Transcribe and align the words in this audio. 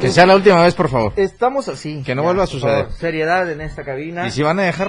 Que 0.00 0.08
sea 0.10 0.24
la 0.26 0.34
última 0.36 0.62
vez, 0.62 0.74
por 0.74 0.88
favor. 0.88 1.12
Estamos 1.16 1.68
así. 1.68 2.02
Que 2.04 2.14
no 2.14 2.22
vuelva 2.22 2.44
a 2.44 2.46
suceder. 2.46 2.84
favor, 2.84 2.92
Seriedad 2.98 3.50
en 3.50 3.60
esta 3.60 3.84
cabina. 3.84 4.26
Y 4.26 4.30
si 4.30 4.42
van 4.42 4.58
a 4.58 4.62
dejar 4.62 4.88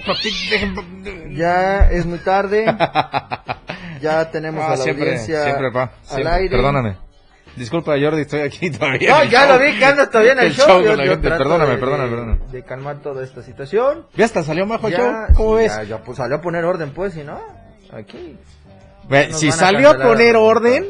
dejen. 0.49 1.35
Ya 1.35 1.89
es 1.91 2.05
muy 2.05 2.19
tarde. 2.19 2.65
ya 4.01 4.31
tenemos 4.31 4.63
Ah, 4.63 4.67
a 4.67 4.69
la 4.71 4.77
siempre, 4.77 5.05
audiencia 5.05 5.43
siempre, 5.43 5.71
pa. 5.71 5.91
al 6.09 6.27
aire. 6.27 6.49
Perdóname. 6.55 6.97
Disculpa, 7.57 7.95
Jordi, 8.01 8.21
estoy 8.21 8.39
aquí 8.41 8.71
todavía. 8.71 9.09
No, 9.09 9.23
ya 9.25 9.45
show. 9.47 9.57
lo 9.57 9.65
vi 9.65 9.77
que 9.77 9.83
andas 9.85 10.09
todavía 10.09 10.31
en 10.31 10.39
el, 10.39 10.45
El 10.45 10.53
show. 10.53 10.67
show 10.67 10.81
Yo- 10.81 10.87
con 10.89 10.97
la 10.97 11.05
yo 11.05 11.11
gente. 11.11 11.27
trato 11.27 11.43
Perdóname, 11.43 11.71
de- 11.73 11.77
perdóname, 11.77 12.09
perdóname. 12.09 12.39
De 12.51 12.63
calmar 12.63 13.01
toda 13.01 13.23
esta 13.23 13.41
situación. 13.43 14.07
Ya 14.15 14.23
hasta 14.25 14.43
salió 14.43 14.65
majo 14.65 14.87
el 14.87 14.93
Ya, 14.93 14.99
show. 14.99 15.13
¿Cómo 15.35 15.57
sí, 15.57 15.63
ves? 15.63 15.75
Ya, 15.75 15.83
ya, 15.83 15.97
pues 16.03 16.17
salió 16.17 16.37
a 16.37 16.41
poner 16.41 16.63
orden, 16.63 16.91
pues, 16.91 17.13
si 17.13 17.23
no, 17.23 17.41
aquí. 17.93 18.37
Si 19.31 19.49
a 19.49 19.51
salió 19.51 19.89
a 19.89 19.97
poner 19.97 20.37
orden, 20.37 20.85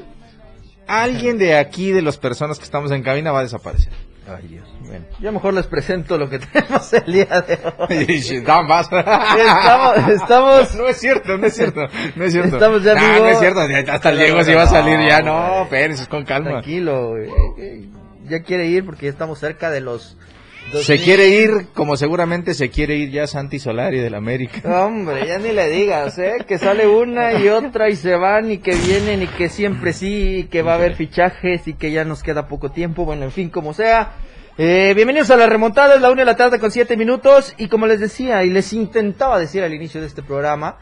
alguien 0.87 1.39
de 1.39 1.57
aquí, 1.57 1.91
de 1.91 2.03
las 2.03 2.17
personas 2.17 2.59
que 2.59 2.65
estamos 2.65 2.91
en 2.91 3.01
cabina, 3.01 3.31
va 3.31 3.39
a 3.39 3.43
desaparecer. 3.43 3.91
Ay, 4.37 4.47
Dios. 4.47 4.67
Bueno, 4.81 5.05
yo 5.19 5.31
mejor 5.31 5.53
les 5.53 5.67
presento 5.67 6.17
lo 6.17 6.29
que 6.29 6.39
tenemos 6.53 6.93
el 6.93 7.11
día 7.13 7.41
de 7.47 7.59
hoy. 7.77 8.05
No. 8.91 8.97
Estamos, 9.37 10.09
estamos 10.09 10.75
No 10.77 10.87
es 10.87 10.97
cierto, 10.97 11.37
no 11.37 11.47
es 11.47 11.53
cierto, 11.55 11.81
no 12.15 12.23
es 12.25 12.31
cierto. 12.31 12.55
Estamos 12.55 12.83
ya 12.83 12.95
no, 12.95 13.01
vivo. 13.01 13.25
no 13.25 13.29
es 13.29 13.39
cierto, 13.39 13.59
hasta 13.91 14.09
el 14.09 14.17
Diego 14.17 14.43
se 14.43 14.51
iba 14.51 14.63
a 14.63 14.67
salir 14.67 14.99
ya, 15.07 15.21
no, 15.21 15.63
espérense, 15.63 16.07
con 16.07 16.23
calma. 16.25 16.49
tranquilo. 16.51 17.09
güey. 17.09 17.29
Eh, 17.57 17.89
Ya 18.27 18.41
quiere 18.43 18.67
ir 18.67 18.85
porque 18.85 19.05
ya 19.07 19.11
estamos 19.11 19.39
cerca 19.39 19.69
de 19.69 19.81
los. 19.81 20.17
Se 20.71 20.93
2000. 20.93 21.03
quiere 21.03 21.27
ir, 21.27 21.67
como 21.73 21.97
seguramente 21.97 22.53
se 22.53 22.69
quiere 22.69 22.95
ir 22.95 23.11
ya 23.11 23.27
Santi 23.27 23.59
Solari 23.59 23.99
del 23.99 24.15
América. 24.15 24.85
Hombre, 24.85 25.27
ya 25.27 25.37
ni 25.37 25.51
le 25.51 25.69
digas, 25.69 26.17
¿eh? 26.17 26.45
Que 26.47 26.57
sale 26.57 26.87
una 26.87 27.33
y 27.33 27.49
otra 27.49 27.89
y 27.89 27.95
se 27.97 28.15
van 28.15 28.49
y 28.51 28.59
que 28.59 28.73
vienen 28.75 29.23
y 29.23 29.27
que 29.27 29.49
siempre 29.49 29.91
sí, 29.91 30.37
y 30.37 30.43
que 30.45 30.61
va 30.61 30.73
a 30.73 30.75
haber 30.75 30.95
fichajes 30.95 31.67
y 31.67 31.73
que 31.73 31.91
ya 31.91 32.05
nos 32.05 32.23
queda 32.23 32.47
poco 32.47 32.71
tiempo. 32.71 33.03
Bueno, 33.03 33.25
en 33.25 33.31
fin, 33.31 33.49
como 33.49 33.73
sea. 33.73 34.13
Eh, 34.57 34.93
bienvenidos 34.95 35.29
a 35.31 35.37
la 35.37 35.47
remontada, 35.47 35.95
es 35.95 36.01
la 36.01 36.09
una 36.11 36.21
de 36.21 36.25
la 36.25 36.35
tarde 36.37 36.59
con 36.59 36.71
siete 36.71 36.95
minutos 36.95 37.53
y 37.57 37.67
como 37.67 37.87
les 37.87 37.99
decía 37.99 38.43
y 38.43 38.49
les 38.49 38.71
intentaba 38.73 39.39
decir 39.39 39.63
al 39.63 39.73
inicio 39.73 39.99
de 40.01 40.07
este 40.07 40.21
programa, 40.21 40.77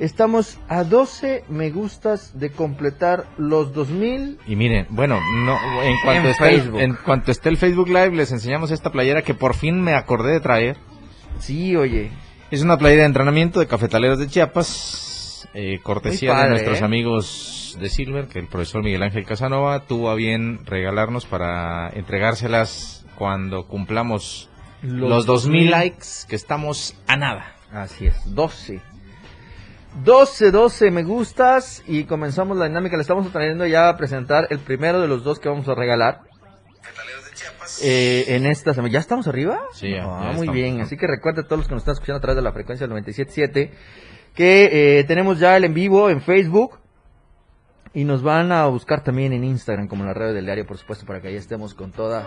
estamos 0.00 0.58
a 0.68 0.82
12 0.82 1.44
me 1.48 1.70
gustas 1.70 2.38
de 2.38 2.50
completar 2.50 3.26
los 3.36 3.72
2000 3.72 4.38
Y 4.46 4.56
miren, 4.56 4.86
bueno, 4.90 5.20
no, 5.44 5.56
en 5.82 5.94
cuanto, 6.02 6.22
En 6.22 6.26
esté 6.26 6.48
el, 6.48 6.60
Facebook. 6.60 6.80
en 6.80 6.94
cuanto 6.96 7.30
esté 7.30 7.48
el 7.50 7.56
Facebook 7.58 7.88
Live, 7.88 8.10
les 8.12 8.32
enseñamos 8.32 8.70
esta 8.70 8.90
playera 8.90 9.22
que 9.22 9.34
por 9.34 9.54
fin 9.54 9.80
me 9.80 9.94
acordé 9.94 10.32
de 10.32 10.40
traer. 10.40 10.76
Sí, 11.38 11.76
oye. 11.76 12.10
Es 12.50 12.62
una 12.62 12.78
playera 12.78 13.02
de 13.02 13.06
entrenamiento 13.06 13.60
de 13.60 13.66
cafetaleros 13.66 14.18
de 14.18 14.26
Chiapas, 14.26 15.48
eh, 15.54 15.78
cortesía 15.82 16.32
padre, 16.32 16.44
de 16.44 16.50
nuestros 16.50 16.80
¿eh? 16.80 16.84
amigos 16.84 17.78
de 17.80 17.88
Silver, 17.88 18.26
que 18.26 18.40
el 18.40 18.48
profesor 18.48 18.82
Miguel 18.82 19.02
Ángel 19.02 19.24
Casanova 19.24 19.80
tuvo 19.86 20.10
a 20.10 20.14
bien 20.14 20.64
regalarnos 20.66 21.26
para 21.26 21.90
entregárselas 21.90 23.06
cuando 23.16 23.66
cumplamos 23.66 24.48
los, 24.82 25.26
2000 25.26 25.70
likes, 25.70 26.06
que 26.28 26.36
estamos 26.36 26.96
a 27.06 27.16
nada. 27.16 27.54
Así 27.72 28.06
es, 28.06 28.16
12. 28.34 28.80
12, 30.04 30.50
12 30.50 30.90
me 30.90 31.02
gustas 31.02 31.82
y 31.86 32.04
comenzamos 32.04 32.56
la 32.56 32.66
dinámica. 32.66 32.96
Le 32.96 33.02
estamos 33.02 33.30
trayendo 33.32 33.66
ya 33.66 33.88
a 33.88 33.96
presentar 33.96 34.46
el 34.50 34.60
primero 34.60 35.00
de 35.00 35.08
los 35.08 35.24
dos 35.24 35.38
que 35.38 35.48
vamos 35.48 35.68
a 35.68 35.74
regalar. 35.74 36.22
Eh, 37.82 38.24
en 38.28 38.46
esta 38.46 38.74
semana. 38.74 38.92
¿Ya 38.92 38.98
estamos 38.98 39.26
arriba? 39.28 39.60
Sí, 39.72 39.90
ya, 39.90 40.02
Ah, 40.04 40.18
ya 40.22 40.26
muy 40.32 40.32
estamos. 40.40 40.54
bien. 40.54 40.80
Así 40.80 40.96
que 40.96 41.06
recuerda 41.06 41.42
a 41.42 41.44
todos 41.44 41.58
los 41.58 41.68
que 41.68 41.74
nos 41.74 41.82
están 41.82 41.92
escuchando 41.94 42.18
a 42.18 42.20
través 42.20 42.36
de 42.36 42.42
la 42.42 42.52
frecuencia 42.52 42.86
del 42.86 42.96
97.7 42.96 43.70
que 44.34 44.98
eh, 45.00 45.04
tenemos 45.04 45.38
ya 45.38 45.56
el 45.56 45.64
en 45.64 45.74
vivo 45.74 46.10
en 46.10 46.20
Facebook. 46.20 46.78
Y 47.92 48.04
nos 48.04 48.22
van 48.22 48.52
a 48.52 48.66
buscar 48.66 49.02
también 49.02 49.32
en 49.32 49.42
Instagram, 49.42 49.88
como 49.88 50.02
en 50.02 50.08
la 50.08 50.14
radio 50.14 50.32
del 50.32 50.44
diario, 50.44 50.64
por 50.66 50.78
supuesto, 50.78 51.04
para 51.06 51.20
que 51.20 51.28
ahí 51.28 51.34
estemos 51.36 51.74
con 51.74 51.90
toda 51.90 52.24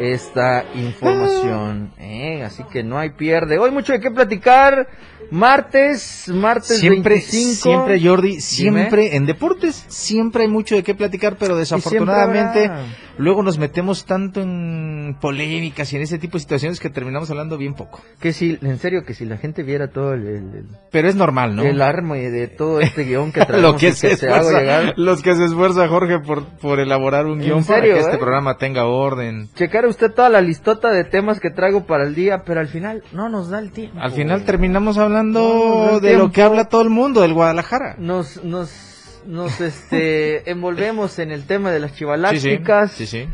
esta 0.00 0.64
información. 0.74 1.92
¿eh? 1.98 2.42
Así 2.44 2.64
que 2.64 2.82
no 2.82 2.98
hay 2.98 3.10
pierde. 3.10 3.58
Hoy 3.58 3.70
mucho 3.70 3.92
de 3.92 4.00
qué 4.00 4.10
platicar. 4.10 4.88
Martes, 5.30 6.30
martes 6.32 6.78
Siempre, 6.78 7.16
25. 7.16 7.54
siempre 7.62 8.00
Jordi, 8.00 8.40
siempre 8.40 9.14
en 9.14 9.26
deportes, 9.26 9.84
siempre 9.88 10.44
hay 10.44 10.48
mucho 10.48 10.74
de 10.74 10.82
qué 10.82 10.94
platicar, 10.94 11.36
pero 11.38 11.56
desafortunadamente 11.56 12.70
luego 13.18 13.42
nos 13.42 13.58
metemos 13.58 14.06
tanto 14.06 14.40
en 14.40 15.16
polémicas 15.20 15.92
y 15.92 15.96
en 15.96 16.02
ese 16.02 16.18
tipo 16.18 16.34
de 16.34 16.40
situaciones 16.40 16.80
que 16.80 16.88
terminamos 16.88 17.30
hablando 17.30 17.58
bien 17.58 17.74
poco. 17.74 18.00
Que 18.20 18.32
si, 18.32 18.58
en 18.62 18.78
serio, 18.78 19.02
que 19.04 19.12
si 19.12 19.26
la 19.26 19.36
gente 19.36 19.62
viera 19.62 19.88
todo 19.88 20.14
el, 20.14 20.26
el, 20.26 20.64
Pero 20.90 21.08
es 21.08 21.16
normal, 21.16 21.56
¿no? 21.56 21.62
el 21.62 21.82
arma 21.82 22.16
de 22.16 22.48
todo 22.48 22.80
este 22.80 23.04
guion 23.04 23.30
que 23.32 23.40
traemos 23.44 23.72
Lo 23.72 23.76
que 23.78 23.92
se 23.92 24.06
hago 24.06 24.14
esfuerza, 24.14 24.60
llegar. 24.60 24.94
los 24.96 25.22
que 25.22 25.34
se 25.34 25.44
esfuerza 25.44 25.88
Jorge 25.88 26.20
por, 26.20 26.44
por 26.58 26.80
elaborar 26.80 27.26
un 27.26 27.40
¿En 27.40 27.46
guion 27.46 27.64
para 27.64 27.82
que 27.82 27.98
este 27.98 28.14
eh? 28.16 28.18
programa 28.18 28.56
tenga 28.56 28.86
orden. 28.86 29.48
Usted 29.86 30.12
toda 30.12 30.28
la 30.28 30.40
listota 30.40 30.90
de 30.90 31.04
temas 31.04 31.40
que 31.40 31.50
traigo 31.50 31.86
para 31.86 32.04
el 32.04 32.14
día, 32.14 32.42
pero 32.44 32.60
al 32.60 32.68
final 32.68 33.02
no 33.12 33.28
nos 33.28 33.50
da 33.50 33.58
el 33.58 33.70
tiempo. 33.72 33.98
Al 34.00 34.12
final 34.12 34.44
terminamos 34.44 34.98
hablando 34.98 35.90
No, 35.92 36.00
de 36.00 36.16
lo 36.16 36.30
que 36.32 36.42
habla 36.42 36.68
todo 36.68 36.82
el 36.82 36.90
mundo, 36.90 37.20
del 37.22 37.34
Guadalajara. 37.34 37.96
Nos, 37.98 38.42
nos, 38.44 39.22
nos 39.26 39.60
este, 39.60 40.50
envolvemos 40.50 41.18
en 41.18 41.30
el 41.30 41.46
tema 41.46 41.70
de 41.70 41.80
las 41.80 41.92
sí, 41.92 41.98
chivalácticas, 41.98 42.92
sí, 42.92 43.06
sí. 43.06 43.28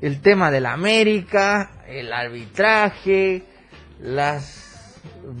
el 0.00 0.20
tema 0.20 0.50
de 0.50 0.60
la 0.60 0.72
América, 0.72 1.70
el 1.88 2.12
arbitraje, 2.12 3.44
las 4.00 4.66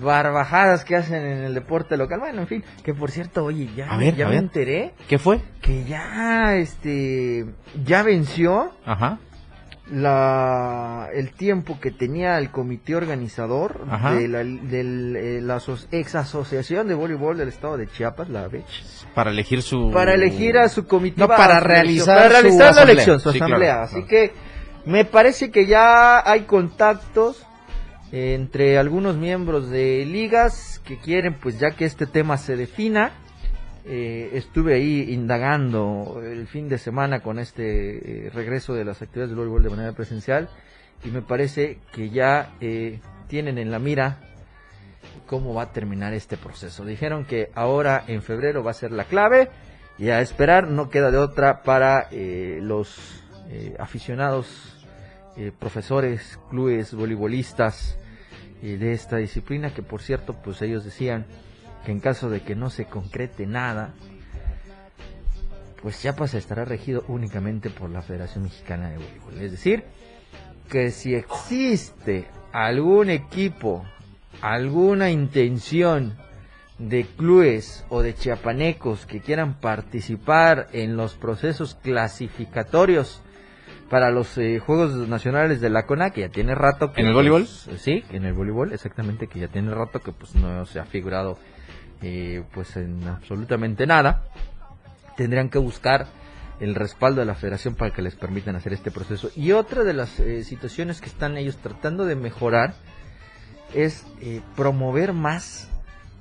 barbajadas 0.00 0.84
que 0.84 0.96
hacen 0.96 1.24
en 1.24 1.38
el 1.44 1.54
deporte 1.54 1.96
local. 1.96 2.20
Bueno, 2.20 2.42
en 2.42 2.46
fin, 2.46 2.64
que 2.82 2.94
por 2.94 3.10
cierto, 3.10 3.44
oye, 3.44 3.68
ya, 3.76 3.96
ver, 3.96 4.14
ya 4.16 4.26
me 4.26 4.32
ver. 4.32 4.40
enteré 4.44 4.94
¿Qué 5.08 5.18
fue? 5.18 5.40
que 5.60 5.84
ya, 5.84 6.56
este, 6.56 7.46
ya 7.84 8.02
venció 8.02 8.72
Ajá. 8.84 9.18
La 9.90 11.08
el 11.14 11.32
tiempo 11.32 11.78
que 11.80 11.90
tenía 11.90 12.38
el 12.38 12.50
comité 12.50 12.94
organizador 12.94 13.84
Ajá. 13.90 14.14
de 14.14 14.28
la, 14.28 14.38
del, 14.38 15.16
eh, 15.16 15.40
la 15.40 15.60
ex 15.92 16.14
asociación 16.14 16.88
de 16.88 16.94
voleibol 16.94 17.36
del 17.38 17.48
estado 17.48 17.76
de 17.76 17.86
Chiapas, 17.88 18.28
la 18.28 18.44
ABECH, 18.44 19.06
Para 19.14 19.30
elegir 19.30 19.62
su... 19.62 19.90
para 19.90 20.14
elegir 20.14 20.58
a 20.58 20.68
su 20.68 20.86
comité 20.86 21.20
No, 21.20 21.28
para 21.28 21.60
realizar 21.60 22.28
para 22.28 22.40
su 22.40 22.58
la 22.58 22.68
asamblea. 22.68 22.92
elección, 22.92 23.20
su 23.20 23.30
Sí, 23.32 23.38
asamblea. 23.38 23.58
claro, 23.58 23.82
Así 23.84 23.94
claro. 24.02 24.08
que 24.08 24.32
me 24.84 25.04
parece 25.04 25.50
que 25.50 25.66
ya 25.66 26.22
hay 26.30 26.42
contactos 26.42 27.44
entre 28.12 28.78
algunos 28.78 29.16
miembros 29.16 29.68
de 29.70 30.04
ligas 30.06 30.80
que 30.84 30.96
quieren, 30.98 31.34
pues 31.34 31.58
ya 31.58 31.72
que 31.72 31.84
este 31.84 32.06
tema 32.06 32.36
se 32.38 32.56
defina. 32.56 33.12
Eh, 33.90 34.36
estuve 34.36 34.74
ahí 34.74 35.14
indagando 35.14 36.20
el 36.22 36.46
fin 36.46 36.68
de 36.68 36.76
semana 36.76 37.20
con 37.20 37.38
este 37.38 38.26
eh, 38.26 38.30
regreso 38.34 38.74
de 38.74 38.84
las 38.84 39.00
actividades 39.00 39.30
del 39.30 39.38
voleibol 39.38 39.62
de 39.62 39.70
manera 39.70 39.92
presencial 39.92 40.50
y 41.02 41.08
me 41.08 41.22
parece 41.22 41.78
que 41.90 42.10
ya 42.10 42.54
eh, 42.60 43.00
tienen 43.28 43.56
en 43.56 43.70
la 43.70 43.78
mira 43.78 44.18
cómo 45.26 45.54
va 45.54 45.62
a 45.62 45.72
terminar 45.72 46.12
este 46.12 46.36
proceso. 46.36 46.84
Dijeron 46.84 47.24
que 47.24 47.50
ahora 47.54 48.04
en 48.06 48.20
febrero 48.20 48.62
va 48.62 48.72
a 48.72 48.74
ser 48.74 48.92
la 48.92 49.04
clave 49.04 49.48
y 49.96 50.10
a 50.10 50.20
esperar 50.20 50.68
no 50.68 50.90
queda 50.90 51.10
de 51.10 51.16
otra 51.16 51.62
para 51.62 52.10
los 52.60 53.24
aficionados, 53.78 54.76
profesores, 55.58 56.38
clubes, 56.50 56.92
voleibolistas 56.92 57.98
de 58.60 58.92
esta 58.92 59.16
disciplina 59.16 59.72
que 59.72 59.82
por 59.82 60.02
cierto 60.02 60.34
pues 60.34 60.60
ellos 60.60 60.84
decían 60.84 61.24
que 61.84 61.92
en 61.92 62.00
caso 62.00 62.30
de 62.30 62.42
que 62.42 62.54
no 62.54 62.70
se 62.70 62.86
concrete 62.86 63.46
nada 63.46 63.94
pues 65.82 66.00
Chiapas 66.00 66.34
estará 66.34 66.64
regido 66.64 67.04
únicamente 67.08 67.70
por 67.70 67.90
la 67.90 68.02
Federación 68.02 68.44
Mexicana 68.44 68.90
de 68.90 68.96
Voleibol. 68.96 69.40
Es 69.40 69.52
decir, 69.52 69.84
que 70.68 70.90
si 70.90 71.14
existe 71.14 72.26
algún 72.52 73.10
equipo, 73.10 73.84
alguna 74.40 75.10
intención 75.10 76.16
de 76.78 77.04
clubes 77.04 77.84
o 77.88 78.02
de 78.02 78.14
chiapanecos 78.14 79.06
que 79.06 79.20
quieran 79.20 79.60
participar 79.60 80.68
en 80.72 80.96
los 80.96 81.14
procesos 81.14 81.74
clasificatorios 81.74 83.22
para 83.90 84.10
los 84.10 84.36
eh, 84.38 84.58
Juegos 84.58 85.08
Nacionales 85.08 85.60
de 85.60 85.70
la 85.70 85.86
CONA, 85.86 86.10
que 86.10 86.20
ya 86.20 86.28
tiene 86.28 86.54
rato 86.54 86.92
que... 86.92 87.00
¿En 87.00 87.08
el 87.08 87.14
voleibol? 87.14 87.42
pues, 87.42 87.80
sí, 87.80 88.04
en 88.10 88.24
el 88.26 88.34
voleibol, 88.34 88.72
exactamente, 88.72 89.28
que 89.28 89.40
ya 89.40 89.48
tiene 89.48 89.74
rato 89.74 90.00
que 90.00 90.12
pues 90.12 90.34
no 90.34 90.66
se 90.66 90.78
ha 90.78 90.84
figurado 90.84 91.38
eh, 92.02 92.42
pues 92.52 92.76
en 92.76 93.06
absolutamente 93.06 93.86
nada. 93.86 94.24
Tendrían 95.16 95.48
que 95.48 95.58
buscar 95.58 96.06
el 96.60 96.74
respaldo 96.74 97.20
de 97.20 97.26
la 97.26 97.34
federación 97.34 97.74
para 97.74 97.92
que 97.92 98.02
les 98.02 98.14
permitan 98.14 98.56
hacer 98.56 98.72
este 98.72 98.90
proceso. 98.90 99.30
Y 99.36 99.52
otra 99.52 99.84
de 99.84 99.94
las 99.94 100.18
eh, 100.20 100.44
situaciones 100.44 101.00
que 101.00 101.08
están 101.08 101.36
ellos 101.36 101.56
tratando 101.56 102.04
de 102.04 102.16
mejorar 102.16 102.74
es 103.74 104.06
eh, 104.20 104.40
promover 104.56 105.12
más 105.12 105.68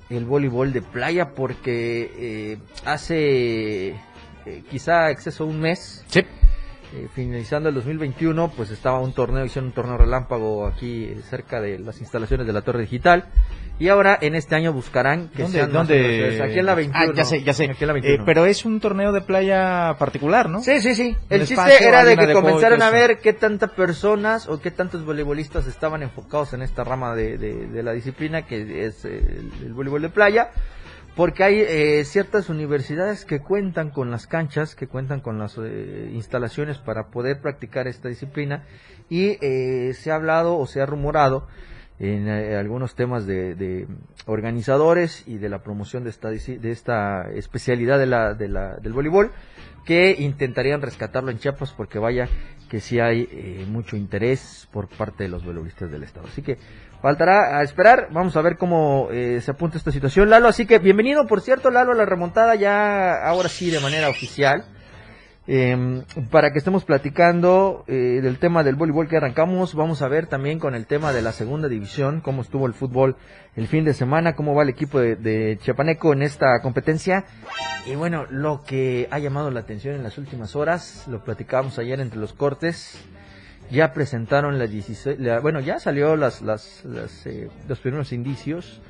el 0.10 0.26
voleibol 0.26 0.74
de 0.74 0.82
playa 0.82 1.34
porque 1.34 2.12
eh, 2.18 2.58
hace 2.86 3.96
quizá 4.70 5.12
exceso 5.12 5.46
un 5.46 5.60
mes 5.60 6.06
eh, 6.94 7.10
finalizando 7.14 7.68
el 7.68 7.76
2021, 7.76 8.50
pues 8.56 8.72
estaba 8.72 9.00
un 9.00 9.12
torneo, 9.12 9.44
hicieron 9.44 9.68
un 9.68 9.74
torneo 9.74 9.98
relámpago 9.98 10.66
aquí 10.66 11.04
eh, 11.04 11.22
cerca 11.30 11.60
de 11.60 11.80
las 11.80 12.00
instalaciones 12.00 12.48
de 12.48 12.54
la 12.54 12.62
Torre 12.62 12.82
Digital. 12.82 13.26
Y 13.80 13.90
ahora 13.90 14.18
en 14.20 14.36
este 14.36 14.56
año 14.56 14.74
buscarán 14.74 15.30
que 15.30 15.48
sean 15.48 15.72
¿dónde? 15.72 16.42
aquí 16.44 16.60
en 16.60 16.66
la 16.66 16.76
21. 16.76 17.12
Ah, 17.12 17.14
ya 17.16 17.26
sé, 17.26 17.44
ya 17.44 17.54
sé. 17.54 17.66
Eh, 17.66 18.20
pero 18.26 18.46
es 18.46 18.66
un 18.66 18.80
torneo 18.80 19.12
de 19.12 19.22
playa 19.22 19.96
particular, 20.00 20.50
¿no? 20.50 20.62
Sí, 20.62 20.82
sí, 20.82 20.96
sí. 20.96 21.16
El 21.30 21.46
chiste 21.46 21.88
era 21.88 22.04
de 22.04 22.18
que 22.18 22.34
comenzaran 22.34 22.82
a 22.82 22.90
ver 22.90 23.20
qué 23.20 23.34
tantas 23.34 23.72
personas 23.72 24.48
o 24.48 24.60
qué 24.60 24.72
tantos 24.72 25.06
voleibolistas 25.06 25.68
estaban 25.68 26.02
enfocados 26.02 26.54
en 26.54 26.64
esta 26.64 26.84
rama 26.84 27.16
de, 27.16 27.38
de, 27.38 27.84
la 27.84 27.92
disciplina 27.94 28.44
que 28.44 28.86
es 28.86 29.06
el 29.06 29.74
voleibol 29.74 30.02
de 30.02 30.10
playa 30.10 30.52
porque 31.18 31.44
hay 31.44 31.60
eh, 31.60 32.06
ciertas 32.06 32.48
universidades 32.48 33.26
que 33.26 33.40
cuentan 33.40 33.90
con 33.90 34.12
las 34.12 34.28
canchas, 34.28 34.76
que 34.76 34.88
cuentan 34.88 35.20
con 35.20 35.40
las 35.40 35.58
eh, 35.58 36.12
instalaciones 36.14 36.78
para 36.78 37.08
poder 37.08 37.42
practicar 37.42 37.88
esta 37.88 38.08
disciplina 38.08 38.66
y 39.10 39.40
eh, 39.42 39.96
se 39.96 40.12
ha 40.12 40.16
hablado 40.16 40.56
o 40.60 40.68
se 40.68 40.80
ha 40.80 40.86
rumorado 40.86 41.48
en 42.00 42.30
algunos 42.30 42.96
temas 42.96 43.26
de, 43.26 43.88
organizadores 44.26 45.24
y 45.28 45.38
de 45.38 45.50
la 45.50 45.64
promoción 45.64 46.04
de 46.04 46.10
esta, 46.12 46.30
de 46.30 46.72
esta 46.72 47.30
especialidad 47.34 47.98
de 47.98 48.06
la, 48.06 48.34
de 48.34 48.48
la, 48.48 48.76
del 48.78 48.94
voleibol 48.94 49.32
que 49.86 50.16
intentarían 50.20 50.82
rescatarlo 50.82 51.32
en 51.32 51.40
Chiapas 51.40 51.74
porque 51.74 51.98
vaya 51.98 52.28
que 52.70 52.82
sí 52.82 53.00
hay 53.00 53.66
mucho 53.70 53.96
interés 53.96 54.68
por 54.72 54.90
parte 54.90 55.24
de 55.24 55.30
los 55.30 55.46
voleibolistas 55.46 55.90
del 55.90 56.04
estado. 56.04 56.28
Así 56.28 56.42
que 56.42 56.58
Faltará 57.02 57.60
a 57.60 57.64
esperar, 57.64 58.08
vamos 58.12 58.36
a 58.38 58.42
ver 58.42 58.58
cómo 58.58 59.10
eh, 59.12 59.40
se 59.42 59.52
apunta 59.52 59.78
esta 59.78 59.92
situación, 59.92 60.32
Lalo. 60.32 60.48
Así 60.48 60.66
que 60.66 60.80
bienvenido, 60.80 61.28
por 61.28 61.42
cierto, 61.42 61.70
Lalo, 61.70 61.92
a 61.92 61.96
la 61.96 62.06
remontada 62.06 62.56
ya 62.56 63.24
ahora 63.24 63.50
sí 63.50 63.70
de 63.70 63.80
manera 63.80 64.10
oficial. 64.10 64.66
Em, 65.50 66.04
para 66.30 66.52
que 66.52 66.58
estemos 66.58 66.84
platicando 66.84 67.86
eh, 67.88 68.20
del 68.22 68.38
tema 68.38 68.66
del 68.66 68.76
voleibol 68.76 69.08
que 69.08 69.16
arrancamos, 69.16 69.76
vamos 69.76 70.02
a 70.02 70.10
ver 70.10 70.28
también 70.28 70.60
con 70.60 70.76
el 70.76 70.86
tema 70.86 71.14
de 71.14 71.22
la 71.22 71.32
segunda 71.32 71.70
división, 71.70 72.20
cómo 72.20 72.42
estuvo 72.42 72.68
el 72.68 72.74
fútbol 72.74 73.16
el 73.56 73.68
fin 73.68 73.86
de 73.86 73.94
semana, 73.94 74.36
cómo 74.36 74.54
va 74.54 74.64
el 74.64 74.70
equipo 74.70 75.00
de, 75.00 75.58
Chiapaneco 75.62 76.12
en 76.12 76.24
esta 76.24 76.60
competencia. 76.62 77.24
Y 77.86 77.96
bueno, 77.96 78.26
lo 78.30 78.62
que 78.66 79.08
ha 79.10 79.20
llamado 79.20 79.50
la 79.50 79.62
atención 79.62 79.96
en 79.96 80.04
las 80.04 80.18
últimas 80.18 80.54
horas, 80.58 81.06
lo 81.08 81.24
platicábamos 81.24 81.80
ayer 81.80 82.02
entre 82.02 82.20
los 82.20 82.34
cortes, 82.34 83.02
ya 83.72 83.94
presentaron 83.94 84.60
las 84.60 84.70
16, 84.70 85.18
bueno, 85.42 85.62
ya 85.62 85.80
salió 85.80 86.18
las, 86.18 86.42
las, 86.42 86.84
eh, 87.26 87.48
los 87.70 87.80
primeros 87.80 88.12
indicios 88.12 88.82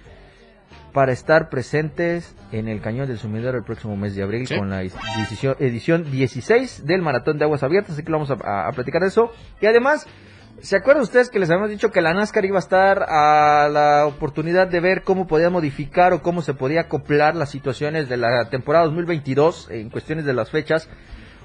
para 0.94 1.12
estar 1.12 1.50
presentes 1.50 2.36
en 2.52 2.68
el 2.68 2.82
Cañón 2.82 3.08
del 3.08 3.18
Sumidero 3.18 3.58
el 3.58 3.64
próximo 3.64 3.96
mes 3.96 4.16
de 4.16 4.24
abril 4.24 4.48
con 4.48 4.70
la 4.70 4.82
edición, 4.82 5.56
edición 5.60 6.10
16 6.10 6.86
del 6.86 7.02
Maratón 7.02 7.38
de 7.38 7.46
Aguas 7.46 7.64
Abiertas, 7.64 7.94
así 7.94 8.04
que 8.04 8.12
vamos 8.12 8.32
a, 8.32 8.72
platicar 8.72 9.02
de 9.02 9.08
eso. 9.10 9.32
Y 9.62 9.66
además, 9.66 10.08
¿se 10.62 10.76
acuerdan 10.76 11.04
ustedes 11.04 11.30
que 11.30 11.40
les 11.40 11.50
habíamos 11.50 11.70
dicho 11.70 11.92
que 11.92 12.02
la 12.02 12.14
NASCAR 12.14 12.46
iba 12.46 12.58
a 12.58 12.60
estar 12.60 13.04
a 13.04 13.70
la 13.70 14.06
oportunidad 14.06 14.68
de 14.68 14.80
ver 14.80 15.04
cómo 15.04 15.28
podía 15.28 15.50
modificar 15.50 16.14
o 16.14 16.22
cómo 16.22 16.42
se 16.42 16.54
podía 16.54 16.82
acoplar 16.82 17.36
las 17.36 17.50
situaciones 17.50 18.10
de 18.10 18.18
la 18.18 18.50
temporada 18.50 18.86
2022 18.86 19.70
en 19.72 19.90
cuestiones 19.90 20.26
de 20.26 20.34
las 20.34 20.50
fechas? 20.50 20.90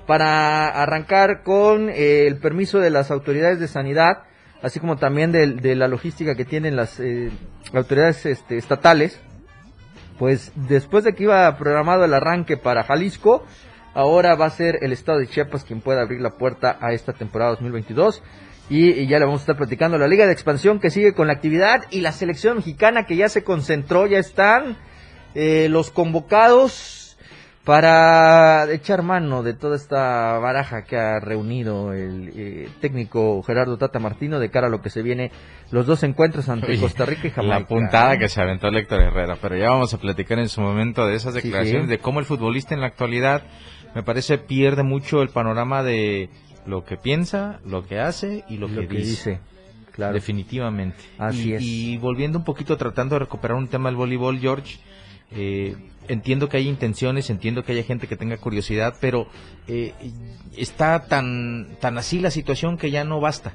para 0.07 0.69
arrancar 0.69 1.43
con 1.43 1.89
eh, 1.89 2.27
el 2.27 2.37
permiso 2.37 2.81
de 2.81 2.91
las 2.91 3.11
autoridades 3.11 3.61
de 3.61 3.69
sanidad, 3.69 4.25
así 4.63 4.81
como 4.81 4.97
también 4.97 5.33
de, 5.33 5.75
la 5.75 5.89
logística 5.89 6.35
que 6.35 6.45
tienen 6.45 6.77
las 6.77 7.01
eh, 7.01 7.31
autoridades 7.75 8.25
este, 8.27 8.57
estatales. 8.57 9.21
Pues 10.19 10.53
después 10.55 11.05
de 11.05 11.15
que 11.15 11.25
iba 11.25 11.57
programado 11.59 12.05
el 12.05 12.15
arranque 12.15 12.57
para 12.57 12.85
Jalisco, 12.85 13.45
ahora 13.93 14.37
va 14.37 14.47
a 14.47 14.51
ser 14.51 14.79
el 14.83 14.93
estado 14.93 15.19
de 15.19 15.27
Chiapas 15.27 15.65
quien 15.65 15.81
pueda 15.81 16.03
abrir 16.03 16.21
la 16.21 16.31
puerta 16.31 16.79
a 16.81 16.93
esta 16.93 17.13
temporada 17.13 17.51
2022. 17.53 18.23
Y, 18.71 19.07
ya 19.07 19.19
le 19.19 19.25
vamos 19.25 19.41
a 19.41 19.43
estar 19.43 19.57
platicando 19.57 19.99
la 19.99 20.07
Liga 20.07 20.27
de 20.27 20.33
Expansión 20.33 20.79
que 20.79 20.91
sigue 20.91 21.13
con 21.13 21.27
la 21.27 21.33
actividad 21.33 21.83
y 21.91 22.01
la 22.01 22.13
selección 22.13 22.59
mexicana 22.59 23.05
que 23.05 23.17
ya 23.17 23.29
se 23.29 23.43
concentró, 23.43 24.07
ya 24.07 24.19
están 24.19 24.77
eh, 25.35 25.67
los 25.69 25.91
convocados 25.91 27.02
para 27.65 28.71
echar 28.73 29.03
mano 29.03 29.45
de 29.45 29.55
toda 29.55 29.77
esta 29.77 30.39
baraja 30.39 30.85
que 30.85 30.97
ha 30.97 31.21
reunido 31.21 31.93
el 31.93 32.33
eh, 32.35 32.69
técnico 32.81 33.41
Gerardo 33.45 33.79
Tata 33.79 34.01
Martino 34.01 34.41
de 34.41 34.51
cara 34.51 34.67
a 34.67 34.71
lo 34.71 34.83
que 34.83 34.91
se 34.91 35.03
viene 35.03 35.31
los 35.71 35.87
dos 35.87 36.03
encuentros 36.03 36.49
ante 36.49 36.79
Costa 36.81 37.07
Rica 37.07 37.29
y 37.29 37.31
Jamaica. 37.31 37.61
La 37.61 37.67
puntada 37.67 38.19
que 38.19 38.29
se 38.29 38.43
aventó 38.43 38.69
Héctor 38.69 39.03
Herrera, 39.03 39.37
pero 39.41 39.57
ya 39.57 39.71
vamos 39.71 39.95
a 39.95 39.99
platicar 39.99 40.41
en 40.41 40.49
su 40.49 40.61
momento 40.61 41.07
de 41.07 41.15
esas 41.15 41.35
declaraciones, 41.35 41.89
de 41.89 41.99
cómo 41.99 42.19
el 42.19 42.27
futbolista 42.27 42.75
en 42.75 42.81
la 42.81 42.89
actualidad, 42.89 43.43
me 43.95 44.03
parece, 44.03 44.39
pierde 44.39 44.83
mucho 44.83 45.23
el 45.23 45.29
panorama 45.29 45.85
de 45.85 46.31
lo 46.67 46.85
que 46.85 46.97
piensa, 46.97 47.61
lo 47.65 47.87
que 47.87 48.01
hace 48.01 48.45
y 48.49 48.57
lo, 48.57 48.67
que, 48.67 48.87
dice. 48.87 49.41
Claro. 49.93 50.15
Definitivamente. 50.15 50.99
Así 51.17 51.55
es. 51.55 51.63
Y 51.63 51.97
volviendo 51.99 52.39
un 52.39 52.45
poquito, 52.45 52.77
tratando 52.77 53.15
de 53.15 53.21
recuperar 53.21 53.57
un 53.57 53.69
tema 53.69 53.89
del 53.89 53.97
voleibol, 53.97 54.41
George, 54.41 54.79
eh, 55.35 55.77
entiendo 56.09 56.49
que 56.49 56.57
hay 56.57 56.69
intenciones, 56.69 57.31
entiendo 57.31 57.65
que 57.65 57.73
haya 57.73 57.83
gente 57.83 58.07
que 58.07 58.17
tenga 58.17 58.37
curiosidad, 58.37 58.95
pero 59.01 59.27
eh, 59.69 59.93
está 60.57 61.07
tan, 61.07 61.77
tan 61.81 61.99
así 61.99 62.19
la 62.19 62.31
situación 62.31 62.79
que 62.79 62.91
ya 62.91 63.05
no 63.05 63.21
basta. 63.21 63.55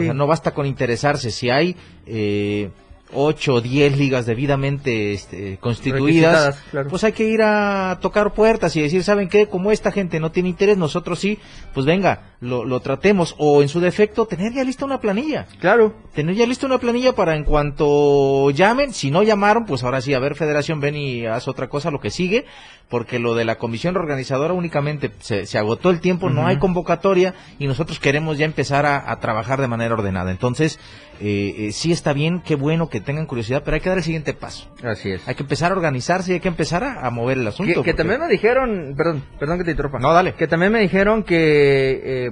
no 0.00 0.26
basta 0.26 0.52
con 0.52 0.66
interesarse. 0.66 1.30
Si 1.30 1.50
hay 1.50 1.76
eh, 2.06 2.70
ocho 3.12 3.54
o 3.54 3.60
diez 3.60 3.96
ligas 3.96 4.26
debidamente 4.26 5.12
este, 5.12 5.58
constituidas, 5.58 6.58
pues 6.90 7.04
hay 7.04 7.12
que 7.12 7.24
ir 7.24 7.42
a 7.42 7.98
tocar 8.00 8.32
puertas 8.32 8.76
y 8.76 8.82
decir, 8.82 9.02
¿saben 9.02 9.28
qué? 9.28 9.46
Como 9.46 9.72
esta 9.72 9.90
gente 9.90 10.20
no 10.20 10.30
tiene 10.30 10.50
interés, 10.50 10.76
nosotros 10.76 11.18
sí, 11.18 11.38
pues 11.72 11.86
venga, 11.86 12.34
lo, 12.40 12.64
lo 12.64 12.80
tratemos. 12.80 13.34
O 13.38 13.62
en 13.62 13.68
su 13.68 13.80
defecto, 13.80 14.26
tener 14.26 14.52
ya 14.52 14.64
lista 14.64 14.84
una 14.84 15.00
planilla. 15.00 15.46
Claro. 15.60 15.94
Tener 16.14 16.34
ya 16.34 16.46
lista 16.46 16.66
una 16.66 16.78
planilla 16.78 17.14
para 17.14 17.36
en 17.36 17.44
cuanto 17.44 18.50
llamen, 18.50 18.92
si 18.92 19.10
no 19.10 19.22
llamaron, 19.22 19.66
pues 19.66 19.84
ahora 19.84 20.00
sí, 20.00 20.14
a 20.14 20.18
ver, 20.18 20.34
Federación, 20.34 20.80
ven 20.80 20.96
y 20.96 21.26
haz 21.26 21.48
otra 21.48 21.68
cosa, 21.68 21.90
lo 21.90 22.00
que 22.00 22.10
sigue, 22.10 22.44
porque 22.88 23.18
lo 23.18 23.34
de 23.34 23.44
la 23.44 23.56
comisión 23.56 23.96
organizadora 23.96 24.54
únicamente 24.54 25.10
se, 25.20 25.46
se 25.46 25.58
agotó 25.58 25.90
el 25.90 26.00
tiempo, 26.00 26.30
no 26.30 26.46
hay 26.46 26.58
convocatoria 26.58 27.34
y 27.58 27.66
nosotros 27.66 28.00
queremos 28.00 28.38
ya 28.38 28.46
empezar 28.46 28.86
a, 28.86 29.10
a 29.10 29.20
trabajar 29.20 29.60
de 29.60 29.68
manera 29.68 29.94
ordenada. 29.94 30.30
Entonces, 30.30 30.78
eh, 31.20 31.54
eh, 31.58 31.72
sí 31.72 31.90
está 31.90 32.12
bien, 32.12 32.40
qué 32.40 32.54
bueno 32.54 32.88
que 32.88 33.00
tengan 33.00 33.26
curiosidad, 33.26 33.62
pero 33.64 33.74
hay 33.74 33.80
que 33.80 33.88
dar 33.88 33.98
el 33.98 34.04
siguiente 34.04 34.34
paso. 34.34 34.68
Así 34.84 35.10
es. 35.10 35.26
Hay 35.26 35.34
que 35.34 35.42
empezar 35.42 35.72
a 35.72 35.74
organizarse 35.74 36.30
y 36.30 36.34
hay 36.34 36.40
que 36.40 36.48
empezar 36.48 36.84
a, 36.84 37.10
mover 37.10 37.38
el 37.38 37.46
asunto. 37.48 37.82
Que, 37.82 37.94
también 37.94 38.20
me 38.20 38.28
dijeron, 38.28 38.94
perdón, 38.96 39.24
perdón 39.38 39.58
que 39.58 39.64
te 39.64 39.70
interrumpa. 39.72 39.98
No, 39.98 40.12
dale. 40.12 40.34
Que 40.34 40.46
también 40.46 40.70
me 40.70 40.80
dijeron 40.80 41.24
que 41.24 42.26
eh, 42.26 42.27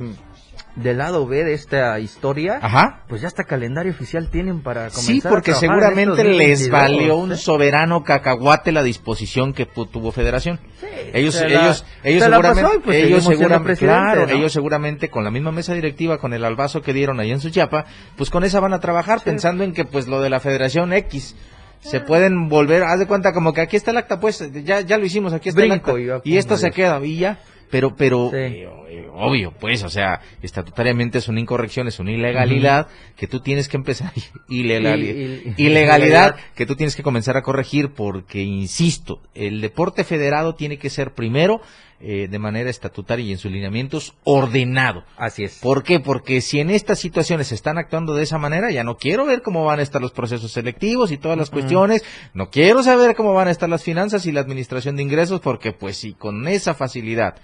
del 0.76 0.98
lado 0.98 1.26
B 1.26 1.42
de 1.42 1.54
esta 1.54 1.98
historia, 1.98 2.58
Ajá. 2.60 3.04
pues 3.08 3.22
ya 3.22 3.28
hasta 3.28 3.44
calendario 3.44 3.92
oficial 3.92 4.28
tienen 4.30 4.62
para 4.62 4.90
comenzar 4.90 5.04
Sí, 5.04 5.22
porque 5.26 5.54
seguramente 5.54 6.22
les 6.22 6.68
valió 6.68 7.16
un 7.16 7.36
soberano 7.36 8.04
cacahuate 8.04 8.72
la 8.72 8.82
disposición 8.82 9.54
que 9.54 9.64
tuvo 9.64 10.12
Federación. 10.12 10.60
Sí, 10.78 10.86
ellos, 11.14 11.40
ellos, 11.40 11.84
ellos 12.04 12.22
seguramente, 12.22 12.80
pues, 12.84 13.04
ellos 13.04 13.24
seguramente, 13.24 13.76
claro, 13.76 14.28
ellos 14.28 14.52
seguramente 14.52 15.08
con 15.08 15.24
la 15.24 15.30
misma 15.30 15.50
mesa 15.50 15.72
directiva, 15.72 16.18
con 16.18 16.34
el 16.34 16.44
albazo 16.44 16.82
que 16.82 16.92
dieron 16.92 17.20
ahí 17.20 17.32
en 17.32 17.40
su 17.40 17.48
chapa, 17.48 17.86
pues 18.16 18.28
con 18.28 18.44
esa 18.44 18.60
van 18.60 18.74
a 18.74 18.80
trabajar 18.80 19.22
pensando 19.22 19.64
en 19.64 19.72
que 19.72 19.86
pues 19.86 20.06
lo 20.06 20.20
de 20.20 20.28
la 20.28 20.40
Federación 20.40 20.92
X 20.92 21.34
se 21.80 22.00
pueden 22.00 22.48
volver, 22.48 22.82
haz 22.82 22.98
de 22.98 23.06
cuenta 23.06 23.32
como 23.32 23.54
que 23.54 23.62
aquí 23.62 23.76
está 23.76 23.92
el 23.92 23.96
acta, 23.96 24.20
pues 24.20 24.50
ya, 24.64 24.80
ya 24.80 24.98
lo 24.98 25.06
hicimos, 25.06 25.32
aquí 25.32 25.48
está 25.48 25.62
el 25.62 25.72
acta, 25.72 25.92
y 26.24 26.36
esto 26.36 26.56
se 26.58 26.70
queda, 26.70 27.00
y 27.04 27.18
ya 27.18 27.38
pero 27.70 27.96
pero 27.96 28.32
eh, 28.34 28.68
eh, 28.88 29.08
obvio 29.12 29.52
pues 29.58 29.82
o 29.82 29.90
sea 29.90 30.20
estatutariamente 30.42 31.18
es 31.18 31.28
una 31.28 31.40
incorrección 31.40 31.88
es 31.88 31.98
una 31.98 32.12
ilegalidad 32.12 32.88
que 33.16 33.26
tú 33.26 33.40
tienes 33.40 33.68
que 33.68 33.76
empezar 33.76 34.12
ilegalidad, 34.48 35.54
ilegalidad. 35.56 36.36
que 36.54 36.66
tú 36.66 36.76
tienes 36.76 36.96
que 36.96 37.02
comenzar 37.02 37.36
a 37.36 37.42
corregir 37.42 37.90
porque 37.90 38.42
insisto 38.42 39.20
el 39.34 39.60
deporte 39.60 40.04
federado 40.04 40.54
tiene 40.54 40.78
que 40.78 40.90
ser 40.90 41.12
primero 41.12 41.60
eh, 41.98 42.28
de 42.30 42.38
manera 42.38 42.68
estatutaria 42.68 43.24
y 43.24 43.32
en 43.32 43.38
sus 43.38 43.50
lineamientos 43.50 44.14
ordenado. 44.24 45.04
Así 45.16 45.44
es. 45.44 45.58
¿Por 45.60 45.82
qué? 45.82 45.98
Porque 45.98 46.42
si 46.42 46.60
en 46.60 46.68
estas 46.68 46.98
situaciones 46.98 47.46
se 47.46 47.54
están 47.54 47.78
actuando 47.78 48.14
de 48.14 48.22
esa 48.22 48.36
manera, 48.36 48.70
ya 48.70 48.84
no 48.84 48.98
quiero 48.98 49.24
ver 49.24 49.40
cómo 49.40 49.64
van 49.64 49.78
a 49.78 49.82
estar 49.82 50.02
los 50.02 50.12
procesos 50.12 50.52
selectivos 50.52 51.10
y 51.10 51.16
todas 51.16 51.38
las 51.38 51.48
cuestiones, 51.48 52.04
no 52.34 52.50
quiero 52.50 52.82
saber 52.82 53.16
cómo 53.16 53.32
van 53.32 53.48
a 53.48 53.50
estar 53.50 53.70
las 53.70 53.82
finanzas 53.82 54.26
y 54.26 54.32
la 54.32 54.40
administración 54.40 54.96
de 54.96 55.04
ingresos, 55.04 55.40
porque 55.40 55.72
pues 55.72 55.96
si 55.96 56.12
con 56.12 56.46
esa 56.48 56.74
facilidad 56.74 57.36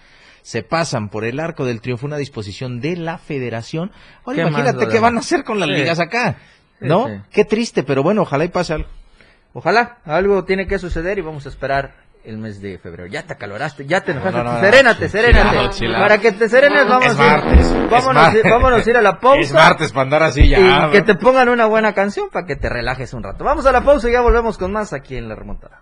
se 0.43 0.63
pasan 0.63 1.09
por 1.09 1.25
el 1.25 1.41
arco 1.41 1.65
del 1.65 1.81
triunfo 1.81 2.05
una 2.05 2.19
disposición 2.19 2.81
de 2.81 2.97
la 2.97 3.17
federación, 3.17 3.91
ahora 4.27 4.49
imagínate 4.49 4.89
qué 4.89 4.99
van 4.99 5.17
a 5.17 5.21
hacer 5.21 5.45
con 5.45 5.61
las 5.61 5.69
ligas 5.71 5.99
acá, 5.99 6.37
¿no? 6.79 7.25
Qué 7.31 7.47
triste, 7.47 7.85
pero 7.85 8.03
bueno, 8.03 8.23
ojalá 8.23 8.45
y 8.45 8.49
pase 8.49 8.75
algo. 8.75 8.89
Ojalá, 9.55 9.99
algo 10.05 10.45
tiene 10.45 10.67
que 10.67 10.79
suceder 10.79 11.19
y 11.19 11.23
vamos 11.23 11.47
a 11.47 11.51
esperar 11.51 11.95
el 12.25 12.39
mes 12.39 12.61
de 12.61 12.79
febrero. 12.79 13.07
Ya 13.07 13.25
te 13.25 13.33
acaloraste, 13.33 13.87
ya 13.87 14.03
te 14.03 14.13
enojaste. 14.13 14.61
serénate, 14.61 15.09
serénate. 15.09 15.89
Para 15.89 16.19
que 16.19 16.33
te 16.33 16.49
serenes, 16.49 16.89
vamos 16.89 17.07
es 17.07 17.17
martes, 17.17 17.91
vámonos, 17.91 18.33
vámonos 18.45 18.87
a 18.87 18.91
ir 18.91 18.97
a 18.97 19.03
la 19.03 19.19
pausa. 19.19 19.41
Es 19.41 19.53
martes 19.53 19.93
para 19.93 20.03
andar 20.03 20.23
así 20.23 20.49
ya. 20.49 20.89
Y 20.89 20.91
que 20.93 21.03
te 21.03 21.15
pongan 21.15 21.49
una 21.49 21.67
buena 21.67 21.93
canción 21.93 22.29
para 22.31 22.47
que 22.47 22.57
te 22.57 22.69
relajes 22.69 23.13
un 23.13 23.23
rato. 23.23 23.45
Vamos 23.45 23.67
a 23.67 23.73
la 23.73 23.83
pausa 23.83 24.09
y 24.09 24.13
ya 24.13 24.21
volvemos 24.21 24.59
con 24.59 24.73
más 24.73 24.93
aquí 24.93 25.17
en 25.17 25.29
La 25.29 25.35
Remontada. 25.35 25.81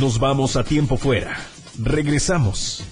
Nos 0.00 0.18
vamos 0.18 0.56
a 0.56 0.64
tiempo 0.64 0.96
fuera. 0.96 1.36
Regresamos. 1.82 2.84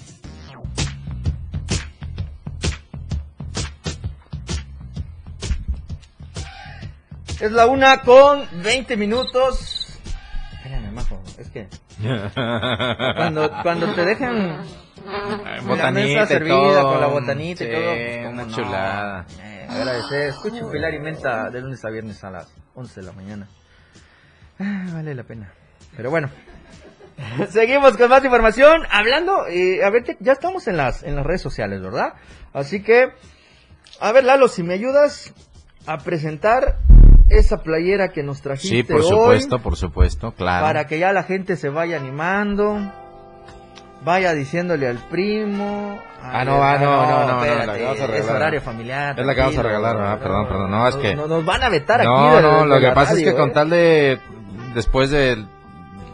Es 7.39 7.51
la 7.51 7.67
una 7.67 8.01
con 8.01 8.47
20 8.63 8.95
minutos. 8.95 9.72
cuando, 13.15 13.51
cuando 13.61 13.93
te 13.93 14.05
dejan 14.05 14.61
botanita 15.65 15.83
la 15.83 15.91
mesa 15.91 16.25
servida 16.25 16.81
con 16.83 17.01
la 17.01 17.07
botanita 17.07 17.63
y 17.63 17.71
todo. 17.71 17.83
Pues, 17.83 18.27
una 18.27 18.47
chulada. 18.47 19.25
Eh, 19.39 19.67
agradecer. 19.69 20.29
Escucho 20.29 20.69
Pilar 20.69 20.93
y 20.93 20.99
Menta 20.99 21.49
de 21.49 21.61
lunes 21.61 21.83
a 21.85 21.89
viernes 21.89 22.23
a 22.23 22.31
las 22.31 22.53
11 22.75 23.01
de 23.01 23.05
la 23.05 23.13
mañana. 23.13 23.47
Ah, 24.59 24.85
vale 24.93 25.15
la 25.15 25.23
pena. 25.23 25.51
Pero 25.95 26.09
bueno. 26.09 26.29
Seguimos 27.49 27.97
con 27.97 28.09
más 28.09 28.23
información. 28.23 28.83
Hablando, 28.89 29.47
eh, 29.47 29.83
a 29.83 29.89
ver, 29.89 30.17
ya 30.19 30.33
estamos 30.33 30.67
en 30.67 30.77
las, 30.77 31.03
en 31.03 31.15
las 31.15 31.25
redes 31.25 31.41
sociales, 31.41 31.81
¿verdad? 31.81 32.13
Así 32.53 32.81
que, 32.81 33.13
a 33.99 34.11
ver, 34.11 34.23
Lalo, 34.23 34.47
si 34.47 34.63
me 34.63 34.73
ayudas 34.73 35.33
a 35.85 35.97
presentar 35.99 36.77
esa 37.29 37.63
playera 37.63 38.09
que 38.09 38.23
nos 38.23 38.41
trajiste 38.41 38.77
Sí, 38.77 38.83
por 38.83 39.03
supuesto, 39.03 39.59
por 39.59 39.75
supuesto, 39.75 40.33
claro. 40.33 40.65
Para 40.65 40.87
que 40.87 40.99
ya 40.99 41.11
la 41.13 41.23
gente 41.23 41.55
se 41.55 41.69
vaya 41.69 41.97
animando, 41.97 42.79
vaya 44.03 44.33
diciéndole 44.33 44.87
al 44.87 44.97
primo. 45.09 45.99
Ah, 46.21 46.45
no, 46.45 46.63
ah, 46.63 46.77
no, 46.77 47.27
no, 47.27 47.45
no, 47.45 48.13
Es 48.13 48.29
horario 48.29 48.61
familiar. 48.61 49.19
Es 49.19 49.25
la 49.25 49.35
que 49.35 49.41
vamos 49.41 49.57
a 49.57 49.63
regalar, 49.63 49.97
¿verdad? 49.97 50.19
Perdón, 50.19 50.47
perdón, 50.47 50.71
no, 50.71 50.87
es 50.87 50.95
que... 50.95 51.15
Nos 51.15 51.45
van 51.45 51.63
a 51.63 51.69
vetar 51.69 52.01
aquí. 52.01 52.09
No, 52.09 52.41
no, 52.41 52.65
lo 52.65 52.79
que 52.79 52.91
pasa 52.91 53.13
es 53.13 53.23
que 53.23 53.33
con 53.33 53.49
¿eh? 53.49 53.53
tal 53.53 53.69
de... 53.69 54.19
Después 54.73 55.11
del 55.11 55.47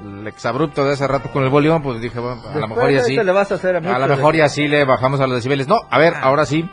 el 0.04 0.28
exabrupto 0.28 0.86
de 0.86 0.94
hace 0.94 1.08
rato 1.08 1.30
con 1.32 1.44
el 1.44 1.50
Bolívar, 1.50 1.82
pues 1.82 2.02
dije, 2.02 2.20
bueno, 2.20 2.42
a 2.54 2.58
lo 2.58 2.68
mejor 2.68 2.92
y 2.92 2.98
así. 2.98 3.16
Le 3.16 3.32
vas 3.32 3.52
a, 3.52 3.56
hacer 3.56 3.76
a, 3.76 3.96
a 3.96 4.00
lo 4.00 4.08
mejor 4.08 4.36
y 4.36 4.42
así 4.42 4.68
le 4.68 4.86
bajamos 4.86 5.20
a 5.20 5.28
los 5.28 5.36
decibeles. 5.36 5.68
No, 5.68 5.82
a 5.90 5.98
ver, 5.98 6.14
ah. 6.16 6.22
ahora 6.24 6.46
sí, 6.46 6.70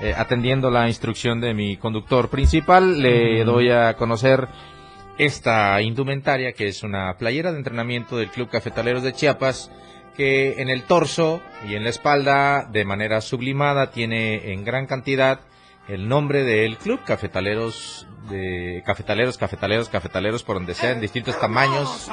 eh, 0.00 0.14
atendiendo 0.16 0.70
la 0.70 0.88
instrucción 0.88 1.40
de 1.40 1.54
mi 1.54 1.76
conductor 1.76 2.28
principal, 2.28 3.00
le 3.00 3.44
doy 3.44 3.70
a 3.70 3.94
conocer 3.94 4.48
esta 5.18 5.80
indumentaria 5.80 6.52
que 6.52 6.68
es 6.68 6.82
una 6.82 7.16
playera 7.16 7.52
de 7.52 7.58
entrenamiento 7.58 8.18
del 8.18 8.30
Club 8.30 8.50
Cafetaleros 8.50 9.02
de 9.02 9.14
Chiapas 9.14 9.70
que 10.16 10.60
en 10.60 10.68
el 10.68 10.84
torso 10.84 11.40
y 11.68 11.74
en 11.74 11.84
la 11.84 11.90
espalda 11.90 12.64
de 12.64 12.84
manera 12.84 13.20
sublimada 13.20 13.90
tiene 13.90 14.52
en 14.52 14.64
gran 14.64 14.86
cantidad 14.86 15.40
el 15.88 16.08
nombre 16.08 16.42
del 16.42 16.78
club 16.78 17.00
cafetaleros 17.04 18.08
de 18.30 18.82
cafetaleros 18.84 19.38
cafetaleros 19.38 19.88
cafetaleros 19.88 20.42
por 20.42 20.56
donde 20.56 20.74
sea 20.74 20.92
en 20.92 21.00
distintos 21.00 21.38
tamaños 21.38 22.10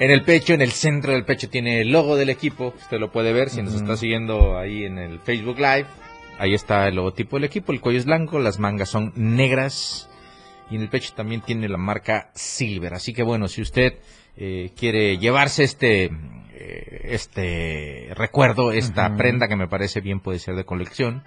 en 0.00 0.10
el 0.10 0.22
pecho, 0.22 0.54
en 0.54 0.62
el 0.62 0.72
centro 0.72 1.12
del 1.12 1.26
pecho 1.26 1.50
tiene 1.50 1.82
el 1.82 1.92
logo 1.92 2.16
del 2.16 2.30
equipo. 2.30 2.72
Usted 2.74 2.98
lo 2.98 3.12
puede 3.12 3.34
ver 3.34 3.50
si 3.50 3.60
nos 3.60 3.74
está 3.74 3.98
siguiendo 3.98 4.56
ahí 4.56 4.84
en 4.84 4.96
el 4.96 5.20
Facebook 5.20 5.58
Live. 5.58 5.84
Ahí 6.40 6.54
está 6.54 6.88
el 6.88 6.94
logotipo 6.94 7.36
del 7.36 7.44
equipo. 7.44 7.70
El 7.70 7.82
cuello 7.82 7.98
es 7.98 8.06
blanco, 8.06 8.38
las 8.38 8.58
mangas 8.58 8.88
son 8.88 9.12
negras. 9.14 10.08
Y 10.70 10.76
en 10.76 10.80
el 10.80 10.88
pecho 10.88 11.12
también 11.14 11.42
tiene 11.42 11.68
la 11.68 11.76
marca 11.76 12.30
Silver. 12.34 12.94
Así 12.94 13.12
que 13.12 13.22
bueno, 13.22 13.46
si 13.46 13.60
usted 13.60 13.98
eh, 14.38 14.70
quiere 14.74 15.18
llevarse 15.18 15.64
este, 15.64 16.04
eh, 16.54 17.00
este 17.10 18.08
recuerdo, 18.14 18.72
esta 18.72 19.14
prenda 19.16 19.48
que 19.48 19.56
me 19.56 19.68
parece 19.68 20.00
bien 20.00 20.20
puede 20.20 20.38
ser 20.38 20.54
de 20.54 20.64
colección. 20.64 21.24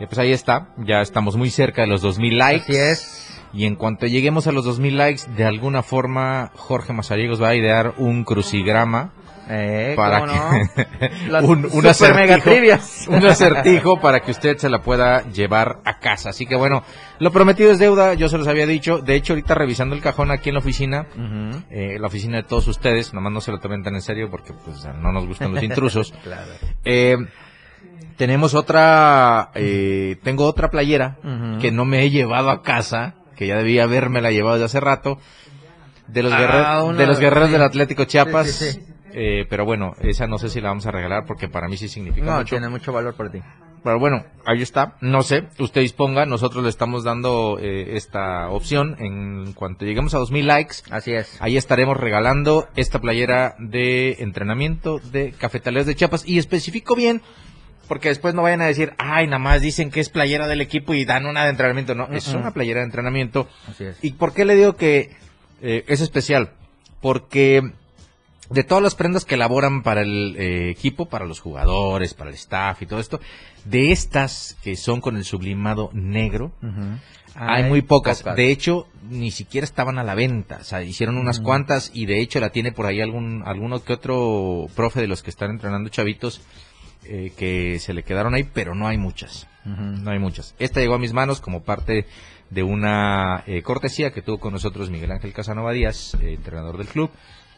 Eh, 0.00 0.06
pues 0.06 0.18
ahí 0.18 0.32
está. 0.32 0.74
Ya 0.84 1.00
estamos 1.00 1.36
muy 1.36 1.48
cerca 1.48 1.80
de 1.80 1.88
los 1.88 2.02
2000 2.02 2.36
likes. 2.36 2.72
Así 2.72 2.76
es. 2.76 3.42
Y 3.54 3.64
en 3.64 3.74
cuanto 3.74 4.06
lleguemos 4.06 4.46
a 4.46 4.52
los 4.52 4.66
2000 4.66 4.98
likes, 4.98 5.22
de 5.34 5.46
alguna 5.46 5.82
forma 5.82 6.52
Jorge 6.56 6.92
Mazariegos 6.92 7.40
va 7.42 7.48
a 7.48 7.54
idear 7.54 7.94
un 7.96 8.24
crucigrama. 8.24 9.14
Eh, 9.48 9.94
para 9.96 10.24
que 10.24 10.86
un, 11.42 11.68
un, 11.72 11.86
acertijo, 11.86 12.50
un 13.10 13.26
acertijo 13.26 14.00
para 14.00 14.20
que 14.20 14.32
usted 14.32 14.56
se 14.56 14.68
la 14.68 14.82
pueda 14.82 15.22
llevar 15.30 15.78
a 15.84 15.98
casa. 15.98 16.30
Así 16.30 16.46
que 16.46 16.56
bueno, 16.56 16.82
lo 17.20 17.30
prometido 17.30 17.70
es 17.70 17.78
deuda, 17.78 18.14
yo 18.14 18.28
se 18.28 18.38
los 18.38 18.48
había 18.48 18.66
dicho. 18.66 18.98
De 18.98 19.14
hecho, 19.14 19.34
ahorita 19.34 19.54
revisando 19.54 19.94
el 19.94 20.02
cajón 20.02 20.30
aquí 20.30 20.48
en 20.48 20.54
la 20.54 20.60
oficina, 20.60 21.06
eh, 21.70 21.96
la 21.98 22.06
oficina 22.08 22.38
de 22.38 22.42
todos 22.42 22.66
ustedes, 22.68 23.14
nomás 23.14 23.32
no 23.32 23.40
se 23.40 23.52
lo 23.52 23.60
tomen 23.60 23.82
tan 23.82 23.94
en 23.94 24.02
serio 24.02 24.28
porque 24.30 24.52
pues 24.52 24.84
no 25.00 25.12
nos 25.12 25.26
gustan 25.26 25.54
los 25.54 25.62
intrusos. 25.62 26.12
claro. 26.22 26.52
eh, 26.84 27.16
tenemos 28.16 28.54
otra, 28.54 29.50
eh, 29.54 30.16
tengo 30.22 30.46
otra 30.46 30.70
playera 30.70 31.18
que 31.60 31.70
no 31.70 31.84
me 31.84 32.02
he 32.02 32.10
llevado 32.10 32.50
a 32.50 32.62
casa 32.62 33.14
que 33.36 33.46
ya 33.46 33.56
debía 33.56 33.84
haberme 33.84 34.22
la 34.22 34.30
llevado 34.30 34.54
desde 34.56 34.64
hace 34.64 34.80
rato, 34.80 35.18
de 36.08 36.22
los, 36.22 36.32
ah, 36.32 36.92
de 36.96 37.06
los 37.06 37.20
guerreros 37.20 37.50
del 37.50 37.62
Atlético 37.62 38.04
Chiapas. 38.04 38.80
Eh, 39.18 39.46
pero 39.48 39.64
bueno, 39.64 39.94
esa 40.02 40.26
no 40.26 40.36
sé 40.36 40.50
si 40.50 40.60
la 40.60 40.68
vamos 40.68 40.84
a 40.84 40.90
regalar 40.90 41.24
porque 41.26 41.48
para 41.48 41.68
mí 41.68 41.78
sí 41.78 41.88
significa 41.88 42.26
no, 42.26 42.36
mucho. 42.36 42.50
tiene 42.54 42.68
mucho 42.68 42.92
valor 42.92 43.14
para 43.14 43.30
ti. 43.30 43.40
Pero 43.82 43.98
bueno, 43.98 44.26
ahí 44.44 44.60
está. 44.60 44.96
No 45.00 45.22
sé, 45.22 45.44
usted 45.58 45.80
disponga. 45.80 46.26
Nosotros 46.26 46.62
le 46.62 46.68
estamos 46.68 47.02
dando 47.02 47.58
eh, 47.58 47.96
esta 47.96 48.50
opción. 48.50 48.94
En 48.98 49.54
cuanto 49.54 49.86
lleguemos 49.86 50.14
a 50.14 50.18
2000 50.18 50.46
likes, 50.46 50.74
así 50.90 51.12
es. 51.12 51.40
Ahí 51.40 51.56
estaremos 51.56 51.96
regalando 51.96 52.68
esta 52.76 52.98
playera 52.98 53.54
de 53.58 54.16
entrenamiento 54.18 54.98
de 54.98 55.32
Cafetaleros 55.32 55.86
de 55.86 55.94
Chiapas. 55.94 56.28
Y 56.28 56.38
especifico 56.38 56.94
bien 56.94 57.22
porque 57.88 58.10
después 58.10 58.34
no 58.34 58.42
vayan 58.42 58.60
a 58.60 58.66
decir, 58.66 58.92
ay, 58.98 59.28
nada 59.28 59.38
más 59.38 59.62
dicen 59.62 59.90
que 59.90 60.00
es 60.00 60.10
playera 60.10 60.46
del 60.46 60.60
equipo 60.60 60.92
y 60.92 61.06
dan 61.06 61.24
una 61.24 61.44
de 61.44 61.50
entrenamiento. 61.50 61.94
No, 61.94 62.08
es 62.08 62.28
una 62.34 62.50
playera 62.50 62.80
de 62.80 62.86
entrenamiento. 62.86 63.48
Así 63.66 63.84
es. 63.84 63.96
¿Y 64.02 64.12
por 64.12 64.34
qué 64.34 64.44
le 64.44 64.56
digo 64.56 64.74
que 64.74 65.16
eh, 65.62 65.84
es 65.86 66.02
especial? 66.02 66.52
Porque 67.00 67.62
de 68.50 68.64
todas 68.64 68.82
las 68.82 68.94
prendas 68.94 69.24
que 69.24 69.34
elaboran 69.34 69.82
para 69.82 70.02
el 70.02 70.36
eh, 70.38 70.70
equipo, 70.70 71.06
para 71.06 71.26
los 71.26 71.40
jugadores, 71.40 72.14
para 72.14 72.30
el 72.30 72.36
staff 72.36 72.82
y 72.82 72.86
todo 72.86 73.00
esto, 73.00 73.20
de 73.64 73.92
estas 73.92 74.56
que 74.62 74.76
son 74.76 75.00
con 75.00 75.16
el 75.16 75.24
sublimado 75.24 75.90
negro, 75.92 76.52
hay, 77.34 77.64
muy 77.64 77.82
pocas. 77.82 78.24
De 78.36 78.50
hecho, 78.50 78.86
ni 79.08 79.30
siquiera 79.30 79.64
estaban 79.64 79.98
a 79.98 80.04
la 80.04 80.14
venta. 80.14 80.58
O 80.60 80.64
sea, 80.64 80.82
hicieron 80.82 81.18
unas 81.18 81.40
cuantas 81.40 81.90
y 81.92 82.06
de 82.06 82.20
hecho 82.20 82.40
la 82.40 82.50
tiene 82.50 82.72
por 82.72 82.86
ahí 82.86 83.00
algún 83.00 83.42
alguno 83.44 83.82
que 83.82 83.92
otro 83.92 84.68
profe 84.74 85.00
de 85.00 85.06
los 85.06 85.22
que 85.22 85.30
están 85.30 85.50
entrenando 85.50 85.90
chavitos 85.90 86.40
eh, 87.04 87.32
que 87.36 87.78
se 87.78 87.94
le 87.94 88.02
quedaron 88.02 88.34
ahí, 88.34 88.44
pero 88.44 88.74
no 88.74 88.86
hay 88.86 88.98
muchas. 88.98 89.46
No 89.64 90.12
hay 90.12 90.20
muchas. 90.20 90.54
Esta 90.60 90.78
llegó 90.78 90.94
a 90.94 90.98
mis 90.98 91.12
manos 91.12 91.40
como 91.40 91.64
parte 91.64 92.06
de 92.50 92.62
una 92.62 93.42
eh, 93.46 93.62
cortesía 93.62 94.12
que 94.12 94.22
tuvo 94.22 94.38
con 94.38 94.52
nosotros 94.52 94.90
Miguel 94.90 95.10
Ángel 95.10 95.32
Casanova 95.32 95.72
Díaz, 95.72 96.14
eh, 96.20 96.34
entrenador 96.34 96.78
del 96.78 96.86
club, 96.86 97.10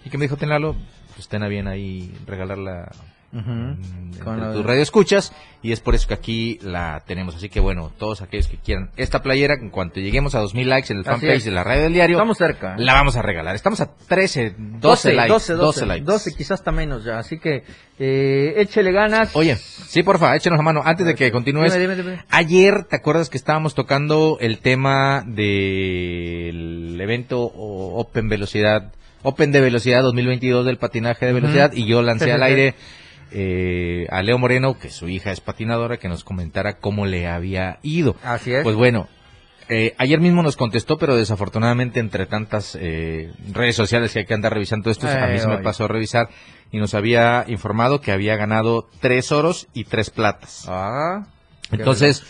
y 0.05 0.11
que 0.11 0.19
me 0.19 0.25
dijo, 0.25 0.37
tenalo, 0.37 0.77
pues 1.15 1.29
ten 1.29 1.43
a 1.43 1.49
bien 1.49 1.69
ahí 1.69 2.15
regalarla 2.27 2.91
con 3.31 4.53
tu 4.55 4.63
radio 4.63 4.81
escuchas 4.81 5.35
y 5.63 5.73
es 5.73 5.81
por 5.81 5.95
eso 5.95 6.09
que 6.09 6.15
aquí 6.15 6.59
la 6.63 7.03
tenemos. 7.07 7.35
Así 7.35 7.51
que 7.51 7.61
bueno, 7.61 7.93
todos 7.99 8.23
aquellos 8.23 8.49
que 8.49 8.57
quieran 8.57 8.91
esta 8.97 9.23
playera, 9.23 9.55
en 9.55 9.71
cuanto 9.71 10.01
lleguemos 10.01 10.35
a 10.35 10.41
2000 10.41 10.69
likes 10.69 10.93
en 10.93 10.99
el 10.99 11.05
fanpage 11.05 11.45
de 11.45 11.51
la 11.51 11.63
radio 11.63 11.83
del 11.83 11.93
diario, 11.93 12.17
estamos 12.17 12.39
cerca. 12.39 12.77
La 12.79 12.95
vamos 12.95 13.17
a 13.17 13.23
regalar. 13.23 13.55
Estamos 13.55 13.81
a 13.81 13.91
13, 13.95 14.55
12, 14.57 15.13
likes. 15.13 15.33
12, 15.33 15.55
12, 15.55 15.87
likes. 15.87 16.05
12, 16.05 16.35
quizás 16.35 16.53
hasta 16.53 16.73
menos 16.73 17.05
ya. 17.05 17.19
Así 17.19 17.39
que 17.39 17.65
eh, 17.99 18.55
échele 18.57 18.93
ganas. 18.93 19.37
Oye, 19.37 19.57
sí, 19.57 20.03
porfa, 20.03 20.35
échenos 20.35 20.59
la 20.59 20.63
mano. 20.63 20.81
Antes 20.85 21.05
de 21.07 21.15
que 21.15 21.31
continúes, 21.31 21.77
ayer, 22.31 22.85
¿te 22.85 22.97
acuerdas 22.97 23.29
que 23.29 23.37
estábamos 23.37 23.75
tocando 23.75 24.39
el 24.41 24.61
tema 24.61 25.23
del 25.27 26.99
evento 26.99 27.43
Open 27.43 28.29
Velocidad? 28.29 28.93
Open 29.29 29.53
de 29.53 29.61
Velocidad 29.61 30.03
2022 30.03 30.65
del 30.65 30.79
patinaje 30.79 31.27
de 31.27 31.35
velocidad 31.35 31.73
y 31.75 31.85
yo 31.85 32.01
lancé 32.01 32.33
al 32.33 32.43
aire 32.45 32.75
eh, 33.31 34.07
a 34.09 34.23
Leo 34.23 34.39
Moreno, 34.39 34.79
que 34.79 34.89
su 34.89 35.07
hija 35.11 35.33
es 35.33 35.41
patinadora, 35.41 35.99
que 35.99 36.09
nos 36.09 36.25
comentara 36.25 36.79
cómo 36.79 37.05
le 37.05 37.27
había 37.27 37.79
ido. 37.83 38.17
Así 38.23 38.55
es. 38.55 38.63
Pues 38.63 38.75
bueno, 38.75 39.07
eh, 39.69 39.95
ayer 39.99 40.19
mismo 40.19 40.43
nos 40.43 40.57
contestó, 40.57 40.97
pero 40.97 41.15
desafortunadamente 41.15 42.01
entre 42.01 42.25
tantas 42.25 42.75
eh, 42.81 43.31
redes 43.53 43.77
sociales 43.77 44.15
que 44.15 44.21
hay 44.21 44.25
que 44.25 44.33
andar 44.33 44.55
revisando 44.55 44.91
esto, 44.91 45.07
a 45.07 45.27
mí 45.27 45.39
se 45.39 45.49
me 45.49 45.59
pasó 45.59 45.85
a 45.85 45.89
revisar 45.89 46.31
y 46.73 46.79
nos 46.79 46.95
había 46.95 47.45
informado 47.49 48.01
que 48.01 48.13
había 48.13 48.35
ganado 48.37 48.89
tres 49.01 49.31
oros 49.31 49.69
y 49.75 49.85
tres 49.85 50.09
platas. 50.09 50.65
Ah. 50.69 51.27
Entonces, 51.71 52.25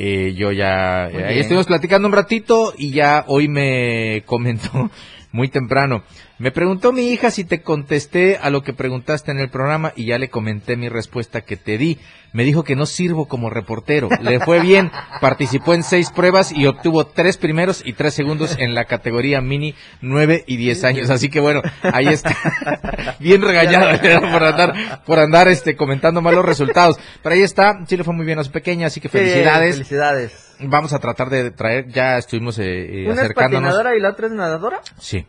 yo 0.00 0.50
ya, 0.50 1.04
ahí 1.04 1.38
estuvimos 1.38 1.66
platicando 1.66 2.08
un 2.08 2.14
ratito 2.14 2.74
y 2.76 2.90
ya 2.90 3.24
hoy 3.28 3.46
me 3.46 4.22
comentó 4.26 4.90
muy 5.32 5.48
temprano. 5.48 6.02
Me 6.42 6.50
preguntó 6.50 6.90
mi 6.90 7.12
hija 7.12 7.30
si 7.30 7.44
te 7.44 7.62
contesté 7.62 8.36
a 8.36 8.50
lo 8.50 8.64
que 8.64 8.72
preguntaste 8.72 9.30
en 9.30 9.38
el 9.38 9.48
programa 9.48 9.92
y 9.94 10.06
ya 10.06 10.18
le 10.18 10.28
comenté 10.28 10.76
mi 10.76 10.88
respuesta 10.88 11.42
que 11.42 11.56
te 11.56 11.78
di. 11.78 12.00
Me 12.32 12.42
dijo 12.42 12.64
que 12.64 12.74
no 12.74 12.84
sirvo 12.84 13.28
como 13.28 13.48
reportero. 13.48 14.08
Le 14.20 14.40
fue 14.40 14.58
bien, 14.58 14.90
participó 15.20 15.72
en 15.72 15.84
seis 15.84 16.10
pruebas 16.10 16.50
y 16.50 16.66
obtuvo 16.66 17.06
tres 17.06 17.36
primeros 17.36 17.86
y 17.86 17.92
tres 17.92 18.14
segundos 18.14 18.56
en 18.58 18.74
la 18.74 18.86
categoría 18.86 19.40
mini 19.40 19.76
nueve 20.00 20.42
y 20.48 20.56
diez 20.56 20.82
años. 20.82 21.10
Así 21.10 21.28
que 21.28 21.38
bueno, 21.38 21.62
ahí 21.80 22.08
está. 22.08 22.36
bien 23.20 23.40
regañado 23.40 23.96
por 24.32 24.42
andar, 24.42 25.04
por 25.06 25.20
andar 25.20 25.46
este, 25.46 25.76
comentando 25.76 26.22
malos 26.22 26.44
resultados. 26.44 26.98
Pero 27.22 27.36
ahí 27.36 27.42
está, 27.42 27.86
sí 27.86 27.96
le 27.96 28.02
fue 28.02 28.14
muy 28.14 28.26
bien 28.26 28.40
a 28.40 28.42
su 28.42 28.50
pequeña, 28.50 28.88
así 28.88 29.00
que 29.00 29.08
felicidades. 29.08 29.76
felicidades. 29.76 30.56
Vamos 30.58 30.92
a 30.92 30.98
tratar 30.98 31.30
de 31.30 31.52
traer, 31.52 31.86
ya 31.86 32.18
estuvimos 32.18 32.58
eh, 32.58 33.06
¿Una 33.08 33.22
es 33.22 33.32
patinadora 33.32 33.96
y 33.96 34.00
la 34.00 34.10
otra 34.10 34.26
es 34.26 34.32
nadadora? 34.32 34.80
Sí. 34.98 35.24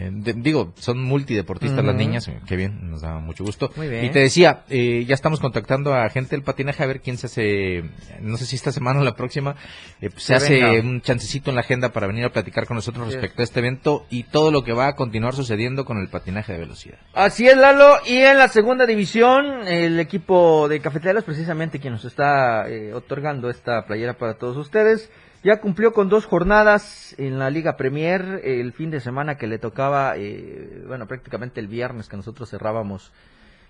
Eh, 0.00 0.10
digo, 0.36 0.72
son 0.76 1.02
multideportistas 1.02 1.84
las 1.84 1.94
niñas, 1.94 2.26
eh, 2.28 2.40
qué 2.46 2.56
bien, 2.56 2.90
nos 2.90 3.02
da 3.02 3.18
mucho 3.18 3.44
gusto. 3.44 3.70
Y 3.76 4.08
te 4.08 4.20
decía, 4.20 4.62
eh, 4.70 5.04
ya 5.06 5.14
estamos 5.14 5.40
contactando 5.40 5.94
a 5.94 6.08
gente 6.08 6.30
del 6.30 6.42
patinaje 6.42 6.82
a 6.82 6.86
ver 6.86 7.02
quién 7.02 7.18
se 7.18 7.26
hace, 7.26 7.84
no 8.20 8.38
sé 8.38 8.46
si 8.46 8.56
esta 8.56 8.72
semana 8.72 9.00
o 9.00 9.04
la 9.04 9.14
próxima, 9.14 9.56
pues, 10.00 10.22
se 10.22 10.34
hace 10.34 10.80
un 10.80 11.02
chancecito 11.02 11.50
en 11.50 11.56
la 11.56 11.60
agenda 11.60 11.90
para 11.90 12.06
venir 12.06 12.24
a 12.24 12.30
platicar 12.30 12.66
con 12.66 12.76
nosotros 12.76 13.12
respecto 13.12 13.42
a 13.42 13.44
este 13.44 13.60
evento 13.60 14.06
y 14.08 14.22
todo 14.22 14.50
lo 14.50 14.64
que 14.64 14.72
va 14.72 14.88
a 14.88 14.96
continuar 14.96 15.34
sucediendo 15.34 15.84
con 15.84 15.98
el 15.98 16.08
patinaje 16.08 16.54
de 16.54 16.60
velocidad. 16.60 16.98
Así 17.12 17.46
es, 17.46 17.56
Lalo, 17.58 17.98
y 18.06 18.16
en 18.16 18.38
la 18.38 18.48
segunda 18.48 18.86
división, 18.86 19.68
el 19.68 20.00
equipo 20.00 20.66
de 20.68 20.80
cafeteros, 20.80 21.24
precisamente 21.24 21.78
quien 21.78 21.92
nos 21.92 22.06
está 22.06 22.66
otorgando 22.94 23.50
esta 23.50 23.84
playera 23.84 24.14
para 24.14 24.34
todos 24.34 24.56
ustedes, 24.56 25.10
ya 25.42 25.60
cumplió 25.60 25.92
con 25.92 26.08
dos 26.08 26.26
jornadas 26.26 27.14
en 27.18 27.38
la 27.38 27.50
Liga 27.50 27.76
Premier 27.76 28.40
el 28.44 28.72
fin 28.72 28.90
de 28.90 29.00
semana 29.00 29.36
que 29.36 29.46
le 29.46 29.58
tocaba, 29.58 30.14
eh, 30.16 30.84
bueno, 30.86 31.06
prácticamente 31.06 31.60
el 31.60 31.68
viernes 31.68 32.08
que 32.08 32.16
nosotros 32.16 32.50
cerrábamos 32.50 33.12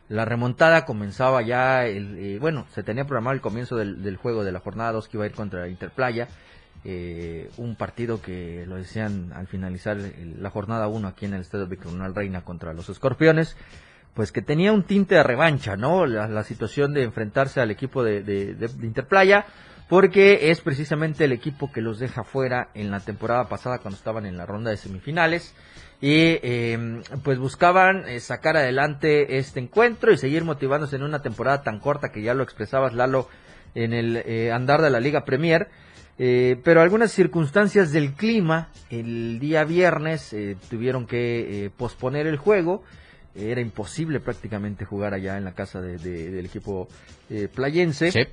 la 0.08 0.24
remontada, 0.24 0.84
comenzaba 0.84 1.42
ya, 1.42 1.86
el, 1.86 2.18
eh, 2.18 2.38
bueno, 2.40 2.66
se 2.74 2.82
tenía 2.82 3.04
programado 3.04 3.34
el 3.34 3.40
comienzo 3.40 3.76
del, 3.76 4.16
juego 4.16 4.42
de 4.42 4.50
la 4.50 4.58
jornada 4.58 4.90
2 4.90 5.08
que 5.08 5.16
iba 5.16 5.24
a 5.24 5.28
ir 5.28 5.34
contra 5.34 5.68
Interplaya, 5.68 6.26
eh, 6.82 7.48
un 7.58 7.76
partido 7.76 8.20
que 8.20 8.64
lo 8.66 8.74
decían 8.74 9.32
al 9.32 9.46
finalizar 9.46 9.96
la 9.96 10.50
jornada 10.50 10.88
1 10.88 11.06
aquí 11.06 11.26
en 11.26 11.34
el 11.34 11.42
Estadio 11.42 11.68
Victorinal 11.68 12.16
Reina 12.16 12.42
contra 12.42 12.72
los 12.72 12.88
Escorpiones, 12.88 13.56
pues 14.14 14.32
que 14.32 14.42
tenía 14.42 14.72
un 14.72 14.82
tinte 14.82 15.14
de 15.14 15.22
revancha, 15.22 15.76
¿no? 15.76 16.06
La, 16.06 16.42
situación 16.44 16.92
de 16.92 17.04
enfrentarse 17.04 17.60
al 17.60 17.70
equipo 17.70 18.02
de, 18.02 18.54
Interplaya 18.82 19.46
porque 19.88 20.50
es 20.50 20.60
precisamente 20.60 21.24
el 21.24 21.32
equipo 21.32 21.72
que 21.72 21.80
los 21.80 21.98
deja 21.98 22.22
fuera 22.22 22.68
en 22.74 22.90
la 22.90 23.00
temporada 23.00 23.48
pasada 23.48 23.78
cuando 23.78 23.96
estaban 23.96 24.24
en 24.24 24.36
la 24.36 24.46
ronda 24.46 24.70
de 24.70 24.76
semifinales 24.76 25.52
y 26.00 26.38
em, 26.42 27.02
pues 27.22 27.38
buscaban 27.38 28.08
eh, 28.08 28.20
sacar 28.20 28.56
adelante 28.56 29.38
este 29.38 29.60
encuentro 29.60 30.12
y 30.12 30.16
seguir 30.16 30.44
motivándose 30.44 30.96
en 30.96 31.02
una 31.02 31.22
temporada 31.22 31.62
tan 31.62 31.78
corta 31.78 32.10
que 32.10 32.22
ya 32.22 32.34
lo 32.34 32.42
expresabas 32.42 32.94
Lalo 32.94 33.28
en 33.74 33.92
el 33.92 34.16
eh, 34.16 34.50
andar 34.52 34.80
de 34.80 34.90
la 34.90 35.00
Liga 35.00 35.24
Premier. 35.24 35.68
Eh, 36.18 36.60
pero 36.62 36.82
algunas 36.82 37.12
circunstancias 37.12 37.92
del 37.92 38.12
clima 38.12 38.68
el 38.90 39.38
día 39.40 39.64
viernes 39.64 40.34
tuvieron 40.68 41.06
que 41.06 41.70
posponer 41.76 42.26
el 42.26 42.36
juego. 42.36 42.82
Era 43.34 43.60
imposible 43.60 44.20
prácticamente 44.20 44.84
jugar 44.84 45.14
allá 45.14 45.36
en 45.36 45.44
la 45.44 45.52
casa 45.52 45.80
del 45.80 46.44
equipo 46.44 46.88
playense. 47.54 48.10
Sí 48.10 48.26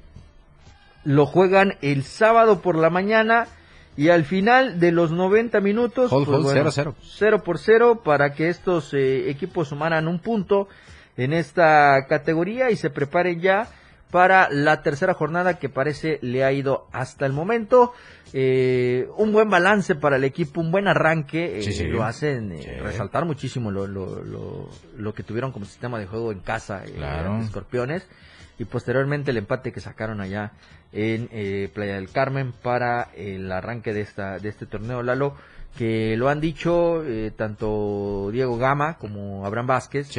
lo 1.08 1.26
juegan 1.26 1.78
el 1.82 2.04
sábado 2.04 2.62
por 2.62 2.78
la 2.78 2.90
mañana 2.90 3.48
y 3.96 4.10
al 4.10 4.26
final 4.26 4.78
de 4.78 4.92
los 4.92 5.10
90 5.10 5.62
minutos, 5.62 6.12
hold, 6.12 6.26
pues 6.28 6.48
0, 6.52 6.70
0. 6.70 6.96
0 7.02 7.44
por 7.44 7.60
0 7.60 8.02
para 8.04 8.34
que 8.34 8.50
estos 8.50 8.94
eh, 8.94 9.30
equipos 9.30 9.70
sumaran 9.70 10.10
un 10.10 10.20
punto 10.20 10.68
en 11.16 11.32
esta 11.32 12.06
categoría 12.10 12.72
y 12.72 12.76
se 12.76 12.90
preparen 12.90 13.40
ya 13.40 13.70
para 14.12 14.50
la 14.50 14.82
tercera 14.82 15.14
jornada 15.14 15.60
que 15.60 15.70
parece 15.70 16.20
le 16.22 16.44
ha 16.44 16.52
ido 16.52 16.88
hasta 16.92 17.26
el 17.26 17.34
momento. 17.34 17.94
Eh, 18.34 19.08
un 19.18 19.32
buen 19.32 19.50
balance 19.50 19.96
para 19.96 20.18
el 20.18 20.24
equipo, 20.24 20.60
un 20.60 20.72
buen 20.72 20.88
arranque, 20.88 21.60
eh, 21.60 21.88
lo 21.88 22.04
hacen 22.04 22.54
resaltar 22.82 23.26
muchísimo 23.26 23.72
lo, 23.72 23.88
lo, 23.88 24.22
lo, 24.24 24.70
lo, 24.98 25.14
que 25.14 25.24
tuvieron 25.24 25.54
como 25.54 25.66
sistema 25.66 25.98
de 25.98 26.08
juego 26.08 26.34
en 26.34 26.40
casa, 26.40 26.84
los 26.86 27.46
Escorpiones 27.46 28.06
y 28.60 28.66
posteriormente 28.66 29.32
el 29.32 29.38
empate 29.38 29.72
que 29.72 29.80
sacaron 29.80 30.22
allá 30.22 30.52
en 30.92 31.30
eh, 31.32 31.70
Playa 31.74 31.96
del 31.96 32.10
Carmen 32.10 32.52
para 32.52 33.10
el 33.16 33.52
arranque 33.52 33.94
de 33.94 34.02
esta 34.02 34.40
de 34.40 34.50
este 34.50 34.66
torneo 34.66 35.04
Lalo 35.04 35.36
que 35.78 36.18
lo 36.18 36.30
han 36.30 36.42
dicho 36.42 37.04
eh, 37.04 37.32
tanto 37.36 38.30
Diego 38.32 38.58
Gama 38.58 38.98
como 38.98 39.46
Abraham 39.46 39.68
Vázquez 39.68 40.10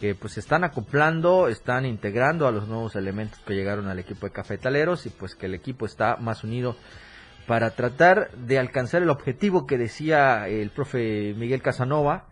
que 0.00 0.14
pues 0.14 0.38
están 0.38 0.64
acoplando 0.64 1.48
están 1.48 1.86
integrando 1.86 2.46
a 2.46 2.52
los 2.52 2.68
nuevos 2.68 2.96
elementos 2.96 3.38
que 3.40 3.54
llegaron 3.54 3.88
al 3.88 3.98
equipo 3.98 4.26
de 4.26 4.32
cafetaleros 4.32 5.06
y 5.06 5.10
pues 5.10 5.34
que 5.34 5.46
el 5.46 5.54
equipo 5.54 5.86
está 5.86 6.16
más 6.16 6.44
unido 6.44 6.76
para 7.46 7.70
tratar 7.70 8.30
de 8.32 8.58
alcanzar 8.58 9.02
el 9.02 9.10
objetivo 9.10 9.66
que 9.66 9.78
decía 9.78 10.48
el 10.48 10.70
profe 10.70 11.34
Miguel 11.36 11.62
Casanova 11.62 12.26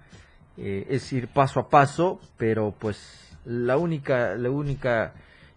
eh, 0.56 0.86
es 0.90 1.12
ir 1.12 1.28
paso 1.28 1.60
a 1.60 1.68
paso 1.68 2.20
pero 2.36 2.74
pues 2.78 3.36
la 3.44 3.76
única 3.76 4.34
la 4.36 4.50
única 4.50 5.14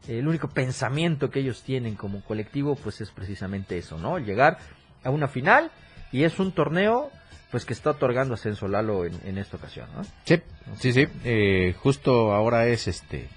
el 0.07 0.27
único 0.27 0.47
pensamiento 0.47 1.29
que 1.29 1.39
ellos 1.39 1.63
tienen 1.63 1.95
como 1.95 2.21
colectivo 2.21 2.75
pues 2.75 3.01
es 3.01 3.11
precisamente 3.11 3.77
eso, 3.77 3.97
¿no? 3.97 4.19
Llegar 4.19 4.57
a 5.03 5.09
una 5.09 5.27
final 5.27 5.71
y 6.11 6.23
es 6.23 6.39
un 6.39 6.51
torneo 6.51 7.11
pues 7.51 7.65
que 7.65 7.73
está 7.73 7.91
otorgando 7.91 8.33
ascenso 8.33 8.67
Lalo 8.67 9.05
en, 9.05 9.37
esta 9.37 9.57
ocasión, 9.57 9.87
¿no? 9.95 10.03
Sí, 10.25 10.41
sí, 10.79 10.93
sí, 10.93 11.07
eh, 11.23 11.73
justo 11.77 12.33
ahora 12.33 12.67
es 12.67 12.87
este 12.87 13.29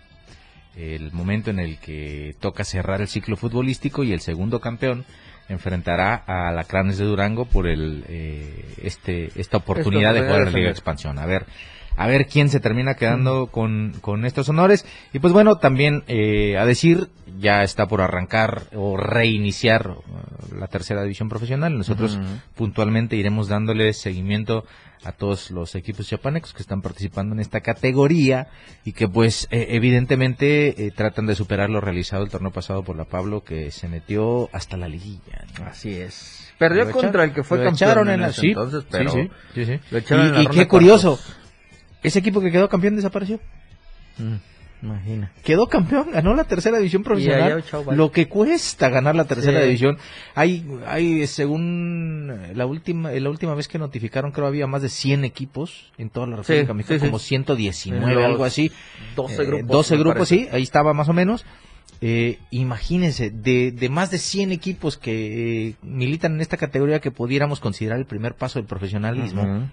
el 0.77 1.13
momento 1.13 1.51
en 1.51 1.59
el 1.59 1.79
que 1.79 2.37
toca 2.41 2.65
cerrar 2.65 3.01
el 3.01 3.09
ciclo 3.09 3.37
futbolístico 3.37 4.05
y 4.05 4.13
el 4.13 4.21
segundo 4.21 4.61
campeón 4.61 5.05
enfrentará 5.49 6.15
a 6.15 6.53
la 6.53 6.65
Cranes 6.65 6.99
de 6.99 7.05
Durango 7.05 7.45
por 7.45 7.67
el 7.67 8.05
eh, 8.09 8.75
este 8.83 9.31
esta 9.35 9.59
oportunidad 9.59 10.15
de 10.15 10.21
jugar 10.21 10.41
en 10.41 10.45
la 10.47 10.51
Liga 10.53 10.67
de 10.67 10.73
Expansión. 10.73 11.19
A 11.19 11.27
ver, 11.27 11.45
a 11.97 12.07
ver 12.07 12.27
quién 12.27 12.49
se 12.49 12.61
termina 12.61 12.95
quedando 12.95 13.49
con, 13.49 13.95
con 14.01 14.25
estos 14.25 14.49
honores. 14.49 14.87
Y 15.13 15.19
pues 15.19 15.33
bueno, 15.33 15.57
también 15.57 16.05
eh, 16.07 16.57
a 16.59 16.65
decir, 16.65 17.09
ya 17.39 17.63
está 17.63 17.87
por 17.87 18.01
arrancar 18.01 18.65
o 18.75 18.97
reiniciar 18.97 19.89
uh, 19.89 20.55
la 20.59 20.67
tercera 20.67 21.03
división 21.03 21.29
profesional. 21.29 21.77
Nosotros 21.77 22.19
puntualmente 22.55 23.17
iremos 23.17 23.49
dándole 23.49 23.93
seguimiento 23.93 24.65
a 25.05 25.13
todos 25.13 25.51
los 25.51 25.75
equipos 25.75 26.07
chiapanecos 26.07 26.53
que 26.53 26.61
están 26.61 26.83
participando 26.83 27.35
en 27.35 27.41
esta 27.41 27.61
categoría 27.61 28.49
y 28.85 28.93
que 28.93 29.09
pues 29.09 29.49
e, 29.51 29.75
evidentemente 29.77 30.87
eh, 30.87 30.91
tratan 30.91 31.27
de 31.27 31.35
superar 31.35 31.71
lo 31.71 31.81
realizado 31.81 32.23
el 32.23 32.31
torneo 32.31 32.51
pasado 32.51 32.83
por 32.83 32.97
la 32.97 33.05
Pablo 33.05 33.43
que 33.43 33.71
se 33.71 33.89
metió 33.89 34.51
hasta 34.53 34.77
la 34.77 34.89
liguilla. 34.89 35.47
Así 35.65 35.95
es. 35.95 36.53
Perdió 36.59 36.91
contra 36.91 37.25
el 37.25 37.33
que 37.33 37.43
fue 37.43 37.65
campeón 37.65 38.11
en, 38.11 38.33
sí, 38.35 38.49
entonces, 38.49 38.85
pero 38.91 39.11
sí, 39.11 39.31
sí, 39.55 39.65
sí, 39.65 39.81
y, 39.81 40.43
y 40.43 40.47
qué 40.49 40.69
curioso, 40.69 41.19
ese 42.03 42.19
equipo 42.19 42.41
que 42.41 42.51
quedó 42.51 42.69
campeón 42.69 42.97
desapareció. 42.97 43.41
Mm, 44.19 44.37
imagina. 44.83 45.33
Quedó 45.45 45.67
campeón, 45.67 46.11
ganó 46.13 46.35
la 46.35 46.45
tercera 46.45 46.79
división 46.79 47.03
profesional. 47.03 47.65
Lo 47.93 48.11
que 48.11 48.29
cuesta 48.29 48.89
ganar 48.89 49.15
la 49.15 49.27
tercera 49.27 49.63
división. 49.63 49.99
Hay, 50.35 50.65
hay, 50.87 51.27
según 51.27 52.33
la 52.55 52.67
última, 52.67 53.11
la 53.11 53.31
última 53.31 53.55
vez 53.55 53.69
que 53.69 53.79
notificaron, 53.79 54.33
creo 54.33 54.47
había 54.47 54.67
más 54.67 54.83
de 54.83 54.89
100 54.89 55.25
equipos 55.25 55.93
en 55.99 56.11
toda 56.11 56.27
la 56.27 56.37
República 56.37 56.75
Mexicana, 56.75 57.01
como 57.01 57.19
119, 57.19 58.25
algo 58.25 58.45
así. 58.45 58.71
12 59.17 59.45
grupos. 59.45 59.69
12 59.69 59.97
grupos, 59.97 60.29
sí, 60.29 60.49
ahí 60.53 60.63
estaba 60.63 60.93
más 60.95 61.09
o 61.09 61.13
menos. 61.13 61.45
Eh, 62.03 62.39
imagínense, 62.51 63.31
de, 63.31 63.73
de, 63.73 63.89
más 63.91 64.11
de 64.11 64.17
100 64.17 64.53
equipos 64.53 64.97
que 64.97 65.69
eh, 65.69 65.75
militan 65.83 66.35
en 66.35 66.41
esta 66.41 66.57
categoría 66.57 67.01
que 67.01 67.11
pudiéramos 67.11 67.61
considerar 67.61 67.99
el 67.99 68.07
primer 68.07 68.35
paso 68.35 68.59
del 68.59 68.67
profesionalismo, 68.67 69.69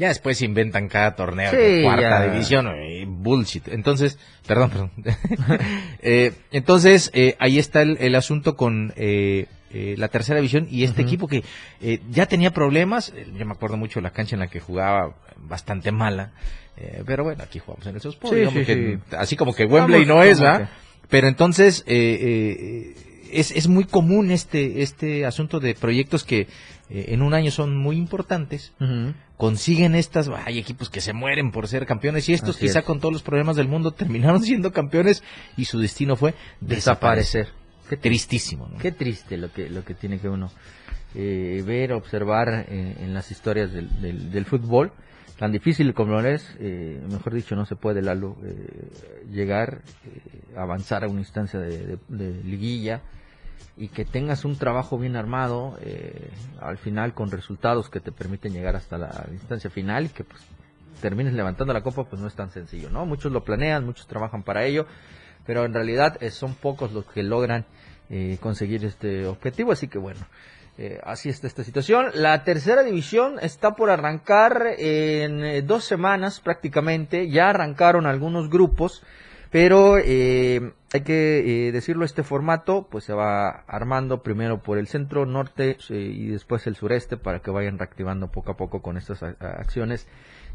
ya 0.00 0.08
después 0.08 0.40
inventan 0.40 0.88
cada 0.88 1.14
torneo 1.14 1.52
de 1.52 1.82
cuarta 1.82 2.30
división, 2.30 2.68
eh, 2.74 3.04
bullshit. 3.06 3.68
Entonces, 3.68 4.18
perdón, 4.46 4.70
perdón. 4.70 4.90
eh, 6.00 6.32
entonces, 6.52 7.10
eh, 7.12 7.36
ahí 7.38 7.58
está 7.58 7.82
el, 7.82 7.98
el 8.00 8.14
asunto 8.14 8.56
con 8.56 8.94
eh, 8.96 9.44
eh, 9.74 9.96
la 9.98 10.08
tercera 10.08 10.38
división 10.38 10.66
y 10.70 10.84
este 10.84 11.02
equipo 11.02 11.28
que 11.28 11.44
eh, 11.82 12.00
ya 12.08 12.24
tenía 12.24 12.50
problemas. 12.50 13.12
Yo 13.36 13.44
me 13.44 13.52
acuerdo 13.52 13.76
mucho 13.76 14.00
de 14.00 14.04
la 14.04 14.10
cancha 14.10 14.36
en 14.36 14.40
la 14.40 14.46
que 14.46 14.58
jugaba 14.58 15.16
bastante 15.36 15.92
mala. 15.92 16.32
pero 17.04 17.22
bueno, 17.22 17.44
aquí 17.44 17.58
jugamos 17.58 17.86
en 17.86 17.96
esos 17.96 18.18
sí, 18.22 18.98
Así 19.18 19.36
como 19.36 19.52
que 19.52 19.66
Wembley 19.66 20.06
no 20.06 20.22
es, 20.22 20.40
¿verdad? 20.40 20.70
Pero 21.10 21.28
entonces, 21.28 21.84
es, 21.86 23.50
es 23.50 23.68
muy 23.68 23.84
común 23.84 24.30
este, 24.30 24.80
este 24.80 25.26
asunto 25.26 25.60
de 25.60 25.74
proyectos 25.74 26.24
que 26.24 26.46
en 26.92 27.22
un 27.22 27.34
año 27.34 27.50
son 27.50 27.76
muy 27.76 27.96
importantes, 27.96 28.72
consiguen 29.36 29.94
estas, 29.94 30.28
hay 30.28 30.58
equipos 30.58 30.90
que 30.90 31.00
se 31.00 31.12
mueren 31.12 31.52
por 31.52 31.68
ser 31.68 31.86
campeones 31.86 32.28
y 32.28 32.32
estos 32.32 32.56
quizá 32.56 32.82
con 32.82 32.98
todos 32.98 33.12
los 33.12 33.22
problemas 33.22 33.56
del 33.56 33.68
mundo 33.68 33.92
terminaron 33.92 34.42
siendo 34.42 34.72
campeones 34.72 35.22
y 35.56 35.66
su 35.66 35.78
destino 35.78 36.16
fue 36.16 36.34
desaparecer. 36.60 37.48
Qué 37.88 37.96
tristísimo. 37.96 38.70
Qué 38.80 38.92
triste 38.92 39.36
lo 39.36 39.52
que, 39.52 39.68
lo 39.68 39.84
que 39.84 39.94
tiene 39.94 40.20
que 40.20 40.28
uno 40.28 40.50
eh, 41.14 41.64
ver, 41.66 41.92
observar 41.92 42.66
eh, 42.68 42.96
en 43.00 43.14
las 43.14 43.32
historias 43.32 43.72
del, 43.72 44.30
del, 44.30 44.44
fútbol. 44.44 44.92
Tan 45.38 45.50
difícil 45.50 45.92
como 45.92 46.12
lo 46.12 46.28
es, 46.28 46.54
eh, 46.60 47.02
mejor 47.10 47.34
dicho, 47.34 47.56
no 47.56 47.66
se 47.66 47.74
puede, 47.74 48.00
Lalo, 48.00 48.36
llegar, 49.32 49.80
avanzar 50.56 51.02
a 51.02 51.08
una 51.08 51.20
instancia 51.20 51.58
de, 51.58 51.98
liguilla 52.44 53.02
y 53.76 53.88
que 53.88 54.04
tengas 54.04 54.44
un 54.44 54.56
trabajo 54.56 54.98
bien 54.98 55.16
armado 55.16 55.76
al 56.60 56.78
final 56.78 57.14
con 57.14 57.30
resultados 57.30 57.88
que 57.88 58.00
te 58.00 58.12
permiten 58.12 58.52
llegar 58.52 58.76
hasta 58.76 58.98
la 58.98 59.26
instancia 59.32 59.70
final 59.70 60.06
y 60.06 60.08
que 60.08 60.24
pues 60.24 60.42
termines 61.00 61.32
levantando 61.32 61.72
la 61.72 61.82
copa 61.82 62.04
pues 62.04 62.20
no 62.20 62.28
es 62.28 62.34
tan 62.34 62.50
sencillo 62.50 62.90
no 62.90 63.06
muchos 63.06 63.32
lo 63.32 63.44
planean 63.44 63.84
muchos 63.84 64.06
trabajan 64.06 64.42
para 64.42 64.64
ello 64.64 64.86
pero 65.46 65.64
en 65.64 65.72
realidad 65.72 66.18
son 66.30 66.54
pocos 66.54 66.92
los 66.92 67.06
que 67.06 67.22
logran 67.22 67.64
conseguir 68.40 68.84
este 68.84 69.26
objetivo 69.26 69.72
así 69.72 69.88
que 69.88 69.98
bueno 69.98 70.20
eh, 70.82 70.98
así 71.04 71.28
está 71.28 71.46
esta 71.46 71.62
situación. 71.62 72.06
La 72.14 72.42
tercera 72.42 72.82
división 72.82 73.38
está 73.42 73.74
por 73.74 73.90
arrancar 73.90 74.66
en 74.78 75.44
eh, 75.44 75.60
dos 75.60 75.84
semanas 75.84 76.40
prácticamente. 76.40 77.28
Ya 77.28 77.50
arrancaron 77.50 78.06
algunos 78.06 78.48
grupos, 78.48 79.02
pero 79.50 79.98
eh, 79.98 80.72
hay 80.92 81.00
que 81.02 81.70
decirlo, 81.72 82.04
este 82.04 82.22
formato 82.22 82.86
pues 82.90 83.04
se 83.04 83.12
va 83.12 83.64
armando 83.66 84.22
primero 84.22 84.62
por 84.62 84.78
el 84.78 84.86
centro 84.86 85.26
norte 85.26 85.76
y 85.88 86.28
después 86.28 86.66
el 86.66 86.76
sureste 86.76 87.16
para 87.16 87.40
que 87.40 87.50
vayan 87.50 87.78
reactivando 87.78 88.30
poco 88.30 88.52
a 88.52 88.56
poco 88.56 88.80
con 88.82 88.96
estas 88.96 89.22
acciones. 89.22 90.06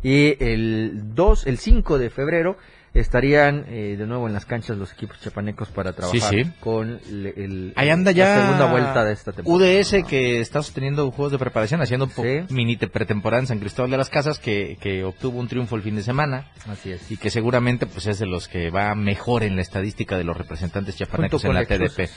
Y 0.04 0.42
el 0.44 1.16
2, 1.16 1.48
el 1.48 1.58
5 1.58 1.98
de 1.98 2.10
febrero 2.10 2.58
estarían 2.96 3.66
eh, 3.68 3.96
de 3.98 4.08
nuevo 4.08 4.28
en 4.28 4.34
las 4.34 4.46
canchas 4.46 4.78
los 4.78 4.94
equipos 4.94 5.20
chapanecos 5.20 5.70
para 5.70 5.94
trabajar 5.94 6.34
con 6.62 7.00
el, 7.06 7.74
Ahí 7.76 7.90
anda 7.90 8.12
ya 8.12 8.28
la 8.28 8.42
segunda 8.42 8.66
vuelta 8.72 9.04
de 9.04 9.14
esta 9.14 9.34
temporada. 9.34 9.80
UDS 9.80 10.08
que 10.08 10.40
está 10.40 10.64
sosteniendo 10.64 11.12
juegos 11.12 11.34
de 11.34 11.38
preparación, 11.38 11.82
haciendo 11.82 12.10
mini 12.50 12.78
pretemporada 12.78 13.42
en 13.42 13.48
San 13.48 13.60
Cristóbal 13.60 13.92
de 13.92 13.98
las 13.98 14.10
Casas, 14.10 14.40
que, 14.40 14.78
que 14.80 15.04
obtuvo 15.04 15.40
un 15.40 15.48
triunfo 15.48 15.76
el 15.76 15.82
fin 15.82 15.96
de 15.96 16.04
semana. 16.04 16.48
Así 16.70 16.92
es. 16.92 17.12
Y 17.12 17.18
que 17.18 17.30
seguramente 17.30 17.86
pues 17.86 18.08
es 18.08 18.20
de 18.20 18.26
los 18.26 18.48
que 18.48 18.70
va 18.70 18.96
mejor 18.96 19.44
en 19.44 19.56
la 19.56 19.62
estadística 19.62 20.18
de 20.18 20.24
los 20.24 20.38
representantes 20.38 20.96
chapanecos 20.96 21.44
en 21.44 21.54
la 21.54 21.66
TDP. 21.66 22.00
Eh, 22.00 22.10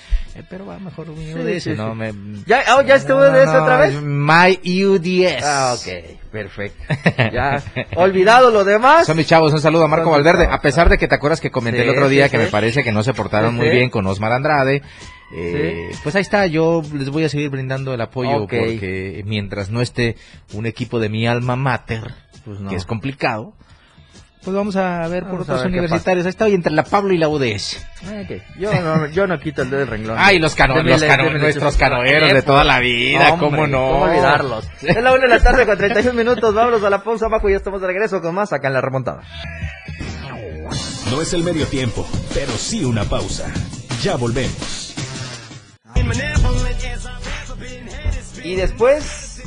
pero 0.49 0.65
va 0.67 0.79
mejor 0.79 1.11
un 1.11 1.19
UDS, 1.19 1.77
¿no? 1.77 1.95
Me... 1.95 2.15
¿Ya, 2.47 2.63
oh, 2.77 2.83
¿Ya 2.83 2.95
estuvo 2.95 3.19
UDS 3.19 3.49
otra 3.49 3.79
vez? 3.79 4.01
My 4.01 4.61
UDS. 4.85 5.43
Ah, 5.43 5.75
ok. 5.77 6.19
Perfecto. 6.31 6.85
Ya, 7.33 7.63
olvidado 7.97 8.51
lo 8.51 8.65
demás. 8.65 9.07
Son 9.07 9.17
mis 9.17 9.27
chavos, 9.27 9.53
un 9.53 9.61
saludo 9.61 9.85
a 9.85 9.89
Marco 9.89 10.11
Valverde. 10.11 10.47
A 10.47 10.61
pesar 10.69 10.91
de 10.91 10.99
que 10.99 11.09
te 11.09 11.15
acuerdas 11.15 11.41
que 11.41 11.51
comenté 11.51 11.81
el 11.81 11.89
otro 11.89 12.11
día 12.11 12.29
que 12.29 12.37
me 12.37 12.49
parece 12.49 12.85
que 12.85 12.93
no 12.93 13.03
se 13.03 13.15
portaron 13.15 13.55
muy 13.55 13.71
bien 13.71 13.89
con 13.89 14.07
Osmar 14.07 14.33
Andrade. 14.33 14.83
Eh, 15.35 15.91
pues 16.03 16.15
ahí 16.15 16.21
está, 16.21 16.47
yo 16.47 16.83
les 16.93 17.09
voy 17.09 17.25
a 17.25 17.31
seguir 17.31 17.49
brindando 17.49 17.95
el 17.95 18.01
apoyo 18.03 18.41
porque 18.41 19.23
mientras 19.25 19.71
no 19.71 19.81
esté 19.81 20.17
un 20.53 20.67
equipo 20.67 21.01
de 21.01 21.09
mi 21.09 21.27
alma 21.27 21.57
mater, 21.57 22.03
pues 22.45 22.59
que 22.69 22.77
es 22.77 22.85
complicado, 22.85 23.55
pues 24.45 24.55
vamos 24.55 24.77
a 24.77 25.09
ver 25.09 25.25
por 25.25 25.41
otros 25.41 25.65
universitarios. 25.65 26.27
Ahí 26.27 26.31
está 26.31 26.45
hoy 26.45 26.55
entre 26.55 26.73
la 26.73 26.85
Pablo 26.85 27.15
y 27.15 27.19
la 27.19 27.31
UDS. 27.31 27.87
Okay. 28.25 28.43
Yo, 28.59 28.73
no, 28.83 29.07
yo 29.07 29.27
no 29.27 29.41
quito 29.41 29.63
el 29.63 29.71
dedo 29.71 29.81
del 29.81 29.89
renglón. 29.89 30.17
Ay, 30.19 30.39
los, 30.39 30.55
cano 30.55 30.83
los 30.83 31.03
cano 31.03 31.31
nuestros 31.31 31.79
canoeros 31.79 32.35
de 32.35 32.43
toda 32.43 32.63
la 32.63 32.79
vida, 32.79 33.37
¿cómo 33.39 33.67
no? 33.67 33.89
¿Cómo 33.89 34.03
olvidarlos? 34.05 34.69
es 34.83 35.03
la 35.03 35.13
una 35.13 35.23
de 35.23 35.29
la 35.29 35.41
tarde 35.41 35.65
con 35.65 35.79
31 35.79 36.13
minutos. 36.13 36.55
Vámonos 36.55 36.85
a 36.85 36.91
la 36.91 37.03
pausa 37.03 37.25
abajo 37.25 37.49
y 37.49 37.53
ya 37.53 37.57
estamos 37.57 37.81
de 37.81 37.87
regreso 37.87 38.21
con 38.21 38.35
más 38.35 38.53
acá 38.53 38.69
en 38.69 38.75
la 38.75 38.83
remontada. 38.83 39.23
No 41.11 41.21
es 41.21 41.33
el 41.33 41.43
medio 41.43 41.67
tiempo, 41.67 42.07
pero 42.35 42.53
sí 42.53 42.85
una 42.85 43.05
pausa. 43.05 43.53
Ya 44.03 44.17
volvemos. 44.17 44.95
Y 48.45 48.55
después, 48.55 49.43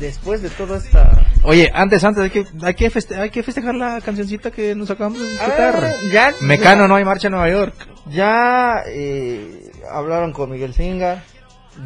después 0.00 0.42
de 0.42 0.50
toda 0.50 0.78
esta 0.78 1.28
Oye, 1.42 1.70
antes, 1.72 2.02
antes, 2.04 2.24
hay 2.24 2.30
que, 2.30 2.46
hay 2.62 2.74
que, 2.74 2.90
hay 3.16 3.30
que 3.30 3.42
festejar 3.42 3.74
la 3.74 4.00
cancioncita 4.00 4.50
que 4.50 4.74
nos 4.74 4.90
acabamos 4.90 5.20
de 5.20 5.34
escuchar. 5.34 5.94
ya, 6.12 6.34
Mecano, 6.40 6.88
no 6.88 6.96
hay 6.96 7.04
marcha 7.04 7.28
en 7.28 7.32
Nueva 7.32 7.48
York. 7.48 7.74
Ya 8.10 8.82
eh, 8.86 9.70
hablaron 9.90 10.32
con 10.32 10.50
Miguel 10.50 10.74
Singa, 10.74 11.22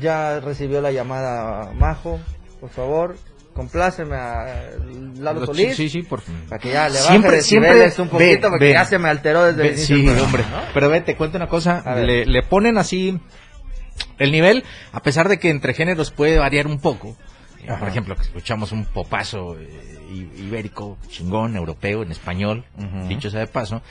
ya 0.01 0.41
recibió 0.41 0.81
la 0.81 0.91
llamada 0.91 1.73
Majo, 1.75 2.19
por 2.61 2.71
favor, 2.71 3.17
compláceme 3.53 4.17
a 4.17 4.71
Lalo 5.19 5.47
Solís. 5.47 5.77
Sí, 5.77 5.89
sí, 5.89 6.03
por 6.03 6.23
Para 6.49 6.59
que 6.59 6.71
ya 6.71 6.89
le 6.89 6.95
baje 6.95 7.09
siempre, 7.09 7.43
siempre 7.43 7.93
un 7.99 8.09
poquito 8.09 8.51
porque 8.51 8.73
ya 8.73 8.85
se 8.85 8.99
me 8.99 9.09
alteró 9.09 9.45
desde 9.45 9.69
el 9.69 9.75
inicio. 9.77 9.97
Sí, 9.97 10.21
hombre. 10.21 10.45
Pero 10.75 10.89
ve, 10.89 11.01
te 11.01 11.17
cuento 11.17 11.37
una 11.37 11.49
cosa, 11.49 11.97
le, 11.97 12.27
le 12.27 12.43
ponen 12.43 12.79
así 12.79 13.21
el 14.19 14.33
nivel, 14.33 14.65
a 14.93 15.03
pesar 15.03 15.29
de 15.29 15.39
que 15.39 15.51
entre 15.51 15.75
géneros 15.75 16.11
puede 16.11 16.39
variar 16.39 16.67
un 16.67 16.81
poco. 16.81 17.17
Por 17.79 17.89
ejemplo, 17.89 18.17
que 18.17 18.23
escuchamos 18.23 18.73
un 18.73 18.85
popazo 18.87 19.57
eh, 19.57 19.69
ibérico, 20.37 20.99
chingón, 21.09 21.57
europeo, 21.57 22.03
en 22.03 22.11
español, 22.11 22.65
dicho 23.09 23.31
sea 23.31 23.41
de 23.41 23.47
paso, 23.47 23.83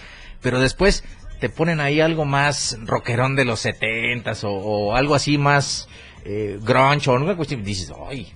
pero 0.42 0.60
después 0.60 1.06
te 1.40 1.48
ponen 1.50 1.80
ahí 1.80 2.02
algo 2.02 2.26
más 2.26 2.78
rockerón 2.86 3.36
de 3.36 3.46
los 3.46 3.62
setentas 3.62 4.44
o, 4.44 4.52
o 4.52 4.96
algo 4.96 5.16
así 5.16 5.38
más 5.38 5.88
eh, 6.26 6.60
grunge 6.62 7.10
o 7.10 7.14
alguna 7.14 7.36
cuestión 7.36 7.64
dices, 7.64 7.92
ay, 8.10 8.32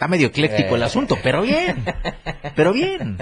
Está 0.00 0.08
medio 0.08 0.28
ecléctico 0.28 0.76
el 0.76 0.80
eh. 0.80 0.86
asunto, 0.86 1.18
pero 1.22 1.42
bien. 1.42 1.84
Pero 2.56 2.72
bien. 2.72 3.18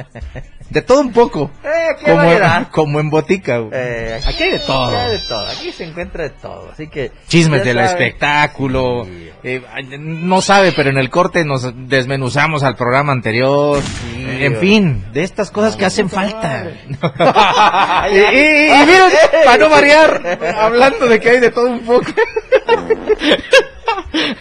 De 0.71 0.81
todo 0.81 1.01
un 1.01 1.13
poco. 1.13 1.51
Eh, 1.65 1.97
como, 2.05 2.71
como, 2.71 3.01
en 3.01 3.11
botica. 3.11 3.61
Eh, 3.73 4.21
aquí 4.25 4.45
hay 4.45 4.53
de 4.53 4.59
todo. 4.61 4.97
Aquí 4.97 5.11
de 5.11 5.19
todo. 5.29 5.47
Aquí 5.49 5.73
se 5.73 5.85
encuentra 5.85 6.23
de 6.23 6.31
todo. 6.31 6.71
Así 6.73 6.87
que. 6.87 7.11
Chismes 7.27 7.65
del 7.65 7.81
espectáculo. 7.81 9.09
Eh, 9.43 9.61
no 9.99 10.41
sabe, 10.41 10.71
pero 10.71 10.91
en 10.91 10.99
el 10.99 11.11
corte 11.11 11.45
nos 11.45 11.69
desmenuzamos 11.89 12.63
al 12.63 12.77
programa 12.77 13.11
anterior. 13.13 13.83
en 14.17 14.57
fin, 14.59 15.05
de 15.13 15.25
estas 15.25 15.51
cosas 15.51 15.75
que 15.75 15.85
hacen 15.85 16.09
falta. 16.09 16.65
y, 18.13 18.17
y 18.17 18.87
miren, 18.87 19.11
para 19.45 19.59
no 19.59 19.69
variar, 19.69 20.39
hablando 20.57 21.09
de 21.09 21.19
que 21.19 21.31
hay 21.31 21.41
de 21.41 21.51
todo 21.51 21.71
un 21.71 21.81
poco. 21.81 22.07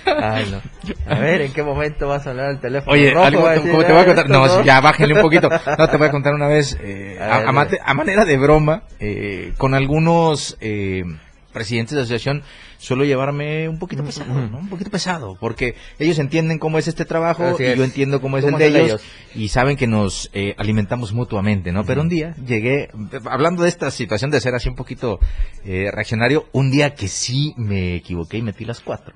Ay, 0.05 0.47
no. 0.51 0.61
A 1.11 1.19
ver, 1.19 1.41
¿en 1.41 1.53
qué 1.53 1.63
momento 1.63 2.07
vas 2.07 2.25
a 2.25 2.31
hablar 2.31 2.47
al 2.47 2.59
teléfono? 2.59 2.93
Oye, 2.93 3.11
algo, 3.11 3.49
te 3.49 3.91
voy 3.91 4.01
a 4.01 4.05
contar? 4.05 4.29
No, 4.29 4.63
ya 4.63 4.79
bájenle 4.81 5.15
un 5.15 5.21
poquito. 5.21 5.49
No, 5.77 5.89
te 5.89 5.97
voy 5.97 6.07
a 6.07 6.11
contar 6.11 6.33
una 6.33 6.47
vez, 6.47 6.77
eh, 6.81 7.19
a, 7.21 7.93
manera 7.93 8.25
de 8.25 8.37
broma, 8.37 8.83
eh, 8.99 9.53
con 9.57 9.73
algunos 9.73 10.57
eh, 10.61 11.03
presidentes 11.57 11.95
de 11.95 12.01
asociación, 12.01 12.43
suelo 12.77 13.03
llevarme 13.03 13.67
un 13.67 13.79
poquito 13.79 14.03
pesado, 14.03 14.31
¿no? 14.31 14.59
Un 14.59 14.69
poquito 14.69 14.91
pesado, 14.91 15.35
porque 15.39 15.73
ellos 15.97 16.19
entienden 16.19 16.59
cómo 16.59 16.77
es 16.77 16.87
este 16.87 17.03
trabajo 17.03 17.57
y 17.59 17.75
yo 17.75 17.83
entiendo 17.83 18.21
cómo 18.21 18.37
es 18.37 18.45
el 18.45 18.55
de 18.59 18.67
ellos, 18.67 19.01
y 19.33 19.47
saben 19.47 19.75
que 19.75 19.87
nos 19.87 20.29
alimentamos 20.57 21.13
mutuamente, 21.13 21.71
¿no? 21.71 21.83
Pero 21.83 22.01
un 22.01 22.09
día 22.09 22.35
llegué, 22.45 22.89
hablando 23.25 23.63
de 23.63 23.69
esta 23.69 23.89
situación 23.89 24.29
de 24.29 24.39
ser 24.39 24.53
así 24.53 24.69
un 24.69 24.75
poquito 24.75 25.19
reaccionario, 25.65 26.45
un 26.51 26.69
día 26.69 26.93
que 26.93 27.07
sí 27.07 27.55
me 27.57 27.95
equivoqué 27.95 28.37
y 28.37 28.43
metí 28.43 28.63
las 28.63 28.81
cuatro. 28.81 29.15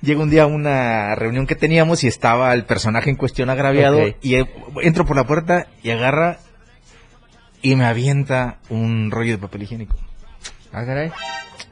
Llega 0.00 0.22
un 0.22 0.30
día 0.30 0.44
a 0.44 0.46
una 0.46 1.14
reunión 1.16 1.46
que 1.46 1.56
teníamos 1.56 2.02
y 2.04 2.06
estaba 2.06 2.54
el 2.54 2.64
personaje 2.64 3.10
en 3.10 3.16
cuestión 3.16 3.50
agraviado 3.50 4.00
y 4.22 4.36
entro 4.82 5.04
por 5.04 5.16
la 5.16 5.24
puerta 5.24 5.66
y 5.82 5.90
agarra 5.90 6.38
y 7.60 7.74
me 7.74 7.84
avienta 7.84 8.60
un 8.70 9.10
rollo 9.10 9.32
de 9.32 9.38
papel 9.38 9.64
higiénico. 9.64 9.96
Ah, 10.72 10.84
caray. 10.84 11.10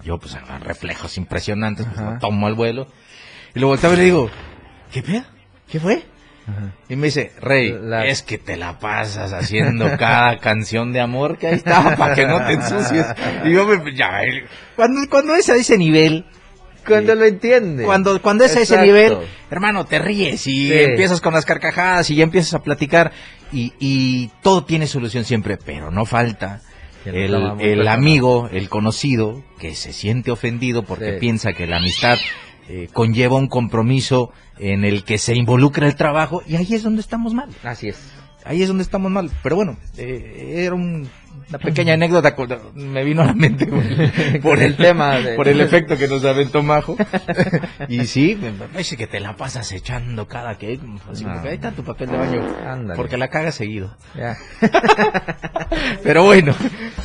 Yo, 0.04 0.18
pues, 0.18 0.36
reflejos 0.60 1.16
impresionantes, 1.16 1.86
pues, 1.86 2.18
tomo 2.20 2.48
el 2.48 2.54
vuelo. 2.54 2.86
Y 3.54 3.60
luego 3.60 3.72
volteo 3.72 3.94
y 3.94 3.96
le 3.96 4.02
digo, 4.04 4.30
¿qué 4.92 5.02
pedo? 5.02 5.24
¿Qué 5.68 5.80
fue? 5.80 6.04
Y 6.88 6.94
me 6.94 7.06
dice, 7.06 7.32
Rey, 7.40 7.76
es 8.04 8.22
que 8.22 8.38
te 8.38 8.56
la 8.56 8.78
pasas 8.78 9.32
haciendo 9.32 9.96
cada 9.98 10.38
canción 10.40 10.92
de 10.92 11.00
amor 11.00 11.38
que 11.38 11.48
ahí 11.48 11.54
está 11.54 11.96
para 11.96 12.14
que 12.14 12.24
no 12.24 12.44
te 12.46 12.52
ensucies. 12.52 13.06
Y 13.44 13.52
yo, 13.52 13.66
ya, 13.92 14.20
cuando, 14.76 15.00
cuando 15.10 15.34
es 15.34 15.48
a 15.48 15.56
ese 15.56 15.76
nivel, 15.76 16.24
cuando 16.86 17.16
lo 17.16 17.24
entiende. 17.24 17.84
Cuando, 17.84 18.22
cuando 18.22 18.44
es 18.44 18.56
a 18.56 18.60
ese 18.60 18.80
nivel, 18.80 19.18
hermano, 19.50 19.86
te 19.86 19.98
ríes 19.98 20.46
y 20.46 20.72
empiezas 20.72 21.20
con 21.20 21.34
las 21.34 21.44
carcajadas 21.44 22.10
y 22.10 22.16
ya 22.16 22.22
empiezas 22.22 22.54
a 22.54 22.62
platicar 22.62 23.10
y, 23.52 23.72
y 23.80 24.30
todo 24.42 24.64
tiene 24.64 24.86
solución 24.86 25.24
siempre, 25.24 25.56
pero 25.56 25.90
no 25.90 26.04
falta 26.04 26.60
el, 27.06 27.34
el 27.60 27.88
amigo, 27.88 28.48
el 28.50 28.68
conocido, 28.68 29.42
que 29.58 29.74
se 29.74 29.92
siente 29.92 30.30
ofendido 30.30 30.82
porque 30.82 31.14
piensa 31.14 31.52
que 31.52 31.66
la 31.66 31.78
amistad 31.78 32.18
eh, 32.68 32.88
conlleva 32.92 33.36
un 33.36 33.46
compromiso 33.46 34.32
en 34.58 34.84
el 34.84 35.04
que 35.04 35.18
se 35.18 35.36
involucra 35.36 35.86
el 35.86 35.94
trabajo 35.94 36.42
y 36.46 36.56
ahí 36.56 36.74
es 36.74 36.82
donde 36.82 37.00
estamos 37.00 37.32
mal. 37.32 37.48
Así 37.62 37.88
es. 37.88 37.96
Ahí 38.44 38.62
es 38.62 38.68
donde 38.68 38.82
estamos 38.82 39.10
mal. 39.10 39.30
Pero 39.42 39.56
bueno, 39.56 39.76
eh, 39.96 40.64
era 40.64 40.74
un 40.74 41.08
una 41.48 41.58
pequeña 41.58 41.94
anécdota 41.94 42.34
me 42.74 43.04
vino 43.04 43.22
a 43.22 43.26
la 43.26 43.34
mente 43.34 43.66
por, 44.42 44.58
el 44.58 44.76
tema, 44.76 45.18
por 45.36 45.46
el 45.46 45.60
efecto 45.60 45.96
que 45.96 46.08
nos 46.08 46.24
aventó 46.24 46.62
Majo. 46.62 46.96
y 47.88 48.04
sí, 48.06 48.36
me 48.40 48.50
parece 48.52 48.96
que 48.96 49.06
te 49.06 49.20
la 49.20 49.36
pasas 49.36 49.70
echando 49.72 50.26
cada 50.26 50.58
que 50.58 50.80
así 51.10 51.24
ah. 51.26 51.42
ahí 51.44 51.54
está 51.54 51.70
tu 51.70 51.84
papel 51.84 52.10
de 52.10 52.16
baño, 52.16 52.94
porque 52.96 53.16
la 53.16 53.28
cagas 53.28 53.54
seguido. 53.54 53.94
pero 56.02 56.24
bueno, 56.24 56.54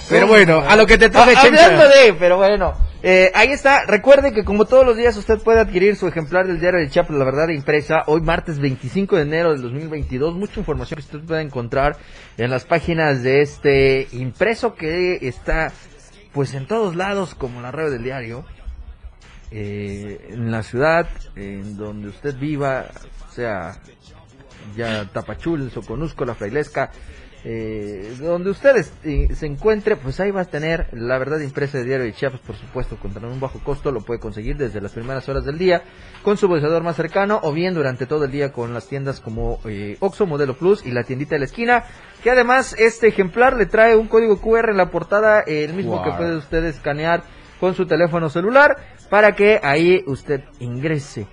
pero 0.10 0.28
bueno, 0.28 0.64
a 0.68 0.76
lo 0.76 0.88
que 0.88 0.98
te 0.98 1.10
toca 1.10 1.40
Hablando 1.40 1.88
de, 1.88 2.14
pero 2.18 2.38
bueno, 2.38 2.74
Eh, 3.04 3.32
ahí 3.34 3.52
está. 3.52 3.86
Recuerde 3.86 4.32
que 4.32 4.44
como 4.44 4.66
todos 4.66 4.86
los 4.86 4.96
días 4.96 5.18
usted 5.18 5.40
puede 5.40 5.60
adquirir 5.60 5.96
su 5.96 6.08
ejemplar 6.08 6.46
del 6.46 6.60
diario 6.60 6.80
de 6.80 6.90
Chiapas, 6.90 7.18
la 7.18 7.26
verdad 7.26 7.50
impresa, 7.50 8.04
hoy 8.06 8.22
martes 8.22 8.60
25 8.60 9.16
de 9.16 9.22
enero 9.24 9.52
del 9.54 9.64
2022. 9.64 10.36
Mucha 10.36 10.60
información 10.60 10.98
que 10.98 11.06
usted 11.06 11.28
puede 11.28 11.42
encontrar 11.42 11.98
en 12.38 12.52
las 12.52 12.66
páginas 12.66 13.24
de 13.24 13.42
este 13.42 14.08
impreso 14.12 14.76
que 14.76 15.18
está 15.28 15.72
pues 16.32 16.54
en 16.54 16.68
todos 16.68 16.96
lados 16.96 17.34
como 17.34 17.60
la 17.60 17.72
red 17.72 17.92
del 17.92 18.04
diario. 18.04 18.46
Eh, 19.50 20.28
en 20.30 20.52
la 20.52 20.62
ciudad, 20.62 21.10
en 21.36 21.76
donde 21.76 22.10
usted 22.10 22.38
viva, 22.38 22.86
sea 23.32 23.82
ya 24.78 25.06
Tapachul, 25.12 25.72
Soconusco, 25.72 26.24
La 26.24 26.36
Frailesca, 26.36 26.92
eh, 27.44 28.16
donde 28.20 28.52
ustedes 28.52 28.94
se 29.02 29.46
encuentre, 29.46 29.96
pues 29.96 30.20
ahí 30.20 30.30
va 30.30 30.42
a 30.42 30.46
tener 30.46 30.88
la 30.94 31.18
verdad 31.18 31.40
impresa 31.40 31.80
de 31.80 31.86
Diario 31.86 32.06
de 32.06 32.14
Chiapas, 32.14 32.40
por 32.42 32.56
supuesto, 32.56 32.98
contra 32.98 33.28
un 33.28 33.40
bajo 33.40 33.60
costo, 33.64 33.92
lo 33.92 34.02
puede 34.02 34.20
conseguir 34.20 34.58
desde 34.58 34.80
las 34.80 34.92
primeras 34.92 35.28
horas 35.28 35.44
del 35.46 35.58
día 35.58 35.82
con 36.22 36.38
su 36.38 36.48
bolsador 36.48 36.84
más 36.84 36.96
cercano 36.96 37.40
o 37.42 37.52
bien 37.52 37.74
durante 37.74 38.06
todo 38.06 38.26
el 38.26 38.32
día 38.32 38.52
con 38.52 38.74
las 38.74 38.88
tiendas 38.88 39.20
como 39.20 39.60
eh, 39.66 39.98
Oxo, 40.00 40.28
Modelo 40.28 40.56
Plus 40.56 40.86
y 40.86 40.92
la 40.92 41.04
tiendita 41.04 41.36
de 41.36 41.40
la 41.40 41.46
esquina, 41.46 41.84
que 42.24 42.30
además 42.30 42.76
este 42.78 43.08
ejemplar 43.08 43.58
le 43.58 43.66
trae 43.66 43.96
un 43.96 44.08
código 44.08 44.40
QR 44.40 44.70
en 44.70 44.78
la 44.78 44.92
portada, 44.92 45.42
el 45.42 45.74
mismo 45.74 46.04
que 46.04 46.12
puede 46.12 46.38
usted 46.38 46.64
escanear 46.66 47.24
con 47.60 47.74
su 47.74 47.88
teléfono 47.88 48.30
celular 48.30 48.78
para 49.10 49.36
que 49.36 49.60
ahí 49.64 50.04
usted 50.06 50.42
ingrese 50.60 51.28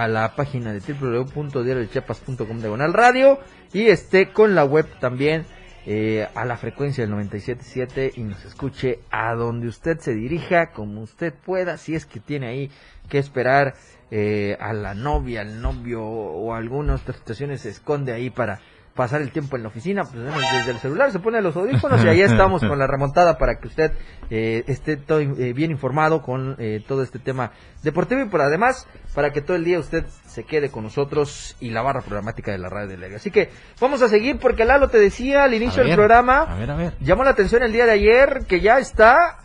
a 0.00 0.08
la 0.08 0.34
página 0.34 0.72
de 0.72 0.80
www.diariodechiapas.com 0.80 2.58
diagonal 2.60 2.94
radio 2.94 3.38
y 3.74 3.88
esté 3.88 4.32
con 4.32 4.54
la 4.54 4.64
web 4.64 4.86
también 4.98 5.44
eh, 5.84 6.26
a 6.34 6.46
la 6.46 6.56
frecuencia 6.56 7.06
del 7.06 7.14
97.7 7.14 8.12
y 8.16 8.22
nos 8.22 8.42
escuche 8.46 9.00
a 9.10 9.34
donde 9.34 9.68
usted 9.68 9.98
se 9.98 10.14
dirija, 10.14 10.70
como 10.72 11.02
usted 11.02 11.34
pueda, 11.34 11.76
si 11.76 11.94
es 11.94 12.06
que 12.06 12.18
tiene 12.18 12.46
ahí 12.46 12.70
que 13.10 13.18
esperar 13.18 13.74
eh, 14.10 14.56
a 14.58 14.72
la 14.72 14.94
novia, 14.94 15.42
al 15.42 15.60
novio 15.60 16.02
o 16.02 16.54
algunas 16.54 17.02
otras 17.02 17.18
situaciones 17.18 17.60
se 17.60 17.68
esconde 17.68 18.14
ahí 18.14 18.30
para 18.30 18.60
pasar 19.00 19.22
el 19.22 19.32
tiempo 19.32 19.56
en 19.56 19.62
la 19.62 19.70
oficina, 19.70 20.02
pues 20.04 20.22
desde 20.58 20.72
el 20.72 20.76
celular 20.76 21.10
se 21.10 21.20
pone 21.20 21.40
los 21.40 21.56
audífonos 21.56 22.04
y 22.04 22.08
ahí 22.08 22.20
estamos 22.20 22.60
con 22.60 22.78
la 22.78 22.86
remontada 22.86 23.38
para 23.38 23.58
que 23.58 23.68
usted 23.68 23.92
eh, 24.28 24.62
esté 24.66 24.98
todo, 24.98 25.20
eh, 25.20 25.54
bien 25.54 25.70
informado 25.70 26.20
con 26.20 26.54
eh, 26.58 26.84
todo 26.86 27.02
este 27.02 27.18
tema 27.18 27.50
deportivo 27.82 28.20
y 28.20 28.28
por 28.28 28.42
además 28.42 28.86
para 29.14 29.30
que 29.30 29.40
todo 29.40 29.56
el 29.56 29.64
día 29.64 29.78
usted 29.78 30.04
se 30.26 30.44
quede 30.44 30.70
con 30.70 30.84
nosotros 30.84 31.56
y 31.60 31.70
la 31.70 31.80
barra 31.80 32.02
programática 32.02 32.52
de 32.52 32.58
la 32.58 32.68
radio 32.68 32.88
de 32.88 32.98
Lega. 32.98 33.16
Así 33.16 33.30
que 33.30 33.48
vamos 33.80 34.02
a 34.02 34.10
seguir 34.10 34.38
porque 34.38 34.66
Lalo 34.66 34.88
te 34.88 34.98
decía 34.98 35.44
al 35.44 35.54
inicio 35.54 35.82
del 35.82 35.94
programa, 35.94 36.42
a 36.42 36.58
ver, 36.58 36.70
a 36.70 36.76
ver. 36.76 36.92
llamó 37.00 37.24
la 37.24 37.30
atención 37.30 37.62
el 37.62 37.72
día 37.72 37.86
de 37.86 37.92
ayer 37.92 38.44
que 38.46 38.60
ya 38.60 38.78
está 38.78 39.38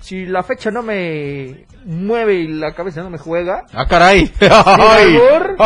si 0.00 0.26
la 0.26 0.42
fecha 0.42 0.70
no 0.70 0.82
me 0.82 1.66
mueve 1.84 2.34
y 2.34 2.48
la 2.48 2.74
cabeza 2.74 3.02
no 3.02 3.10
me 3.10 3.18
juega. 3.18 3.64
¡Ah, 3.72 3.86
caray! 3.86 4.26
Sin 4.38 4.52
albur, 4.52 5.56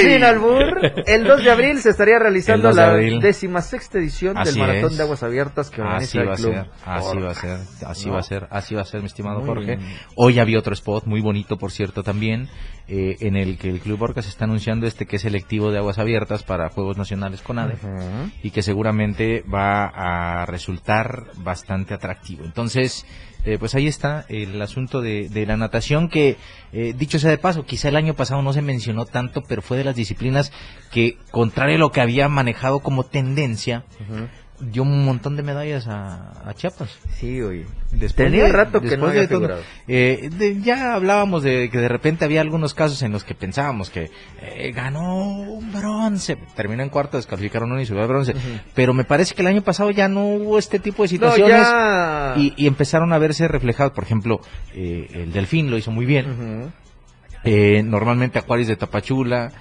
sin 0.00 0.24
albur, 0.24 0.92
el 1.06 1.24
2 1.24 1.44
de 1.44 1.50
abril 1.50 1.78
se 1.78 1.90
estaría 1.90 2.18
realizando 2.18 2.70
la 2.72 2.94
décima 2.94 3.60
sexta 3.62 3.98
edición 3.98 4.36
del 4.42 4.56
Maratón 4.56 4.96
de 4.96 5.02
Aguas 5.02 5.22
Abiertas 5.22 5.70
que 5.70 5.80
organiza 5.80 6.04
así 6.04 6.18
va 6.18 6.34
el 6.34 6.38
club. 6.38 6.54
A 6.84 7.00
ser, 7.00 7.10
así 7.10 7.18
va 7.18 7.30
a 7.30 7.34
ser, 7.34 7.58
así 7.86 8.10
va 8.10 8.18
a 8.18 8.22
ser, 8.22 8.48
así 8.50 8.74
va 8.74 8.82
a 8.82 8.84
ser, 8.84 9.00
mi 9.00 9.06
estimado 9.06 9.42
Jorge. 9.42 9.78
Hoy 10.16 10.38
había 10.38 10.58
otro 10.58 10.74
spot 10.74 11.06
muy 11.06 11.20
bonito, 11.20 11.56
por 11.56 11.72
cierto, 11.72 12.02
también, 12.02 12.48
eh, 12.88 13.16
en 13.20 13.36
el 13.36 13.58
que 13.58 13.68
el 13.68 13.80
Club 13.80 14.02
Orcas 14.02 14.26
está 14.26 14.44
anunciando 14.44 14.86
este 14.86 15.06
que 15.06 15.16
es 15.16 15.22
selectivo 15.22 15.70
de 15.70 15.78
Aguas 15.78 15.98
Abiertas 15.98 16.42
para 16.42 16.70
Juegos 16.70 16.96
Nacionales 16.96 17.42
con 17.42 17.58
ADE 17.58 17.76
y 18.42 18.50
que 18.50 18.62
seguramente 18.62 19.42
va 19.42 19.86
a 19.86 20.46
resultar 20.46 21.26
bastante 21.36 21.94
atractivo. 21.94 22.44
Entonces, 22.44 23.06
eh, 23.44 23.56
pues 23.58 23.74
ahí 23.74 23.86
está 23.86 24.26
el 24.28 24.60
asunto 24.60 25.00
de, 25.00 25.28
de 25.28 25.46
la 25.46 25.56
natación 25.56 26.08
que, 26.08 26.36
eh, 26.72 26.94
dicho 26.96 27.18
sea 27.18 27.30
de 27.30 27.38
paso, 27.38 27.64
quizá 27.64 27.88
el 27.88 27.96
año 27.96 28.14
pasado 28.14 28.42
no 28.42 28.52
se 28.52 28.62
mencionó 28.62 29.06
tanto, 29.06 29.42
pero 29.42 29.62
fue 29.62 29.78
de 29.78 29.84
las 29.84 29.96
disciplinas 29.96 30.52
que, 30.90 31.16
contrario 31.30 31.76
a 31.76 31.78
lo 31.78 31.92
que 31.92 32.00
había 32.00 32.28
manejado 32.28 32.80
como 32.80 33.04
tendencia, 33.04 33.84
dio 34.60 34.82
un 34.82 35.04
montón 35.04 35.36
de 35.36 35.42
medallas 35.42 35.86
a, 35.88 36.52
Chiapas. 36.54 36.98
Sí, 37.18 37.40
oye. 37.40 37.66
Tenía 38.14 38.48
rato 38.48 38.80
que 38.80 38.96
no 38.96 39.06
había 39.06 39.28
eh, 39.88 40.30
ya 40.62 40.94
hablábamos 40.94 41.42
de 41.42 41.70
que 41.70 41.78
de 41.78 41.88
repente 41.88 42.24
había 42.24 42.40
algunos 42.40 42.74
casos 42.74 43.02
en 43.02 43.12
los 43.12 43.24
que 43.24 43.34
pensábamos 43.34 43.90
que 43.90 44.10
eh, 44.40 44.72
ganó 44.72 45.16
un 45.16 45.72
bronce, 45.72 46.36
terminó 46.54 46.82
en 46.82 46.88
cuarto, 46.88 47.16
descalificaron 47.16 47.72
uno 47.72 47.80
y 47.80 47.86
subió 47.86 48.02
al 48.02 48.08
bronce. 48.08 48.34
Pero 48.74 48.94
me 48.94 49.04
parece 49.04 49.34
que 49.34 49.42
el 49.42 49.48
año 49.48 49.62
pasado 49.62 49.90
ya 49.90 50.08
no 50.08 50.26
hubo 50.26 50.58
este 50.58 50.78
tipo 50.78 51.02
de 51.02 51.08
situaciones 51.08 51.66
y, 52.36 52.66
empezaron 52.66 53.12
a 53.12 53.18
verse 53.18 53.48
reflejados. 53.48 53.92
Por 53.92 54.04
ejemplo, 54.04 54.40
eh, 54.74 55.08
el 55.12 55.32
Delfín 55.32 55.70
lo 55.70 55.78
hizo 55.78 55.90
muy 55.90 56.06
bien. 56.06 56.72
normalmente 57.44 58.38
Acuarios 58.38 58.68
de 58.68 58.76
Tapachula. 58.76 59.52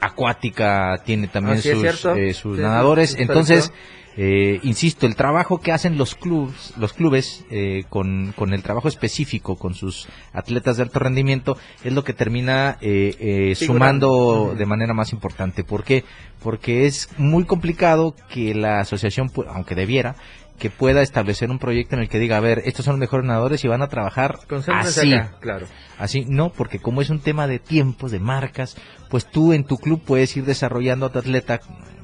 Acuática 0.00 1.00
tiene 1.04 1.28
también 1.28 1.62
sus, 1.62 2.58
nadadores. 2.58 3.14
Entonces, 3.18 3.72
eh, 4.16 4.58
insisto, 4.64 5.06
el 5.06 5.14
trabajo 5.14 5.60
que 5.60 5.72
hacen 5.72 5.96
los 5.96 6.14
clubes, 6.14 6.74
los 6.76 6.92
clubes 6.92 7.44
eh, 7.50 7.84
con, 7.88 8.32
con, 8.36 8.52
el 8.52 8.62
trabajo 8.62 8.88
específico 8.88 9.56
con 9.56 9.74
sus 9.74 10.08
atletas 10.32 10.76
de 10.76 10.82
alto 10.82 10.98
rendimiento 10.98 11.56
es 11.84 11.92
lo 11.92 12.02
que 12.02 12.12
termina 12.12 12.76
eh, 12.80 13.54
sumando 13.56 14.54
de 14.56 14.66
manera 14.66 14.94
más 14.94 15.12
importante. 15.12 15.64
¿Por 15.64 15.84
qué? 15.84 16.04
Porque 16.42 16.86
es 16.86 17.08
muy 17.18 17.44
complicado 17.44 18.14
que 18.28 18.54
la 18.54 18.80
asociación, 18.80 19.30
aunque 19.48 19.74
debiera, 19.74 20.16
que 20.60 20.70
pueda 20.70 21.02
establecer 21.02 21.50
un 21.50 21.58
proyecto 21.58 21.96
en 21.96 22.02
el 22.02 22.08
que 22.08 22.18
diga, 22.18 22.36
a 22.36 22.40
ver, 22.40 22.62
estos 22.66 22.84
son 22.84 22.92
los 22.92 23.00
mejores 23.00 23.26
nadadores 23.26 23.64
y 23.64 23.68
van 23.68 23.82
a 23.82 23.88
trabajar 23.88 24.38
así. 24.68 25.14
claro. 25.40 25.66
Así, 25.98 26.24
no, 26.28 26.50
porque 26.50 26.78
como 26.78 27.02
es 27.02 27.10
un 27.10 27.20
tema 27.20 27.46
de 27.46 27.58
tiempos, 27.58 28.12
de 28.12 28.20
marcas, 28.20 28.76
pues 29.08 29.26
tú 29.26 29.52
en 29.52 29.64
tu 29.64 29.78
club 29.78 30.02
puedes 30.04 30.36
ir 30.36 30.44
desarrollando 30.44 31.06
a 31.06 31.12
tu 31.12 31.18
atleta 31.18 31.60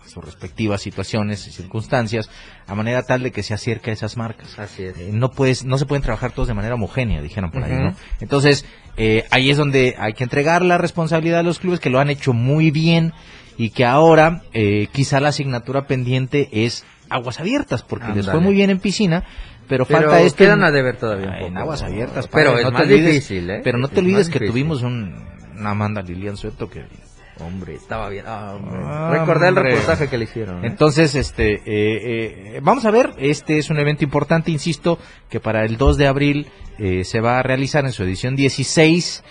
sus 0.06 0.24
respectivas 0.24 0.80
situaciones 0.80 1.46
y 1.46 1.50
circunstancias, 1.50 2.30
a 2.66 2.74
manera 2.74 3.02
tal 3.02 3.22
de 3.22 3.32
que 3.32 3.42
se 3.42 3.54
acerque 3.54 3.90
a 3.90 3.92
esas 3.92 4.16
marcas. 4.16 4.58
Así 4.58 4.84
es. 4.84 4.98
Eh, 4.98 5.10
no 5.12 5.30
puedes, 5.30 5.64
no 5.64 5.78
se 5.78 5.84
pueden 5.86 6.02
trabajar 6.02 6.32
todos 6.32 6.48
de 6.48 6.54
manera 6.54 6.74
homogénea, 6.74 7.20
dijeron 7.20 7.50
por 7.50 7.62
ahí, 7.62 7.72
¿no? 7.72 7.94
Entonces, 8.20 8.64
eh, 8.96 9.24
ahí 9.30 9.50
es 9.50 9.56
donde 9.56 9.94
hay 9.98 10.14
que 10.14 10.24
entregar 10.24 10.62
la 10.62 10.78
responsabilidad 10.78 11.40
a 11.40 11.42
los 11.42 11.58
clubes 11.58 11.80
que 11.80 11.90
lo 11.90 11.98
han 11.98 12.08
hecho 12.08 12.32
muy 12.32 12.70
bien 12.70 13.12
y 13.58 13.70
que 13.70 13.84
ahora 13.84 14.42
eh, 14.52 14.88
quizá 14.92 15.20
la 15.20 15.28
asignatura 15.28 15.86
pendiente 15.86 16.48
es 16.52 16.84
aguas 17.08 17.40
abiertas, 17.40 17.82
porque 17.82 18.12
les 18.14 18.30
fue 18.30 18.40
muy 18.40 18.54
bien 18.54 18.70
en 18.70 18.78
piscina, 18.78 19.24
pero, 19.68 19.84
falta 19.84 20.20
esto. 20.20 20.38
Quedan 20.38 20.62
a 20.62 20.70
deber 20.70 20.96
todavía. 20.96 21.38
en 21.40 21.56
aguas 21.56 21.82
abiertas, 21.82 22.28
pero 22.28 22.58
es 22.58 22.70
más 22.70 22.88
difícil, 22.88 23.50
¿eh? 23.50 23.60
Pero 23.64 23.78
no 23.78 23.88
te 23.88 24.00
olvides 24.00 24.28
que 24.28 24.40
tuvimos 24.40 24.82
un, 24.82 25.26
una 25.58 25.70
Amanda 25.70 26.02
Lilian 26.02 26.36
Sueto 26.36 26.68
que 26.68 26.84
Hombre, 27.38 27.74
estaba 27.74 28.08
bien. 28.08 28.24
Ah, 28.26 29.10
Recordé 29.12 29.48
el 29.48 29.56
reportaje 29.56 30.08
que 30.08 30.16
le 30.16 30.24
hicieron. 30.24 30.64
¿eh? 30.64 30.68
Entonces, 30.68 31.14
este, 31.14 31.54
eh, 31.54 31.60
eh, 31.66 32.60
vamos 32.62 32.86
a 32.86 32.90
ver, 32.90 33.12
este 33.18 33.58
es 33.58 33.68
un 33.68 33.78
evento 33.78 34.04
importante, 34.04 34.50
insisto, 34.50 34.98
que 35.28 35.38
para 35.38 35.64
el 35.64 35.76
2 35.76 35.98
de 35.98 36.06
abril 36.06 36.46
se 36.78 37.20
va 37.20 37.38
a 37.38 37.42
realizar 37.42 37.86
en 37.86 37.92
su 37.92 38.02
edición 38.02 38.36
16 38.36 39.24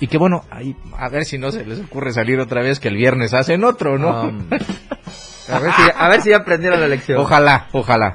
y 0.00 0.06
que 0.06 0.18
bueno, 0.18 0.44
ahí, 0.50 0.76
a 0.98 1.08
ver 1.08 1.24
si 1.24 1.38
no 1.38 1.50
se 1.50 1.64
les 1.64 1.80
ocurre 1.80 2.12
salir 2.12 2.38
otra 2.40 2.60
vez 2.60 2.78
que 2.78 2.88
el 2.88 2.96
viernes 2.96 3.32
hacen 3.32 3.64
otro, 3.64 3.96
¿no? 3.96 4.30
a, 5.52 5.58
ver 5.58 5.72
si, 5.72 5.82
a 5.94 6.08
ver 6.08 6.20
si 6.22 6.30
ya 6.30 6.38
aprendieron 6.38 6.80
la 6.80 6.88
lección. 6.88 7.18
Ojalá, 7.18 7.68
ojalá. 7.72 8.14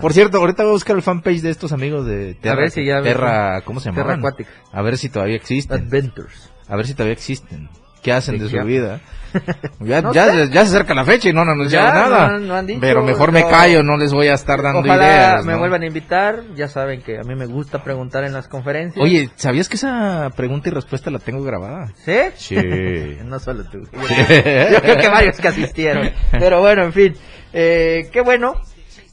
Por 0.00 0.12
cierto, 0.12 0.38
ahorita 0.38 0.62
voy 0.62 0.70
a 0.70 0.74
buscar 0.74 0.96
el 0.96 1.02
fanpage 1.02 1.42
de 1.42 1.50
estos 1.50 1.72
amigos 1.72 2.06
de 2.06 2.34
Terra, 2.34 2.54
a 2.54 2.60
ver 2.60 2.70
si 2.70 2.84
ya 2.84 3.02
Terra 3.02 3.62
¿cómo 3.62 3.80
se 3.80 3.86
llama? 3.86 4.02
Terra 4.02 4.14
Aquática. 4.14 4.50
A 4.72 4.82
ver 4.82 4.98
si 4.98 5.08
todavía 5.08 5.36
existen. 5.36 5.82
Adventures. 5.82 6.50
A 6.68 6.76
ver 6.76 6.86
si 6.86 6.94
todavía 6.94 7.14
existen 7.14 7.68
qué 8.02 8.12
hacen 8.12 8.38
de, 8.38 8.48
su 8.48 8.64
vida. 8.64 9.00
Ya, 9.80 10.02
ya, 10.12 10.44
ya, 10.44 10.66
se 10.66 10.76
acerca 10.76 10.92
la 10.92 11.06
fecha 11.06 11.30
y 11.30 11.32
no 11.32 11.40
han 11.40 11.48
anunciado 11.48 11.90
nada. 11.90 12.38
No, 12.38 12.54
han 12.54 12.66
dicho, 12.66 12.80
pero 12.82 13.02
mejor 13.02 13.32
me 13.32 13.42
callo, 13.48 13.82
no 13.82 13.96
les 13.96 14.12
voy 14.12 14.28
a 14.28 14.34
estar 14.34 14.60
dando 14.60 14.80
ojalá 14.80 15.06
ideas. 15.06 15.44
me 15.46 15.56
vuelvan 15.56 15.82
a 15.82 15.86
invitar. 15.86 16.42
Ya 16.54 16.68
saben 16.68 17.00
que 17.00 17.18
a 17.18 17.22
mí 17.22 17.34
me 17.34 17.46
gusta 17.46 17.82
preguntar 17.82 18.24
en 18.24 18.34
las 18.34 18.46
conferencias. 18.46 19.02
Oye, 19.02 19.30
¿sabías 19.36 19.70
que 19.70 19.76
esa 19.76 20.28
pregunta 20.36 20.68
y 20.68 20.72
respuesta 20.72 21.10
la 21.10 21.18
tengo 21.18 21.42
grabada? 21.42 21.92
¿Sí? 22.04 22.18
Sí. 22.34 22.56
no 23.24 23.38
solo 23.38 23.64
tú. 23.64 23.78
Yo, 23.92 24.80
creo, 24.82 24.98
que 24.98 25.08
varios 25.08 25.38
que 25.38 25.48
asistieron. 25.48 26.10
Pero 26.30 26.60
bueno, 26.60 26.84
en 26.84 26.92
fin. 26.92 27.14
Eh, 27.54 28.10
qué 28.12 28.20
bueno. 28.20 28.60